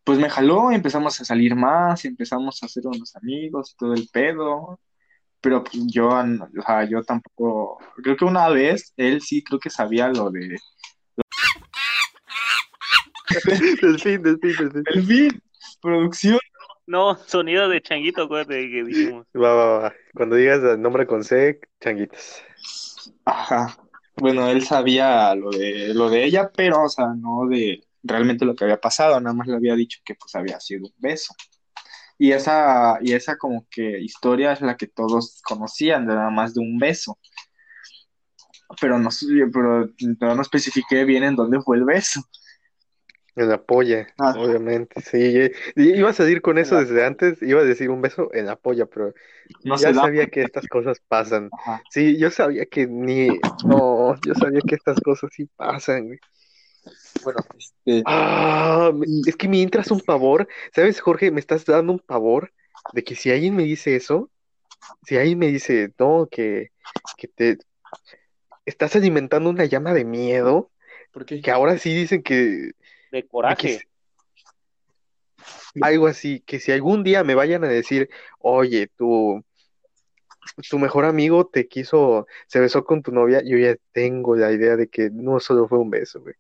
pues 0.05 0.18
me 0.18 0.30
jaló, 0.30 0.70
empezamos 0.70 1.20
a 1.20 1.24
salir 1.24 1.55
más, 1.55 2.05
empezamos 2.05 2.62
a 2.62 2.68
ser 2.68 2.86
unos 2.86 3.14
amigos 3.16 3.72
y 3.72 3.76
todo 3.76 3.94
el 3.94 4.09
pedo. 4.12 4.80
Pero 5.43 5.64
pues 5.64 5.76
yo, 5.88 6.09
o 6.09 6.62
sea, 6.64 6.88
yo 6.88 7.03
tampoco, 7.03 7.78
creo 8.03 8.16
que 8.16 8.24
una 8.24 8.49
vez 8.49 8.95
él 8.97 9.20
sí 9.20 9.43
creo 9.43 9.59
que 9.59 9.70
sabía 9.70 10.09
lo 10.09 10.30
de... 10.30 10.57
Delfín, 13.82 14.22
delfín, 14.22 14.57
delfín. 14.57 14.84
El 14.86 15.07
fin, 15.07 15.43
producción. 15.80 16.38
No, 16.86 17.16
sonido 17.26 17.68
de 17.68 17.80
changuito, 17.80 18.22
acuérdate 18.22 18.70
que 18.70 18.84
dijimos. 18.84 19.26
Va, 19.34 19.55
va, 19.55 19.78
va. 19.78 19.95
Cuando 20.14 20.36
digas 20.36 20.62
el 20.62 20.80
nombre 20.80 21.07
con 21.07 21.24
C, 21.24 21.61
changuitas. 21.80 22.45
Ajá. 23.24 23.76
Bueno, 24.16 24.49
él 24.49 24.62
sabía 24.62 25.34
lo 25.34 25.51
de 25.51 25.95
lo 25.95 26.11
de 26.11 26.24
ella, 26.24 26.51
pero, 26.55 26.82
o 26.82 26.88
sea, 26.88 27.07
no 27.16 27.49
de 27.49 27.82
realmente 28.03 28.45
lo 28.45 28.55
que 28.55 28.64
había 28.64 28.80
pasado, 28.80 29.18
nada 29.20 29.34
más 29.34 29.47
le 29.47 29.57
había 29.57 29.74
dicho 29.74 30.01
que 30.05 30.14
pues 30.14 30.34
había 30.34 30.61
sido 30.61 30.86
un 30.86 30.95
beso. 30.99 31.34
Y 32.22 32.30
esa, 32.30 32.98
y 33.00 33.14
esa 33.14 33.36
como 33.36 33.66
que 33.68 33.98
historia 33.98 34.52
es 34.52 34.60
la 34.60 34.76
que 34.76 34.86
todos 34.86 35.42
conocían, 35.42 36.06
de 36.06 36.14
nada 36.14 36.30
más 36.30 36.54
de 36.54 36.60
un 36.60 36.78
beso. 36.78 37.18
Pero 38.80 38.96
no, 38.96 39.08
pero, 39.52 39.88
no 40.36 40.40
especifiqué 40.42 41.04
bien 41.04 41.24
en 41.24 41.34
dónde 41.34 41.60
fue 41.60 41.78
el 41.78 41.84
beso. 41.84 42.22
En 43.34 43.48
la 43.48 43.60
polla, 43.60 44.06
Ah. 44.18 44.34
obviamente. 44.38 45.00
Sí, 45.00 45.18
eh, 45.20 45.52
ibas 45.74 46.20
a 46.20 46.30
ir 46.30 46.42
con 46.42 46.58
eso 46.58 46.76
desde 46.76 47.04
antes, 47.04 47.42
iba 47.42 47.60
a 47.60 47.64
decir 47.64 47.90
un 47.90 48.00
beso 48.00 48.32
en 48.32 48.46
la 48.46 48.54
polla, 48.54 48.86
pero 48.86 49.12
No 49.64 49.76
ya 49.76 49.88
da. 49.92 50.02
sabía 50.02 50.28
que 50.28 50.42
estas 50.42 50.68
cosas 50.68 50.98
pasan. 51.08 51.50
Ajá. 51.58 51.82
Sí, 51.90 52.16
yo 52.18 52.30
sabía 52.30 52.66
que 52.66 52.86
ni, 52.86 53.30
no, 53.66 54.14
yo 54.24 54.34
sabía 54.36 54.60
que 54.64 54.76
estas 54.76 55.00
cosas 55.00 55.28
sí 55.34 55.48
pasan, 55.56 56.06
güey. 56.06 56.20
Bueno, 57.24 57.40
este, 57.58 58.02
Ah, 58.06 58.92
es 59.26 59.36
que 59.36 59.48
me 59.48 59.62
entras 59.62 59.90
un 59.90 60.00
pavor, 60.00 60.48
¿sabes, 60.74 61.00
Jorge? 61.00 61.30
Me 61.30 61.40
estás 61.40 61.64
dando 61.64 61.92
un 61.92 61.98
pavor 61.98 62.52
de 62.92 63.04
que 63.04 63.14
si 63.14 63.30
alguien 63.30 63.54
me 63.54 63.62
dice 63.64 63.96
eso, 63.96 64.30
si 65.04 65.16
alguien 65.16 65.38
me 65.38 65.48
dice, 65.48 65.92
no, 65.98 66.28
que, 66.30 66.70
que 67.16 67.28
te 67.28 67.58
estás 68.66 68.96
alimentando 68.96 69.50
una 69.50 69.64
llama 69.64 69.94
de 69.94 70.04
miedo, 70.04 70.70
¿por 71.12 71.24
qué? 71.24 71.40
que 71.40 71.50
ahora 71.50 71.78
sí 71.78 71.94
dicen 71.94 72.22
que, 72.22 72.72
De 73.10 73.22
que 73.22 73.28
coraje. 73.28 73.82
algo 75.80 76.06
así, 76.06 76.40
que 76.40 76.60
si 76.60 76.72
algún 76.72 77.02
día 77.04 77.24
me 77.24 77.34
vayan 77.34 77.64
a 77.64 77.68
decir, 77.68 78.08
oye, 78.38 78.88
tu, 78.96 79.44
tu 80.68 80.78
mejor 80.78 81.04
amigo 81.04 81.46
te 81.46 81.68
quiso, 81.68 82.26
se 82.46 82.60
besó 82.60 82.84
con 82.84 83.02
tu 83.02 83.12
novia, 83.12 83.42
yo 83.44 83.56
ya 83.58 83.76
tengo 83.92 84.36
la 84.36 84.52
idea 84.52 84.76
de 84.76 84.88
que 84.88 85.10
no 85.10 85.40
solo 85.40 85.68
fue 85.68 85.78
un 85.78 85.90
beso, 85.90 86.20
güey. 86.20 86.34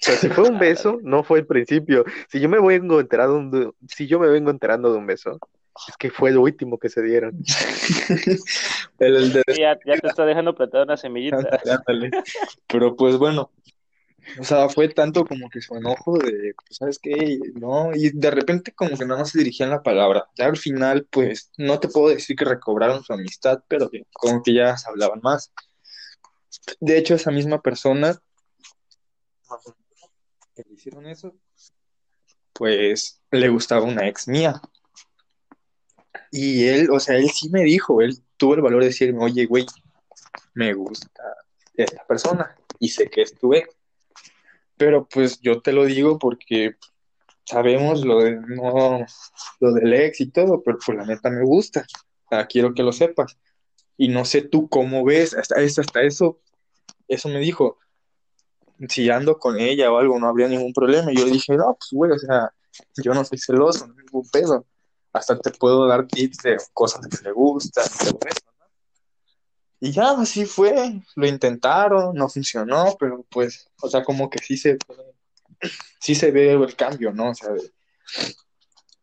O 0.00 0.02
sea, 0.02 0.16
si 0.16 0.28
fue 0.30 0.48
un 0.48 0.58
beso, 0.58 0.98
no 1.02 1.22
fue 1.22 1.40
el 1.40 1.46
principio. 1.46 2.04
Si 2.28 2.40
yo 2.40 2.48
me 2.48 2.58
vengo 2.60 3.00
enterando 3.00 3.58
de- 3.58 3.72
si 3.88 4.06
yo 4.06 4.18
me 4.18 4.28
vengo 4.28 4.50
enterando 4.50 4.90
de 4.90 4.98
un 4.98 5.06
beso, 5.06 5.38
es 5.88 5.96
que 5.98 6.10
fue 6.10 6.30
el 6.30 6.38
último 6.38 6.78
que 6.78 6.88
se 6.88 7.02
dieron. 7.02 7.38
El, 8.98 9.16
el 9.16 9.32
de 9.32 9.42
Ya, 9.48 9.78
ya 9.86 9.98
te 9.98 10.08
está 10.08 10.26
dejando 10.26 10.54
plantar 10.54 10.82
una 10.82 10.96
semillita. 10.96 11.36
Ándale, 11.38 11.60
ándale. 11.70 12.10
Pero 12.66 12.96
pues 12.96 13.16
bueno, 13.16 13.50
o 14.38 14.44
sea, 14.44 14.68
fue 14.68 14.88
tanto 14.88 15.24
como 15.24 15.48
que 15.48 15.60
su 15.62 15.74
enojo 15.74 16.18
de, 16.18 16.54
pues, 16.54 16.76
¿sabes 16.76 16.98
qué? 16.98 17.38
No, 17.54 17.94
y 17.94 18.10
de 18.10 18.30
repente 18.30 18.72
como 18.72 18.96
que 18.96 19.06
nada 19.06 19.20
más 19.20 19.30
se 19.30 19.38
dirigían 19.38 19.70
la 19.70 19.82
palabra. 19.82 20.28
Ya 20.36 20.46
al 20.46 20.56
final, 20.58 21.06
pues, 21.10 21.50
no 21.56 21.80
te 21.80 21.88
puedo 21.88 22.08
decir 22.08 22.36
que 22.36 22.44
recobraron 22.44 23.02
su 23.02 23.12
amistad, 23.14 23.62
pero 23.68 23.88
que 23.90 24.04
como 24.12 24.42
que 24.42 24.52
ya 24.54 24.76
se 24.76 24.88
hablaban 24.90 25.20
más. 25.22 25.50
De 26.80 26.98
hecho, 26.98 27.14
esa 27.14 27.30
misma 27.30 27.60
persona 27.62 28.20
hicieron 30.70 31.06
eso, 31.06 31.34
pues, 32.52 33.20
le 33.30 33.48
gustaba 33.48 33.84
una 33.84 34.06
ex 34.08 34.28
mía. 34.28 34.60
Y 36.30 36.66
él, 36.66 36.90
o 36.90 37.00
sea, 37.00 37.16
él 37.16 37.30
sí 37.30 37.48
me 37.50 37.62
dijo, 37.62 38.00
él 38.02 38.18
tuvo 38.36 38.54
el 38.54 38.62
valor 38.62 38.80
de 38.80 38.88
decirme, 38.88 39.24
oye, 39.24 39.46
güey, 39.46 39.66
me 40.54 40.72
gusta 40.74 41.08
esta 41.74 42.04
persona 42.06 42.54
y 42.78 42.88
sé 42.88 43.08
que 43.08 43.22
es 43.22 43.34
tu 43.34 43.54
ex. 43.54 43.74
Pero 44.76 45.06
pues 45.08 45.40
yo 45.40 45.60
te 45.60 45.72
lo 45.72 45.84
digo 45.84 46.18
porque 46.18 46.76
sabemos 47.44 48.04
lo 48.04 48.22
de 48.22 48.36
no, 48.36 49.04
lo 49.60 49.72
del 49.72 49.92
ex 49.92 50.20
y 50.20 50.30
todo, 50.30 50.62
pero 50.62 50.78
pues 50.84 50.96
la 50.96 51.04
neta 51.04 51.30
me 51.30 51.44
gusta. 51.44 51.84
Quiero 52.48 52.74
que 52.74 52.82
lo 52.82 52.92
sepas. 52.92 53.36
Y 53.96 54.08
no 54.08 54.24
sé 54.24 54.42
tú 54.42 54.68
cómo 54.68 55.04
ves, 55.04 55.34
hasta, 55.34 55.56
hasta 55.60 56.02
eso, 56.02 56.40
eso 57.08 57.28
me 57.28 57.40
dijo. 57.40 57.78
Si 58.88 59.10
ando 59.10 59.38
con 59.38 59.58
ella 59.58 59.92
o 59.92 59.98
algo, 59.98 60.18
no 60.18 60.28
habría 60.28 60.48
ningún 60.48 60.72
problema. 60.72 61.12
Y 61.12 61.16
yo 61.16 61.24
dije, 61.26 61.56
no, 61.56 61.76
pues 61.78 61.88
güey, 61.92 62.12
o 62.12 62.18
sea, 62.18 62.50
yo 63.02 63.12
no 63.14 63.24
soy 63.24 63.38
celoso, 63.38 63.86
no 63.86 63.94
ningún 63.94 64.28
pedo. 64.30 64.66
Hasta 65.12 65.38
te 65.38 65.50
puedo 65.50 65.86
dar 65.86 66.06
tips 66.06 66.38
de 66.38 66.56
cosas 66.72 67.06
que 67.06 67.22
le 67.24 67.32
gustan 67.32 67.84
todo 67.98 68.18
eso, 68.26 68.40
¿no? 68.58 68.66
Y 69.80 69.92
ya, 69.92 70.12
así 70.12 70.44
fue, 70.46 71.02
lo 71.16 71.26
intentaron, 71.26 72.14
no 72.14 72.28
funcionó, 72.28 72.96
pero 72.98 73.24
pues, 73.30 73.68
o 73.82 73.88
sea, 73.88 74.04
como 74.04 74.30
que 74.30 74.38
sí 74.38 74.56
se, 74.56 74.78
sí 76.00 76.14
se 76.14 76.30
ve 76.30 76.52
el 76.52 76.76
cambio, 76.76 77.12
¿no? 77.12 77.30
O 77.30 77.34
sea, 77.34 77.50
de, 77.50 77.72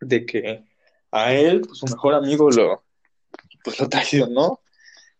de 0.02 0.26
que 0.26 0.64
a 1.12 1.34
él, 1.34 1.62
pues, 1.62 1.80
su 1.80 1.86
mejor 1.88 2.14
amigo 2.14 2.50
lo, 2.52 2.84
pues, 3.64 3.80
lo 3.80 3.90
traicionó, 3.90 4.62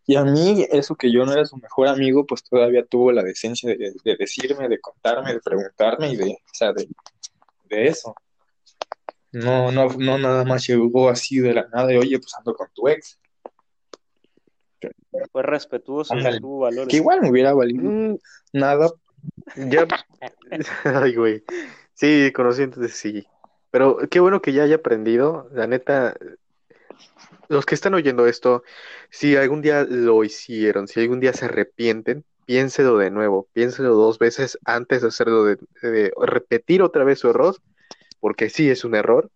y 0.08 0.16
a 0.16 0.24
mí, 0.24 0.66
eso 0.70 0.96
que 0.96 1.12
yo 1.12 1.26
no 1.26 1.34
era 1.34 1.44
su 1.44 1.58
mejor 1.58 1.86
amigo, 1.86 2.24
pues 2.24 2.42
todavía 2.42 2.82
tuvo 2.82 3.12
la 3.12 3.22
decencia 3.22 3.68
de, 3.68 3.92
de 4.02 4.16
decirme, 4.16 4.66
de 4.66 4.80
contarme, 4.80 5.34
de 5.34 5.40
preguntarme 5.40 6.08
y 6.08 6.16
de, 6.16 6.30
o 6.30 6.54
sea, 6.54 6.72
de, 6.72 6.88
de 7.68 7.88
eso. 7.88 8.14
No, 9.32 9.70
no, 9.70 9.88
no 9.98 10.16
nada 10.16 10.46
más 10.46 10.66
llegó 10.66 11.10
así 11.10 11.40
de 11.40 11.52
la 11.52 11.68
nada 11.68 11.88
de, 11.88 11.98
oye, 11.98 12.18
pues 12.18 12.34
ando 12.38 12.54
con 12.54 12.68
tu 12.72 12.88
ex. 12.88 13.18
Fue 15.30 15.42
respetuoso 15.42 16.16
y 16.16 16.40
tuvo 16.40 16.60
valores. 16.60 16.88
Que 16.88 16.96
igual 16.96 17.20
me 17.20 17.30
hubiera 17.30 17.52
valido 17.52 17.82
Mm, 17.82 18.16
nada. 18.54 18.90
ya, 19.56 19.86
ay, 20.84 21.14
güey. 21.16 21.44
Sí, 21.92 22.32
conociéndote, 22.34 22.88
sí. 22.88 23.26
Pero 23.70 23.98
qué 24.10 24.20
bueno 24.20 24.40
que 24.40 24.54
ya 24.54 24.62
haya 24.62 24.76
aprendido. 24.76 25.50
La 25.52 25.66
neta, 25.66 26.16
los 27.48 27.66
que 27.66 27.74
están 27.74 27.94
oyendo 27.94 28.26
esto, 28.26 28.62
si 29.10 29.36
algún 29.36 29.62
día 29.62 29.84
lo 29.88 30.22
hicieron, 30.24 30.88
si 30.88 31.00
algún 31.00 31.20
día 31.20 31.32
se 31.32 31.46
arrepienten, 31.46 32.24
piénselo 32.46 32.96
de 32.98 33.10
nuevo, 33.10 33.48
piénselo 33.52 33.94
dos 33.94 34.18
veces 34.18 34.58
antes 34.64 35.02
de 35.02 35.08
hacerlo, 35.08 35.44
de, 35.44 35.58
de 35.82 36.12
repetir 36.20 36.82
otra 36.82 37.04
vez 37.04 37.18
su 37.18 37.28
error, 37.30 37.56
porque 38.20 38.50
sí 38.50 38.68
es 38.70 38.84
un 38.84 38.94
error. 38.94 39.30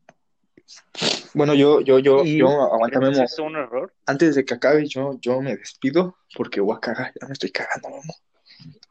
Bueno, 1.34 1.54
yo, 1.54 1.80
yo, 1.80 1.98
yo, 1.98 2.24
Y- 2.24 2.38
yo, 2.38 2.48
aguántame, 2.48 3.06
¿Crees 3.06 3.16
que 3.16 3.20
Memo. 3.20 3.24
es 3.24 3.38
un 3.38 3.56
error? 3.56 3.92
Antes 4.06 4.34
de 4.34 4.44
que 4.44 4.54
acabe, 4.54 4.86
yo, 4.86 5.18
yo 5.20 5.40
me 5.40 5.56
despido 5.56 6.16
porque 6.36 6.60
voy 6.60 6.76
a 6.76 6.80
cagar, 6.80 7.12
ya 7.20 7.26
me 7.26 7.32
estoy 7.32 7.50
cagando, 7.50 7.88
Memo. 7.88 8.14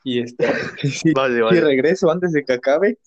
Y 0.03 0.21
este, 0.21 0.45
Vale, 1.15 1.37
y 1.55 1.59
regreso 1.59 2.09
antes 2.09 2.31
de 2.31 2.43
que 2.43 2.53
acabe, 2.53 2.97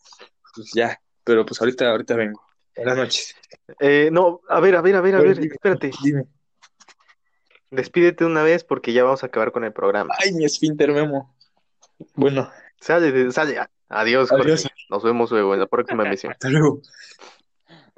pues 0.55 0.71
ya. 0.75 1.01
Pero 1.25 1.45
pues 1.45 1.61
ahorita, 1.61 1.91
ahorita 1.91 2.17
vengo. 2.17 2.44
Buenas 2.77 2.97
noches. 2.97 3.37
Eh, 3.81 4.11
no, 4.13 4.41
a 4.49 4.61
ver, 4.61 4.77
a 4.77 4.81
ver, 4.81 4.97
a 4.97 5.01
ver, 5.01 5.15
a 5.15 5.21
ver, 5.21 5.39
dime, 5.39 5.55
espérate. 5.55 5.91
Dime. 6.03 6.25
Despídete 7.71 8.25
una 8.25 8.43
vez 8.43 8.65
porque 8.65 8.93
ya 8.93 9.05
vamos 9.05 9.23
a 9.23 9.27
acabar 9.27 9.53
con 9.53 9.65
el 9.65 9.73
programa. 9.73 10.15
Ay, 10.19 10.33
mi 10.33 10.45
esfínter, 10.45 10.93
Memo. 10.93 11.35
Bueno, 12.15 12.51
Sale, 12.85 13.33
sale. 13.33 13.67
Adiós, 13.89 14.29
Jorge. 14.29 14.53
Adiós. 14.53 14.67
Nos 14.91 15.03
vemos 15.03 15.31
luego 15.31 15.55
en 15.55 15.61
la 15.61 15.67
próxima 15.67 16.05
emisión. 16.05 16.33
hasta 16.33 16.51
luego. 16.51 16.83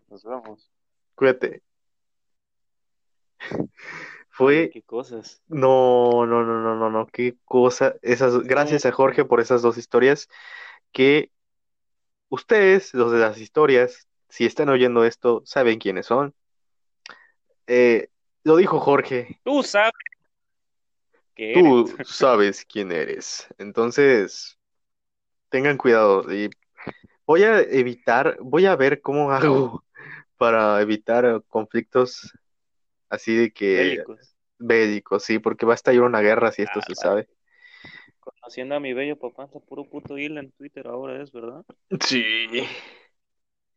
Nos 0.09 0.23
vemos. 0.23 0.71
Cuídate. 1.17 1.65
Fue 4.29 4.71
Qué 4.73 4.83
cosas. 4.83 5.43
No, 5.49 6.25
no, 6.25 6.45
no, 6.45 6.61
no, 6.61 6.77
no, 6.77 6.89
no, 6.89 7.07
qué 7.09 7.37
cosa. 7.45 7.97
Esas, 8.01 8.39
gracias 8.45 8.87
a 8.87 8.93
Jorge 8.93 9.25
por 9.25 9.41
esas 9.41 9.61
dos 9.61 9.77
historias 9.77 10.29
que 10.93 11.33
ustedes, 12.29 12.95
los 12.95 13.11
de 13.11 13.19
las 13.19 13.39
historias, 13.39 14.07
si 14.29 14.45
están 14.47 14.69
oyendo 14.69 15.05
esto, 15.05 15.43
saben 15.45 15.79
quiénes 15.79 16.07
son. 16.07 16.35
Eh, 17.67 18.09
lo 18.45 18.57
dijo 18.57 18.81
Jorge, 18.81 19.41
Tú 19.45 19.63
sabes 19.63 19.93
que 21.35 21.59
tú 21.59 21.87
eres. 21.87 21.95
sabes 22.07 22.65
quién 22.65 22.93
eres. 22.93 23.47
Entonces, 23.59 24.59
tengan 25.51 25.77
cuidado 25.77 26.33
y 26.33 26.51
voy 27.27 27.45
a 27.45 27.61
evitar, 27.61 28.39
voy 28.41 28.67
a 28.67 28.77
ver 28.77 29.01
cómo 29.01 29.31
hago 29.33 29.85
para 30.37 30.81
evitar 30.83 31.43
conflictos 31.49 32.33
así 33.09 33.37
de 33.37 33.53
que 33.53 33.77
bélicos. 33.79 34.37
bélicos, 34.59 35.25
sí, 35.25 35.39
porque 35.39 35.67
va 35.67 35.73
a 35.75 35.77
estallar 35.77 36.03
una 36.05 36.21
guerra 36.21 36.53
si 36.53 36.63
esto 36.63 36.81
Ah, 36.81 36.85
se 36.87 36.95
vale. 36.95 37.27
sabe. 37.27 37.29
Conociendo 38.21 38.75
a 38.75 38.81
mi 38.81 38.93
bello 38.93 39.17
papá, 39.17 39.45
está 39.45 39.59
puro 39.61 39.85
puto 39.85 40.19
hilo 40.19 40.41
en 40.41 40.51
Twitter 40.53 40.87
ahora, 40.89 41.23
¿es 41.23 41.31
verdad? 41.33 41.65
Sí. 42.01 42.65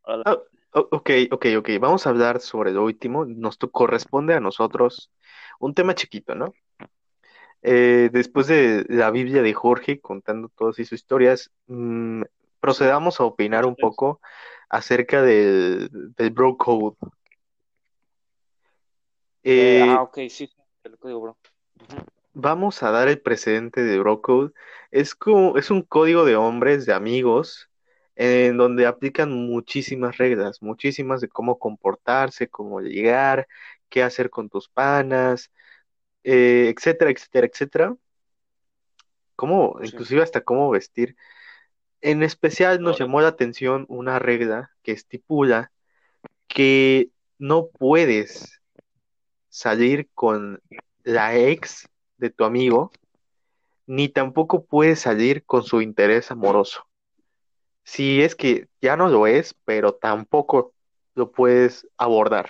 Ah, 0.05 0.37
ok, 0.71 1.09
ok, 1.31 1.45
ok. 1.57 1.69
Vamos 1.79 2.05
a 2.05 2.09
hablar 2.09 2.39
sobre 2.41 2.71
lo 2.71 2.83
último. 2.83 3.25
Nos 3.25 3.57
corresponde 3.57 4.33
a 4.33 4.39
nosotros 4.39 5.11
un 5.59 5.73
tema 5.73 5.95
chiquito, 5.95 6.35
¿no? 6.35 6.53
Eh, 7.61 8.09
después 8.11 8.47
de 8.47 8.85
la 8.87 9.11
Biblia 9.11 9.41
de 9.41 9.53
Jorge 9.53 9.99
contando 9.99 10.49
todas 10.49 10.75
sus 10.75 10.93
historias, 10.93 11.51
mm, 11.67 12.23
procedamos 12.59 13.19
a 13.19 13.25
opinar 13.25 13.65
un 13.65 13.75
poco 13.75 14.21
acerca 14.69 15.21
del, 15.21 15.89
del 15.91 16.29
Bro 16.31 16.57
Code. 16.57 16.95
de, 19.43 19.79
Eh, 19.81 19.89
ah, 19.89 20.03
ok, 20.03 20.15
sí, 20.29 20.47
sí, 20.47 20.53
el 20.83 20.97
código, 20.97 21.21
bro. 21.21 21.37
Vamos 22.33 22.83
a 22.83 22.91
dar 22.91 23.07
el 23.07 23.19
precedente 23.19 23.83
de 23.83 23.99
Bro 23.99 24.21
Code. 24.21 24.53
Es 24.91 25.15
como, 25.15 25.57
es 25.57 25.71
un 25.71 25.81
código 25.81 26.23
de 26.25 26.35
hombres, 26.35 26.85
de 26.85 26.93
amigos, 26.93 27.68
en 28.21 28.57
donde 28.57 28.85
aplican 28.85 29.31
muchísimas 29.31 30.17
reglas, 30.17 30.61
muchísimas 30.61 31.21
de 31.21 31.29
cómo 31.29 31.57
comportarse, 31.57 32.49
cómo 32.49 32.81
llegar, 32.81 33.47
qué 33.87 34.03
hacer 34.03 34.29
con 34.29 34.49
tus 34.49 34.67
panas, 34.67 35.53
eh, 36.25 36.73
etcétera, 36.75 37.11
etcétera, 37.11 37.47
etcétera. 37.47 37.95
Cómo, 39.37 39.79
Sí, 39.81 39.87
inclusive 39.87 40.21
hasta 40.21 40.41
cómo 40.41 40.69
vestir. 40.69 41.15
En 42.01 42.21
especial 42.21 42.81
nos 42.81 42.99
llamó 42.99 43.21
la 43.21 43.29
atención 43.29 43.85
una 43.87 44.19
regla 44.19 44.69
que 44.83 44.91
estipula 44.91 45.71
que 46.49 47.11
no 47.37 47.69
puedes 47.69 48.61
salir 49.47 50.09
con 50.13 50.61
la 51.03 51.37
ex 51.37 51.87
de 52.17 52.31
tu 52.31 52.43
amigo, 52.43 52.91
ni 53.87 54.09
tampoco 54.09 54.65
puedes 54.65 54.99
salir 54.99 55.45
con 55.45 55.63
su 55.63 55.81
interés 55.81 56.31
amoroso. 56.31 56.88
Si 57.89 58.21
es 58.21 58.35
que 58.35 58.67
ya 58.81 58.95
no 58.95 59.09
lo 59.09 59.25
es, 59.25 59.55
pero 59.65 59.95
tampoco 59.95 60.75
lo 61.15 61.31
puedes 61.31 61.87
abordar. 61.97 62.47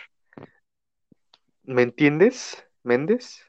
¿Me 1.63 1.81
entiendes, 1.81 2.67
Méndez? 2.83 3.41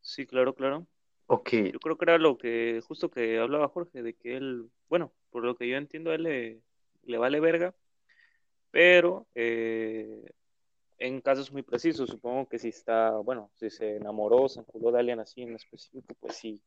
Sí, 0.00 0.26
claro, 0.26 0.54
claro. 0.54 0.86
Ok, 1.26 1.50
Yo 1.70 1.78
creo 1.80 1.98
que 1.98 2.04
era 2.06 2.16
lo 2.16 2.38
que, 2.38 2.80
justo 2.88 3.10
que 3.10 3.38
hablaba 3.38 3.68
Jorge, 3.68 4.02
de 4.02 4.14
que 4.14 4.38
él, 4.38 4.70
bueno, 4.88 5.12
por 5.28 5.44
lo 5.44 5.54
que 5.54 5.68
yo 5.68 5.76
entiendo, 5.76 6.10
a 6.10 6.14
él 6.14 6.22
le, 6.22 6.62
le 7.02 7.18
vale 7.18 7.38
verga, 7.38 7.74
pero 8.70 9.26
eh, 9.34 10.32
en 10.98 11.20
casos 11.20 11.52
muy 11.52 11.60
precisos, 11.62 12.08
supongo 12.08 12.48
que 12.48 12.58
si 12.58 12.68
está, 12.68 13.10
bueno, 13.18 13.50
si 13.54 13.68
se 13.68 13.96
enamoró, 13.96 14.48
se 14.48 14.60
enculó 14.60 14.92
de 14.92 15.00
alguien 15.00 15.20
así 15.20 15.42
en 15.42 15.56
específico, 15.56 16.14
pues 16.20 16.36
sí, 16.36 16.62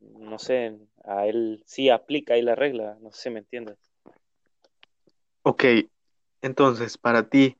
no 0.00 0.38
sé, 0.38 0.78
a 1.04 1.26
él 1.26 1.62
sí 1.66 1.90
aplica 1.90 2.34
ahí 2.34 2.42
la 2.42 2.54
regla, 2.54 2.96
no 3.00 3.12
sé 3.12 3.22
si 3.22 3.30
me 3.30 3.40
entiendes. 3.40 3.78
ok. 5.42 5.64
Entonces, 6.42 6.96
para 6.98 7.28
ti, 7.28 7.56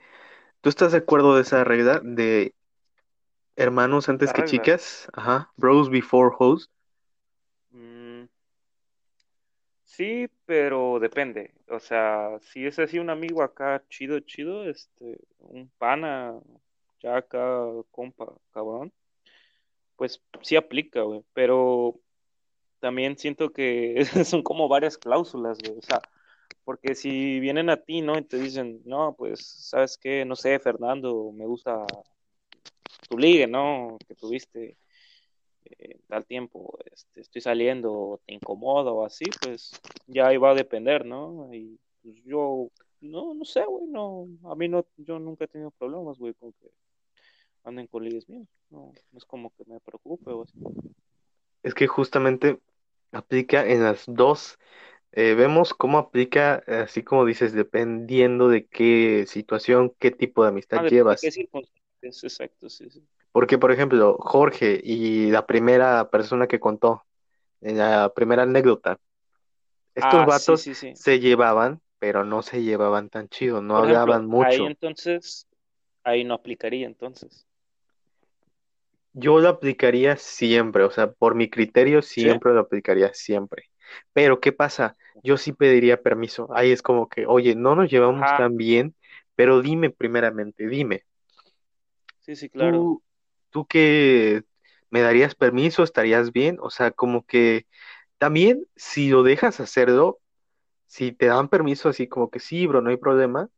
¿tú 0.62 0.68
estás 0.70 0.92
de 0.92 0.98
acuerdo 0.98 1.36
de 1.36 1.42
esa 1.42 1.64
regla 1.64 2.00
de 2.04 2.54
hermanos 3.54 4.08
antes 4.08 4.30
La 4.30 4.32
que 4.32 4.42
regla. 4.42 4.50
chicas? 4.50 5.08
Ajá. 5.12 5.52
Bros 5.56 5.88
before 5.88 6.34
hoes. 6.36 6.68
mm, 7.72 8.26
sí, 9.84 10.28
pero 10.46 10.98
depende. 11.00 11.54
O 11.68 11.78
sea, 11.80 12.38
si 12.40 12.66
es 12.66 12.78
así 12.78 12.98
un 12.98 13.10
amigo 13.10 13.42
acá 13.42 13.84
chido, 13.88 14.20
chido, 14.20 14.68
este, 14.68 15.18
un 15.38 15.70
pana, 15.78 16.34
ya 17.02 17.16
acá, 17.18 17.66
compa, 17.90 18.26
cabrón, 18.52 18.92
pues 19.96 20.22
sí 20.42 20.56
aplica, 20.56 21.02
güey. 21.02 21.24
Pero 21.32 22.00
también 22.80 23.16
siento 23.18 23.50
que 23.50 24.04
son 24.24 24.42
como 24.42 24.68
varias 24.68 24.98
cláusulas, 24.98 25.58
güey. 25.58 25.78
O 25.78 25.82
sea, 25.82 26.00
porque 26.64 26.94
si 26.94 27.40
vienen 27.40 27.70
a 27.70 27.76
ti, 27.78 28.00
¿no? 28.00 28.18
Y 28.18 28.22
te 28.22 28.38
dicen, 28.38 28.82
no, 28.84 29.14
pues, 29.16 29.40
¿sabes 29.40 29.98
qué? 29.98 30.24
No 30.24 30.36
sé, 30.36 30.58
Fernando, 30.58 31.32
me 31.32 31.46
gusta 31.46 31.86
tu 33.08 33.18
ligue, 33.18 33.46
¿no? 33.46 33.98
Que 34.06 34.14
tuviste 34.14 34.76
eh, 35.64 36.00
tal 36.08 36.26
tiempo, 36.26 36.78
este, 36.90 37.20
estoy 37.20 37.40
saliendo, 37.42 38.20
te 38.26 38.34
incomoda 38.34 38.92
o 38.92 39.04
así, 39.04 39.24
pues 39.42 39.72
ya 40.06 40.28
ahí 40.28 40.36
va 40.36 40.50
a 40.50 40.54
depender, 40.54 41.04
¿no? 41.04 41.52
Y 41.52 41.78
pues 42.02 42.16
yo, 42.24 42.70
no, 43.00 43.34
no 43.34 43.44
sé, 43.44 43.64
güey, 43.64 43.86
no, 43.86 44.28
a 44.44 44.54
mí 44.54 44.68
no, 44.68 44.86
yo 44.96 45.18
nunca 45.18 45.44
he 45.44 45.48
tenido 45.48 45.70
problemas, 45.72 46.18
güey, 46.18 46.34
con 46.34 46.52
que 46.52 46.70
anden 47.64 47.86
con 47.86 48.04
ligues 48.04 48.28
míos, 48.28 48.48
no, 48.70 48.92
no 49.12 49.18
es 49.18 49.24
como 49.24 49.50
que 49.50 49.64
me 49.66 49.80
preocupe 49.80 50.30
o 50.30 50.42
así. 50.42 50.58
Es 51.62 51.74
que 51.74 51.86
justamente 51.86 52.58
aplica 53.12 53.66
en 53.66 53.82
las 53.84 54.04
dos. 54.06 54.58
Eh, 55.12 55.34
vemos 55.34 55.74
cómo 55.74 55.98
aplica, 55.98 56.56
así 56.66 57.02
como 57.04 57.24
dices, 57.24 57.52
dependiendo 57.52 58.48
de 58.48 58.66
qué 58.68 59.26
situación, 59.28 59.94
qué 59.98 60.10
tipo 60.10 60.42
de 60.44 60.50
amistad 60.50 60.78
Ah, 60.78 60.82
depende 60.84 61.10
de 61.12 61.18
qué 61.20 61.30
llevas. 61.30 61.30
circunstancias, 61.30 62.24
exacto, 62.24 62.68
sí, 62.68 62.90
sí. 62.90 63.02
Porque, 63.32 63.58
por 63.58 63.72
ejemplo, 63.72 64.16
Jorge 64.20 64.80
y 64.82 65.30
la 65.30 65.46
primera 65.46 66.10
persona 66.10 66.46
que 66.48 66.58
contó, 66.60 67.04
en 67.60 67.78
la 67.78 68.12
primera 68.14 68.44
anécdota, 68.44 68.98
estos 69.94 70.20
Ah, 70.20 70.26
sí, 70.30 70.56
vatos 70.56 70.60
sí, 70.62 70.74
sí. 70.74 70.94
se 70.94 71.20
llevaban, 71.20 71.80
pero 71.98 72.24
no 72.24 72.42
se 72.42 72.62
llevaban 72.62 73.10
tan 73.10 73.28
chido, 73.28 73.62
no 73.62 73.76
Por 73.76 73.84
ejemplo, 73.84 74.12
hablaban 74.14 74.26
ahí 74.40 74.56
mucho. 74.56 74.66
entonces, 74.66 75.46
ahí 76.04 76.24
no 76.24 76.34
aplicaría 76.34 76.86
entonces. 76.86 77.46
Yo 79.12 79.40
lo 79.40 79.48
aplicaría 79.48 80.16
siempre, 80.16 80.84
o 80.84 80.90
sea, 80.90 81.10
por 81.12 81.34
mi 81.34 81.50
criterio 81.50 82.02
¿Sí? 82.14 82.30
siempre 82.32 82.52
lo 82.52 82.60
aplicaría 82.60 83.12
siempre. 83.14 83.64
Pero, 84.12 84.40
¿qué 84.40 84.52
pasa? 84.52 84.96
Yo 85.22 85.36
sí 85.36 85.52
pediría 85.52 86.02
permiso. 86.02 86.48
Ahí 86.54 86.70
es 86.72 86.82
como 86.82 87.08
que, 87.08 87.26
oye, 87.26 87.54
no 87.56 87.74
nos 87.74 87.90
llevamos 87.90 88.34
Ajá, 88.34 88.36
tan 88.36 88.56
bien, 88.56 88.94
pero 89.34 89.62
dime 89.62 89.90
primeramente, 89.90 90.66
dime, 90.68 91.04
sí, 92.20 92.36
sí, 92.36 92.48
claro. 92.48 92.88
¿tú, 92.88 93.02
tú 93.50 93.66
qué 93.66 94.42
me 94.90 95.00
darías 95.02 95.34
permiso? 95.34 95.82
¿Estarías 95.82 96.32
bien? 96.32 96.58
O 96.60 96.70
sea, 96.70 96.90
como 96.90 97.24
que 97.26 97.66
también 98.18 98.66
si 98.76 99.10
lo 99.10 99.22
dejas 99.22 99.60
hacerlo, 99.60 100.20
si 100.86 101.12
te 101.12 101.26
dan 101.28 101.48
permiso 101.48 101.88
así 101.90 102.08
como 102.08 102.30
que 102.30 102.40
sí, 102.40 102.66
bro, 102.68 102.82
no 102.82 102.90
hay 102.90 102.98
problema, 102.98 103.50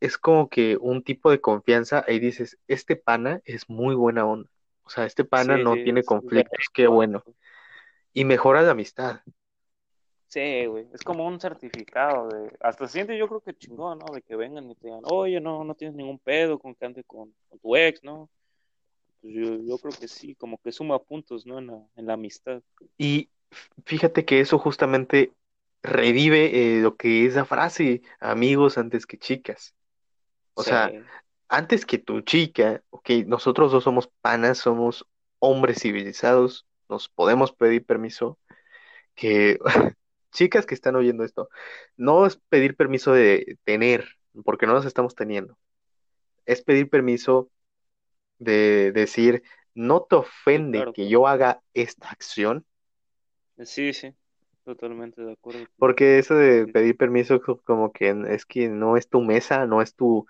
es 0.00 0.18
como 0.18 0.48
que 0.48 0.76
un 0.80 1.02
tipo 1.02 1.30
de 1.30 1.40
confianza, 1.40 2.04
ahí 2.06 2.18
dices, 2.18 2.58
este 2.68 2.96
pana 2.96 3.40
es 3.44 3.68
muy 3.68 3.94
buena 3.94 4.26
onda. 4.26 4.48
O 4.84 4.90
sea, 4.90 5.06
este 5.06 5.24
pana 5.24 5.56
Sí, 5.56 5.64
no 5.64 5.74
sí, 5.74 5.84
tiene 5.84 6.02
conflictos, 6.04 6.66
qué 6.72 6.86
bueno. 6.86 7.24
Y 8.12 8.24
mejora 8.24 8.62
la 8.62 8.72
amistad. 8.72 9.20
Sí, 10.28 10.66
güey, 10.66 10.88
es 10.92 11.02
como 11.02 11.26
un 11.26 11.40
certificado 11.40 12.28
de, 12.28 12.50
hasta 12.60 12.88
siente 12.88 13.16
yo 13.16 13.28
creo 13.28 13.40
que 13.40 13.54
chingón, 13.54 14.00
¿no? 14.00 14.12
De 14.12 14.20
que 14.20 14.34
vengan 14.34 14.68
y 14.68 14.74
te 14.74 14.88
digan, 14.88 15.02
oye, 15.04 15.40
no, 15.40 15.62
no 15.62 15.74
tienes 15.74 15.96
ningún 15.96 16.18
pedo 16.18 16.58
con 16.58 16.74
que 16.74 16.86
ande 16.86 17.04
con, 17.04 17.32
con 17.48 17.58
tu 17.60 17.76
ex, 17.76 18.02
¿no? 18.02 18.28
Pues 19.20 19.32
yo, 19.32 19.56
yo 19.62 19.78
creo 19.78 19.92
que 19.98 20.08
sí, 20.08 20.34
como 20.34 20.58
que 20.58 20.72
suma 20.72 20.98
puntos, 20.98 21.46
¿no? 21.46 21.58
En 21.60 21.68
la, 21.68 21.86
en 21.96 22.06
la 22.06 22.14
amistad. 22.14 22.62
Y 22.98 23.30
fíjate 23.84 24.24
que 24.24 24.40
eso 24.40 24.58
justamente 24.58 25.32
revive 25.84 26.78
eh, 26.78 26.80
lo 26.80 26.96
que 26.96 27.26
es 27.26 27.36
la 27.36 27.44
frase, 27.44 28.02
amigos 28.18 28.76
antes 28.76 29.06
que 29.06 29.18
chicas. 29.18 29.74
O 30.54 30.62
sea, 30.62 30.92
antes 31.48 31.86
que 31.86 31.98
tu 31.98 32.20
chica, 32.22 32.82
ok, 32.90 33.10
nosotros 33.26 33.72
dos 33.72 33.84
somos 33.84 34.08
panas, 34.20 34.58
somos 34.58 35.06
hombres 35.38 35.80
civilizados, 35.80 36.66
nos 36.88 37.08
podemos 37.08 37.52
pedir 37.52 37.84
permiso, 37.84 38.38
que 39.14 39.58
chicas 40.32 40.66
que 40.66 40.74
están 40.74 40.96
oyendo 40.96 41.24
esto, 41.24 41.48
no 41.96 42.26
es 42.26 42.36
pedir 42.48 42.76
permiso 42.76 43.12
de 43.12 43.58
tener, 43.64 44.06
porque 44.44 44.66
no 44.66 44.74
nos 44.74 44.86
estamos 44.86 45.14
teniendo, 45.14 45.58
es 46.46 46.62
pedir 46.62 46.90
permiso 46.90 47.50
de 48.38 48.92
decir, 48.92 49.42
no 49.74 50.02
te 50.02 50.16
ofende 50.16 50.78
claro, 50.78 50.92
que 50.92 51.08
yo 51.08 51.26
haga 51.28 51.62
esta 51.74 52.10
acción 52.10 52.66
Sí, 53.64 53.92
sí, 53.92 54.14
totalmente 54.64 55.22
de 55.22 55.32
acuerdo. 55.32 55.66
Porque 55.78 56.18
eso 56.18 56.34
de 56.34 56.66
pedir 56.66 56.96
permiso 56.96 57.40
co- 57.40 57.60
como 57.62 57.92
que 57.92 58.14
es 58.28 58.46
que 58.46 58.68
no 58.68 58.96
es 58.96 59.08
tu 59.08 59.20
mesa, 59.20 59.66
no 59.66 59.82
es 59.82 59.94
tu, 59.94 60.26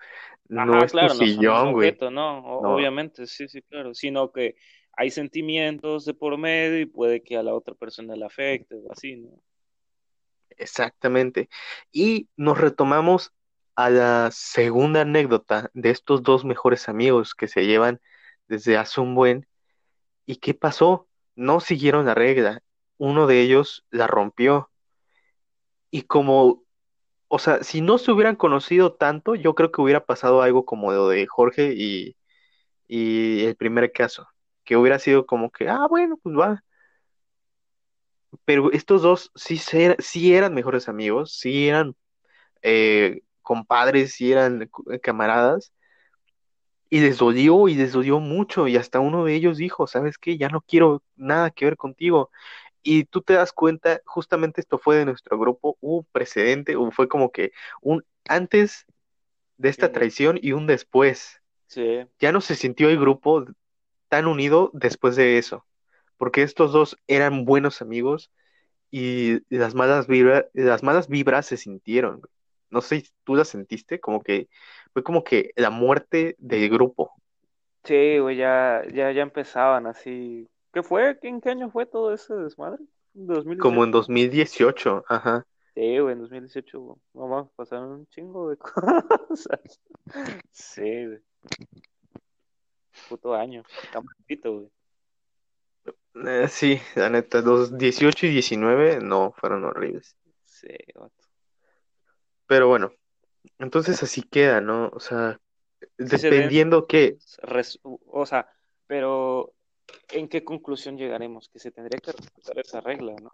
no 0.49 0.63
Ajá, 0.73 0.83
es 0.83 0.95
tu 0.97 1.07
claro, 1.07 1.13
no 1.13 1.27
son 1.27 1.47
un 1.49 1.57
sillón, 1.57 1.71
güey. 1.73 1.97
No, 2.11 2.39
obviamente, 2.73 3.27
sí, 3.27 3.47
sí, 3.47 3.61
claro, 3.61 3.93
sino 3.93 4.31
que 4.31 4.55
hay 4.93 5.11
sentimientos 5.11 6.05
de 6.05 6.13
por 6.13 6.37
medio 6.37 6.79
y 6.79 6.85
puede 6.85 7.21
que 7.23 7.37
a 7.37 7.43
la 7.43 7.53
otra 7.53 7.75
persona 7.75 8.15
le 8.15 8.25
afecte 8.25 8.75
o 8.75 8.91
así, 8.91 9.15
¿no? 9.17 9.29
exactamente. 10.57 11.49
Y 11.91 12.29
nos 12.37 12.57
retomamos 12.59 13.33
a 13.75 13.89
la 13.89 14.29
segunda 14.31 15.01
anécdota 15.01 15.69
de 15.73 15.89
estos 15.91 16.23
dos 16.23 16.45
mejores 16.45 16.87
amigos 16.89 17.35
que 17.35 17.47
se 17.47 17.65
llevan 17.65 18.01
desde 18.47 18.77
hace 18.77 19.01
un 19.01 19.15
buen. 19.15 19.47
¿Y 20.25 20.37
qué 20.37 20.53
pasó? 20.53 21.09
No 21.35 21.59
siguieron 21.61 22.05
la 22.07 22.15
regla. 22.15 22.63
Uno 22.97 23.25
de 23.25 23.41
ellos 23.41 23.85
la 23.89 24.05
rompió. 24.07 24.69
Y 25.91 26.03
como, 26.03 26.63
o 27.29 27.39
sea, 27.39 27.63
si 27.63 27.81
no 27.81 27.97
se 27.99 28.11
hubieran 28.13 28.37
conocido 28.37 28.93
tanto, 28.95 29.35
yo 29.35 29.55
creo 29.55 29.71
que 29.71 29.81
hubiera 29.81 30.05
pasado 30.05 30.41
algo 30.41 30.65
como 30.65 30.91
lo 30.93 31.09
de 31.09 31.27
Jorge 31.27 31.73
y, 31.77 32.17
el 33.45 33.55
primer 33.57 33.91
caso. 33.93 34.27
Que 34.65 34.77
hubiera 34.77 34.99
sido 34.99 35.25
como 35.27 35.51
que, 35.51 35.69
ah, 35.69 35.87
bueno, 35.89 36.17
pues 36.23 36.35
va. 36.37 36.63
pero 38.45 38.71
estos 38.71 39.01
dos 39.01 39.31
sí, 39.35 39.57
eran 40.33 40.53
mejores 40.53 40.89
amigos, 40.89 41.33
sí 41.37 41.67
eran 41.67 41.95
eh, 42.63 43.21
compadres, 43.41 44.13
sí 44.15 44.31
eran 44.31 44.67
cu- 44.69 44.85
camaradas, 45.03 45.73
y 46.89 46.99
les 47.01 47.17
y 47.67 47.75
les 47.75 47.93
mucho, 48.19 48.67
y 48.67 48.77
hasta 48.77 48.99
uno 48.99 49.25
de 49.25 49.35
ellos 49.35 49.57
dijo, 49.57 49.87
¿sabes 49.87 50.17
qué? 50.17 50.37
Ya 50.37 50.49
no 50.49 50.61
quiero 50.61 51.03
nada 51.15 51.51
que 51.51 51.65
ver 51.65 51.77
contigo. 51.77 52.31
Y 52.85 53.05
tú 53.05 53.23
te 53.23 53.33
das 53.35 53.53
cuenta, 53.53 54.01
justamente 54.05 54.61
esto 54.61 54.79
fue 54.79 54.97
de 54.97 55.05
nuestro 55.05 55.39
grupo, 55.39 55.77
hubo 55.81 55.99
un 55.99 56.07
precedente, 56.13 56.77
o 56.77 56.91
fue 56.91 57.09
como 57.09 57.31
que 57.33 57.53
un 57.81 58.05
antes 58.29 58.87
de 59.57 59.69
esta 59.69 59.91
traición 59.91 60.39
y 60.41 60.53
un 60.53 60.67
después. 60.67 61.41
Sí, 61.67 62.07
Ya 62.19 62.31
no 62.31 62.41
se 62.41 62.55
sintió 62.55 62.89
el 62.89 62.99
grupo 62.99 63.45
tan 64.09 64.27
unido 64.27 64.71
después 64.73 65.15
de 65.15 65.37
eso, 65.37 65.65
porque 66.17 66.43
estos 66.43 66.73
dos 66.73 66.97
eran 67.07 67.45
buenos 67.45 67.81
amigos 67.81 68.31
y 68.91 69.39
las 69.55 69.75
malas 69.75 70.07
vibras, 70.07 70.45
las 70.53 70.83
malas 70.83 71.09
vibras 71.09 71.45
se 71.47 71.57
sintieron. 71.57 72.21
No 72.71 72.81
sé 72.81 73.01
si 73.01 73.11
tú 73.25 73.35
las 73.35 73.49
sentiste, 73.49 73.99
como 74.01 74.21
que 74.23 74.49
fue 74.93 75.03
como 75.03 75.23
que 75.23 75.51
la 75.57 75.69
muerte 75.71 76.35
del 76.39 76.69
grupo, 76.69 77.13
sí, 77.83 78.19
güey, 78.19 78.37
ya, 78.37 78.83
ya, 78.93 79.11
ya 79.11 79.21
empezaban 79.21 79.87
así. 79.87 80.47
¿Qué 80.75 80.83
fue? 80.83 81.17
¿En 81.21 81.39
qué 81.39 81.51
año 81.51 81.69
fue 81.71 81.85
todo 81.85 82.13
ese 82.13 82.33
desmadre? 82.35 82.83
como 83.61 83.81
¿2018? 83.81 83.83
en 83.85 83.91
2018, 83.91 85.05
ajá. 85.07 85.47
Sí, 85.73 85.99
güey, 85.99 86.11
en 86.13 86.19
2018, 86.19 86.79
güey. 86.81 86.97
No 87.13 87.27
más, 87.27 87.47
pasaron 87.55 87.91
un 87.91 88.07
chingo 88.07 88.49
de 88.49 88.57
cosas. 89.29 89.79
Sí, 90.51 90.81
güey. 91.05 91.19
Puto 93.07 93.33
año. 93.33 93.63
Está 93.83 94.01
maldito, 94.01 94.53
güey. 94.53 94.69
Eh, 96.27 96.47
sí, 96.49 96.77
la 96.95 97.09
neta, 97.09 97.39
los 97.39 97.77
18 97.77 98.25
y 98.25 98.31
19 98.31 98.99
no 98.99 99.31
fueron 99.31 99.63
horribles. 99.63 100.17
Sí, 100.43 100.75
vato. 100.93 101.23
Pero 102.47 102.67
bueno, 102.67 102.91
entonces 103.59 104.03
así 104.03 104.23
queda, 104.23 104.59
¿no? 104.59 104.89
O 104.89 104.99
sea, 104.99 105.39
Sí 105.79 106.17
se 106.17 106.29
ven, 106.29 106.39
dependiendo 106.41 106.85
qué, 106.85 107.17
res- 107.43 107.79
o 107.83 108.25
sea, 108.25 108.49
pero 108.87 109.54
¿en 110.09 110.27
qué 110.27 110.43
conclusión 110.43 110.97
llegaremos? 110.97 111.49
Que 111.49 111.59
se 111.59 111.71
tendría 111.71 111.99
que 111.99 112.11
respetar 112.11 112.59
esa 112.59 112.81
regla, 112.81 113.15
¿no? 113.21 113.31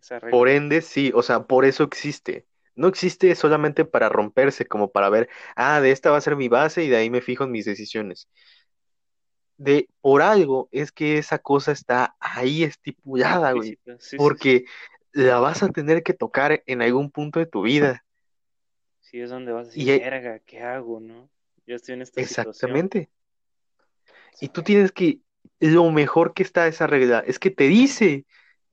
Esa 0.00 0.18
regla. 0.18 0.36
por 0.36 0.48
ende, 0.48 0.82
sí, 0.82 1.12
o 1.14 1.22
sea, 1.22 1.44
por 1.44 1.64
eso 1.64 1.84
existe. 1.84 2.46
No 2.76 2.88
existe 2.88 3.34
solamente 3.34 3.84
para 3.84 4.08
romperse, 4.08 4.66
como 4.66 4.90
para 4.90 5.08
ver, 5.08 5.28
ah, 5.54 5.80
de 5.80 5.92
esta 5.92 6.10
va 6.10 6.16
a 6.16 6.20
ser 6.20 6.36
mi 6.36 6.48
base 6.48 6.84
y 6.84 6.88
de 6.88 6.96
ahí 6.96 7.10
me 7.10 7.20
fijo 7.20 7.44
en 7.44 7.52
mis 7.52 7.64
decisiones. 7.64 8.28
De 9.56 9.88
por 10.00 10.22
algo 10.22 10.68
es 10.72 10.90
que 10.90 11.18
esa 11.18 11.38
cosa 11.38 11.70
está 11.70 12.16
ahí 12.18 12.64
estipulada, 12.64 13.52
güey, 13.52 13.78
sí, 13.84 13.96
sí. 14.00 14.16
porque 14.16 14.64
la 15.12 15.38
vas 15.38 15.62
a 15.62 15.68
tener 15.68 16.02
que 16.02 16.12
tocar 16.12 16.64
en 16.66 16.82
algún 16.82 17.10
punto 17.10 17.38
de 17.38 17.46
tu 17.46 17.62
vida. 17.62 18.04
Sí, 19.00 19.20
es 19.20 19.30
donde 19.30 19.52
vas 19.52 19.68
a 19.68 19.70
decir, 19.70 19.88
Y 19.88 19.98
verga, 20.00 20.40
¿qué 20.40 20.60
hago, 20.60 20.98
no? 20.98 21.30
Yo 21.66 21.76
estoy 21.76 21.94
en 21.94 22.02
esta 22.02 22.20
situación. 22.20 22.50
exactamente. 22.50 23.10
Y 24.40 24.48
tú 24.48 24.62
tienes 24.62 24.90
que, 24.90 25.20
lo 25.60 25.90
mejor 25.90 26.34
que 26.34 26.42
está 26.42 26.66
esa 26.66 26.86
regla 26.86 27.20
es 27.26 27.38
que 27.38 27.50
te 27.50 27.64
dice 27.64 28.26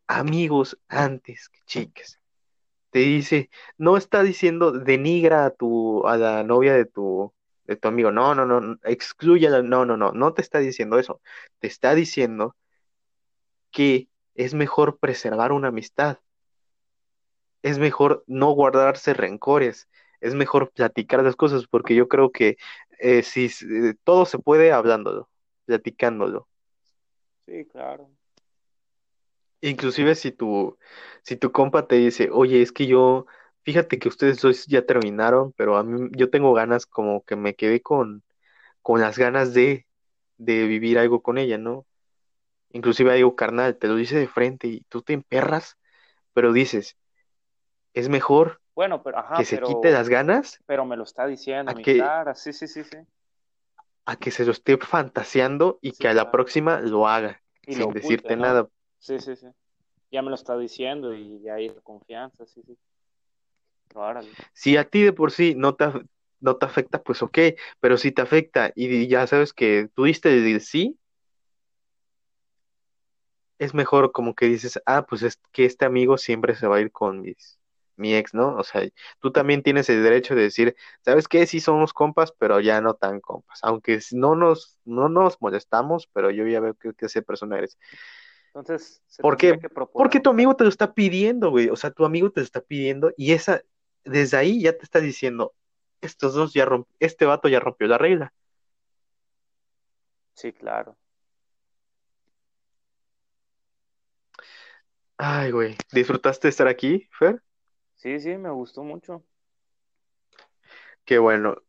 amigos 0.07 0.79
antes 0.89 1.49
que 1.49 1.59
chicas. 1.65 2.19
Te 2.91 2.99
dice, 2.99 3.49
no 3.77 3.97
está 3.97 4.23
diciendo 4.23 4.71
denigra 4.71 5.45
a 5.45 5.51
tu, 5.51 6.05
a 6.07 6.17
la 6.17 6.43
novia 6.43 6.73
de 6.73 6.85
tu, 6.85 7.33
de 7.65 7.77
tu 7.77 7.87
amigo. 7.87 8.11
No, 8.11 8.35
no, 8.35 8.45
no, 8.45 8.77
exclúyala. 8.83 9.61
No, 9.63 9.85
no, 9.85 9.97
no, 9.97 10.11
no 10.11 10.33
te 10.33 10.41
está 10.41 10.59
diciendo 10.59 10.99
eso. 10.99 11.21
Te 11.59 11.67
está 11.67 11.95
diciendo 11.95 12.55
que 13.71 14.09
es 14.35 14.53
mejor 14.53 14.99
preservar 14.99 15.51
una 15.51 15.69
amistad. 15.69 16.19
Es 17.61 17.79
mejor 17.79 18.23
no 18.27 18.51
guardarse 18.51 19.13
rencores. 19.13 19.87
Es 20.19 20.35
mejor 20.35 20.71
platicar 20.71 21.23
las 21.23 21.35
cosas, 21.35 21.67
porque 21.67 21.95
yo 21.95 22.07
creo 22.07 22.31
que 22.31 22.57
eh, 22.99 23.23
si 23.23 23.45
eh, 23.45 23.95
todo 24.03 24.25
se 24.25 24.39
puede 24.39 24.71
hablándolo, 24.71 25.29
platicándolo. 25.65 26.47
Sí, 27.45 27.65
claro. 27.67 28.09
Inclusive 29.61 30.15
si 30.15 30.31
tu, 30.31 30.77
si 31.23 31.35
tu 31.37 31.51
compa 31.51 31.87
te 31.87 31.95
dice, 31.95 32.29
oye, 32.31 32.61
es 32.63 32.71
que 32.71 32.87
yo, 32.87 33.27
fíjate 33.63 33.99
que 33.99 34.07
ustedes 34.09 34.41
dos 34.41 34.65
ya 34.67 34.85
terminaron, 34.85 35.53
pero 35.53 35.77
a 35.77 35.83
mí 35.83 36.09
yo 36.17 36.29
tengo 36.31 36.53
ganas 36.53 36.85
como 36.87 37.23
que 37.25 37.35
me 37.35 37.55
quedé 37.55 37.81
con, 37.81 38.23
con 38.83 39.01
las 39.01 39.17
ganas 39.19 39.53
de, 39.53 39.87
de 40.37 40.67
vivir 40.67 40.99
algo 40.99 41.21
con 41.23 41.37
ella, 41.39 41.57
¿no? 41.59 41.87
Inclusive 42.71 43.13
algo 43.13 43.35
carnal, 43.35 43.77
te 43.77 43.87
lo 43.87 43.95
dice 43.97 44.17
de 44.19 44.27
frente 44.29 44.67
y 44.69 44.81
tú 44.89 45.01
te 45.03 45.13
emperras, 45.13 45.77
pero 46.33 46.53
dices, 46.53 46.97
es 47.93 48.09
mejor 48.09 48.61
Bueno, 48.75 49.01
pero, 49.03 49.19
ajá, 49.19 49.43
que 49.43 49.45
se 49.45 49.59
quite 49.61 49.91
las 49.91 50.09
ganas 50.09 50.61
pero 50.65 50.85
me 50.85 50.97
lo 50.97 51.03
está 51.03 51.27
diciendo 51.27 51.73
mi 51.75 51.83
que, 51.83 51.97
cara, 51.97 52.35
sí, 52.35 52.53
sí, 52.53 52.67
sí, 52.67 52.83
sí. 52.83 52.97
A 54.05 54.15
que 54.17 54.31
se 54.31 54.45
lo 54.45 54.51
esté 54.51 54.77
fantaseando 54.77 55.79
y 55.81 55.91
Sí, 55.91 55.97
que 55.99 56.07
a 56.07 56.13
la 56.13 56.23
claro. 56.23 56.31
próxima 56.31 56.79
lo 56.81 57.07
haga 57.07 57.41
Y 57.65 57.75
lo 57.75 57.85
sin 57.85 57.93
decirte 57.93 58.35
nada. 58.35 58.67
Sí, 58.99 59.19
sí, 59.19 59.35
sí. 59.35 59.47
Ya 60.11 60.21
me 60.21 60.29
lo 60.29 60.35
está 60.35 60.57
diciendo 60.57 61.13
y 61.13 61.41
ya 61.41 61.55
hay 61.55 61.69
confianza, 61.83 62.45
sí, 62.45 62.61
sí. 62.65 62.77
Órale. 63.95 64.29
Si 64.53 64.77
a 64.77 64.83
ti 64.89 65.01
de 65.03 65.13
por 65.13 65.31
sí 65.31 65.55
no 65.55 65.75
te, 65.75 65.85
no 66.39 66.55
te 66.57 66.65
afecta, 66.65 67.01
pues 67.03 67.21
ok, 67.21 67.37
pero 67.79 67.97
si 67.97 68.11
te 68.11 68.21
afecta 68.21 68.71
y 68.75 69.07
ya 69.07 69.27
sabes 69.27 69.53
que 69.53 69.89
tú 69.95 70.05
diste 70.05 70.29
el 70.33 70.61
sí, 70.61 70.97
es 73.59 73.73
mejor 73.73 74.11
como 74.11 74.35
que 74.35 74.47
dices, 74.47 74.81
ah, 74.85 75.05
pues 75.07 75.23
es 75.23 75.39
que 75.53 75.65
este 75.65 75.85
amigo 75.85 76.17
siempre 76.17 76.55
se 76.55 76.67
va 76.67 76.77
a 76.77 76.81
ir 76.81 76.91
con 76.91 77.21
mis, 77.21 77.60
mi 78.01 78.15
ex, 78.15 78.33
¿no? 78.33 78.55
O 78.57 78.63
sea, 78.63 78.81
tú 79.19 79.31
también 79.31 79.63
tienes 79.63 79.89
el 79.89 80.03
derecho 80.03 80.35
de 80.35 80.43
decir, 80.43 80.75
¿sabes 81.05 81.27
qué? 81.27 81.45
Sí 81.47 81.59
somos 81.59 81.93
compas, 81.93 82.33
pero 82.37 82.59
ya 82.59 82.81
no 82.81 82.95
tan 82.95 83.21
compas. 83.21 83.59
Aunque 83.63 83.99
no 84.11 84.35
nos, 84.35 84.79
no 84.83 85.07
nos 85.07 85.41
molestamos, 85.41 86.07
pero 86.11 86.31
yo 86.31 86.45
ya 86.47 86.59
veo 86.59 86.73
que, 86.73 86.93
que 86.93 87.21
persona 87.21 87.57
eres. 87.57 87.77
Entonces, 88.47 89.01
se 89.07 89.21
¿Por 89.21 89.37
qué? 89.37 89.57
que 89.59 89.69
Porque 89.69 90.19
tu 90.19 90.29
amigo 90.29 90.55
te 90.55 90.65
lo 90.65 90.69
está 90.69 90.93
pidiendo, 90.93 91.51
güey. 91.51 91.69
O 91.69 91.77
sea, 91.77 91.91
tu 91.91 92.03
amigo 92.03 92.31
te 92.31 92.41
lo 92.41 92.43
está 92.43 92.59
pidiendo 92.59 93.13
y 93.15 93.31
esa, 93.31 93.61
desde 94.03 94.37
ahí 94.37 94.61
ya 94.61 94.73
te 94.77 94.83
está 94.83 94.99
diciendo, 94.99 95.53
estos 96.01 96.33
dos 96.33 96.53
ya 96.53 96.65
romp, 96.65 96.87
este 96.99 97.25
vato 97.25 97.47
ya 97.47 97.59
rompió 97.59 97.87
la 97.87 97.97
regla. 97.97 98.33
Sí, 100.33 100.51
claro. 100.51 100.97
Ay, 105.17 105.51
güey. 105.51 105.77
¿Disfrutaste 105.91 106.47
de 106.47 106.49
estar 106.49 106.67
aquí, 106.67 107.07
Fer? 107.11 107.41
Sí, 108.01 108.19
sí, 108.19 108.35
me 108.35 108.49
gustó 108.49 108.83
mucho. 108.83 109.23
Qué 111.05 111.19
bueno. 111.19 111.61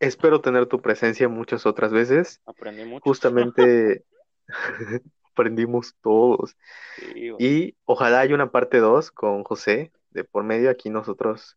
Espero 0.00 0.42
tener 0.42 0.66
tu 0.66 0.82
presencia 0.82 1.30
muchas 1.30 1.64
otras 1.64 1.92
veces. 1.92 2.42
Aprendí 2.44 2.84
mucho. 2.84 3.02
Justamente 3.04 4.04
aprendimos 5.32 5.96
todos. 6.02 6.58
Sí. 6.96 7.30
Y 7.38 7.76
ojalá 7.86 8.20
haya 8.20 8.34
una 8.34 8.50
parte 8.50 8.80
2 8.80 9.10
con 9.12 9.44
José 9.44 9.92
de 10.10 10.24
por 10.24 10.44
medio 10.44 10.68
aquí 10.68 10.90
nosotros 10.90 11.56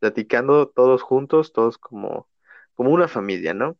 platicando 0.00 0.66
todos 0.68 1.00
juntos, 1.02 1.52
todos 1.52 1.78
como, 1.78 2.28
como 2.74 2.90
una 2.90 3.06
familia, 3.06 3.54
¿no? 3.54 3.76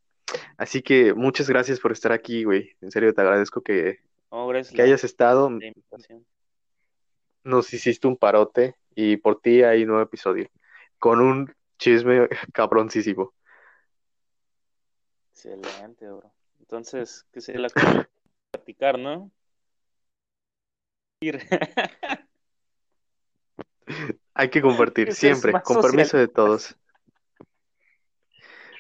Así 0.59 0.81
que 0.83 1.13
muchas 1.13 1.49
gracias 1.49 1.81
por 1.81 1.91
estar 1.91 2.13
aquí, 2.13 2.45
güey. 2.45 2.77
En 2.83 2.93
serio, 2.93 3.13
te 3.13 3.21
agradezco 3.21 3.63
que, 3.63 3.99
que 4.73 4.83
hayas 4.83 5.03
estado. 5.03 5.51
Nos 7.43 7.75
hiciste 7.75 8.07
un 8.07 8.17
parote 8.17 8.77
y 8.95 9.17
por 9.17 9.41
ti 9.41 9.63
hay 9.63 9.85
nuevo 9.85 10.03
episodio 10.03 10.49
con 10.99 11.21
un 11.21 11.55
chisme 11.79 12.29
cabroncísimo. 12.53 13.33
Excelente, 15.33 16.09
bro. 16.09 16.33
Entonces, 16.61 17.27
¿qué 17.33 17.41
sería 17.41 17.63
la 17.63 17.71
cosa 17.71 18.09
platicar, 18.53 18.99
no? 18.99 19.31
Ir. 21.21 21.41
Hay 24.35 24.49
que 24.49 24.63
compartir 24.63 25.15
siempre, 25.15 25.53
con 25.53 25.77
social. 25.77 25.93
permiso 25.93 26.17
de 26.17 26.29
todos. 26.29 26.77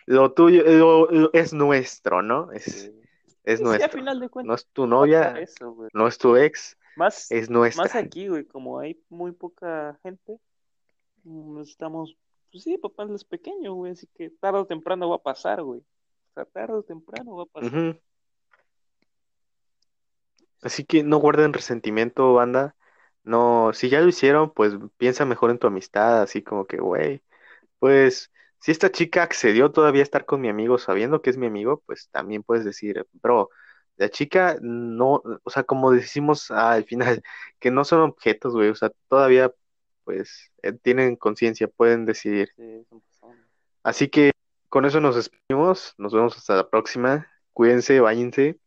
Lo 0.06 0.32
tuyo 0.32 0.62
lo- 0.64 1.10
lo- 1.10 1.30
es 1.32 1.52
nuestro, 1.52 2.22
¿no? 2.22 2.50
Es, 2.52 2.64
Sí. 2.64 3.00
es 3.44 3.58
Sí, 3.58 3.64
a 3.64 3.68
nuestro. 3.68 3.90
final 3.90 4.20
de 4.20 4.30
No 4.44 4.54
es 4.54 4.66
tu 4.68 4.86
novia, 4.86 5.38
eso, 5.38 5.76
no 5.92 6.08
es 6.08 6.18
tu 6.18 6.36
ex, 6.36 6.76
Más, 6.96 7.30
es 7.30 7.48
más 7.48 7.74
nuestra. 7.76 8.00
aquí, 8.00 8.28
güey, 8.28 8.44
como 8.44 8.78
hay 8.78 9.00
muy 9.08 9.32
poca 9.32 9.98
gente, 10.02 10.38
mm, 11.24 11.60
estamos, 11.60 12.16
pues 12.50 12.64
sí, 12.64 12.78
papá 12.78 13.06
es 13.14 13.24
pequeño, 13.24 13.74
güey, 13.74 13.92
así 13.92 14.06
que 14.14 14.30
tarde 14.30 14.60
o 14.60 14.66
temprano 14.66 15.08
va 15.08 15.16
a 15.16 15.22
pasar, 15.22 15.62
güey. 15.62 15.80
O 15.80 16.34
sea, 16.34 16.44
tarde 16.44 16.74
o 16.74 16.82
temprano 16.82 17.36
va 17.36 17.42
a 17.44 17.46
pasar. 17.46 18.00
Así 20.62 20.84
que 20.84 21.02
no 21.02 21.18
guarden 21.18 21.52
resentimiento, 21.52 22.34
banda. 22.34 22.76
No, 23.24 23.72
si 23.72 23.88
ya 23.88 24.00
lo 24.00 24.08
hicieron, 24.08 24.52
pues 24.52 24.74
piensa 24.96 25.24
mejor 25.24 25.50
en 25.50 25.58
tu 25.58 25.66
amistad, 25.66 26.22
así 26.22 26.42
como 26.42 26.66
que, 26.66 26.78
güey, 26.78 27.22
pues 27.78 28.32
si 28.60 28.70
esta 28.70 28.90
chica 28.92 29.22
accedió 29.22 29.72
todavía 29.72 30.02
a 30.02 30.04
estar 30.04 30.24
con 30.24 30.40
mi 30.40 30.48
amigo 30.48 30.78
sabiendo 30.78 31.20
que 31.22 31.30
es 31.30 31.36
mi 31.36 31.46
amigo, 31.46 31.82
pues 31.86 32.08
también 32.10 32.42
puedes 32.44 32.64
decir, 32.64 33.06
bro, 33.14 33.50
la 33.96 34.08
chica 34.08 34.56
no, 34.60 35.22
o 35.42 35.50
sea, 35.50 35.62
como 35.64 35.92
decimos 35.92 36.50
al 36.50 36.84
final, 36.84 37.22
que 37.60 37.70
no 37.70 37.84
son 37.84 38.00
objetos, 38.00 38.54
güey, 38.54 38.68
o 38.68 38.74
sea, 38.74 38.90
todavía, 39.08 39.52
pues, 40.04 40.50
eh, 40.62 40.72
tienen 40.72 41.16
conciencia, 41.16 41.68
pueden 41.68 42.06
decidir. 42.06 42.50
Sí. 42.56 42.86
Así 43.82 44.08
que 44.08 44.32
con 44.68 44.84
eso 44.84 45.00
nos 45.00 45.16
despedimos, 45.16 45.94
nos 45.98 46.12
vemos 46.12 46.36
hasta 46.36 46.56
la 46.56 46.68
próxima, 46.68 47.28
cuídense, 47.52 48.00
váyanse. 48.00 48.58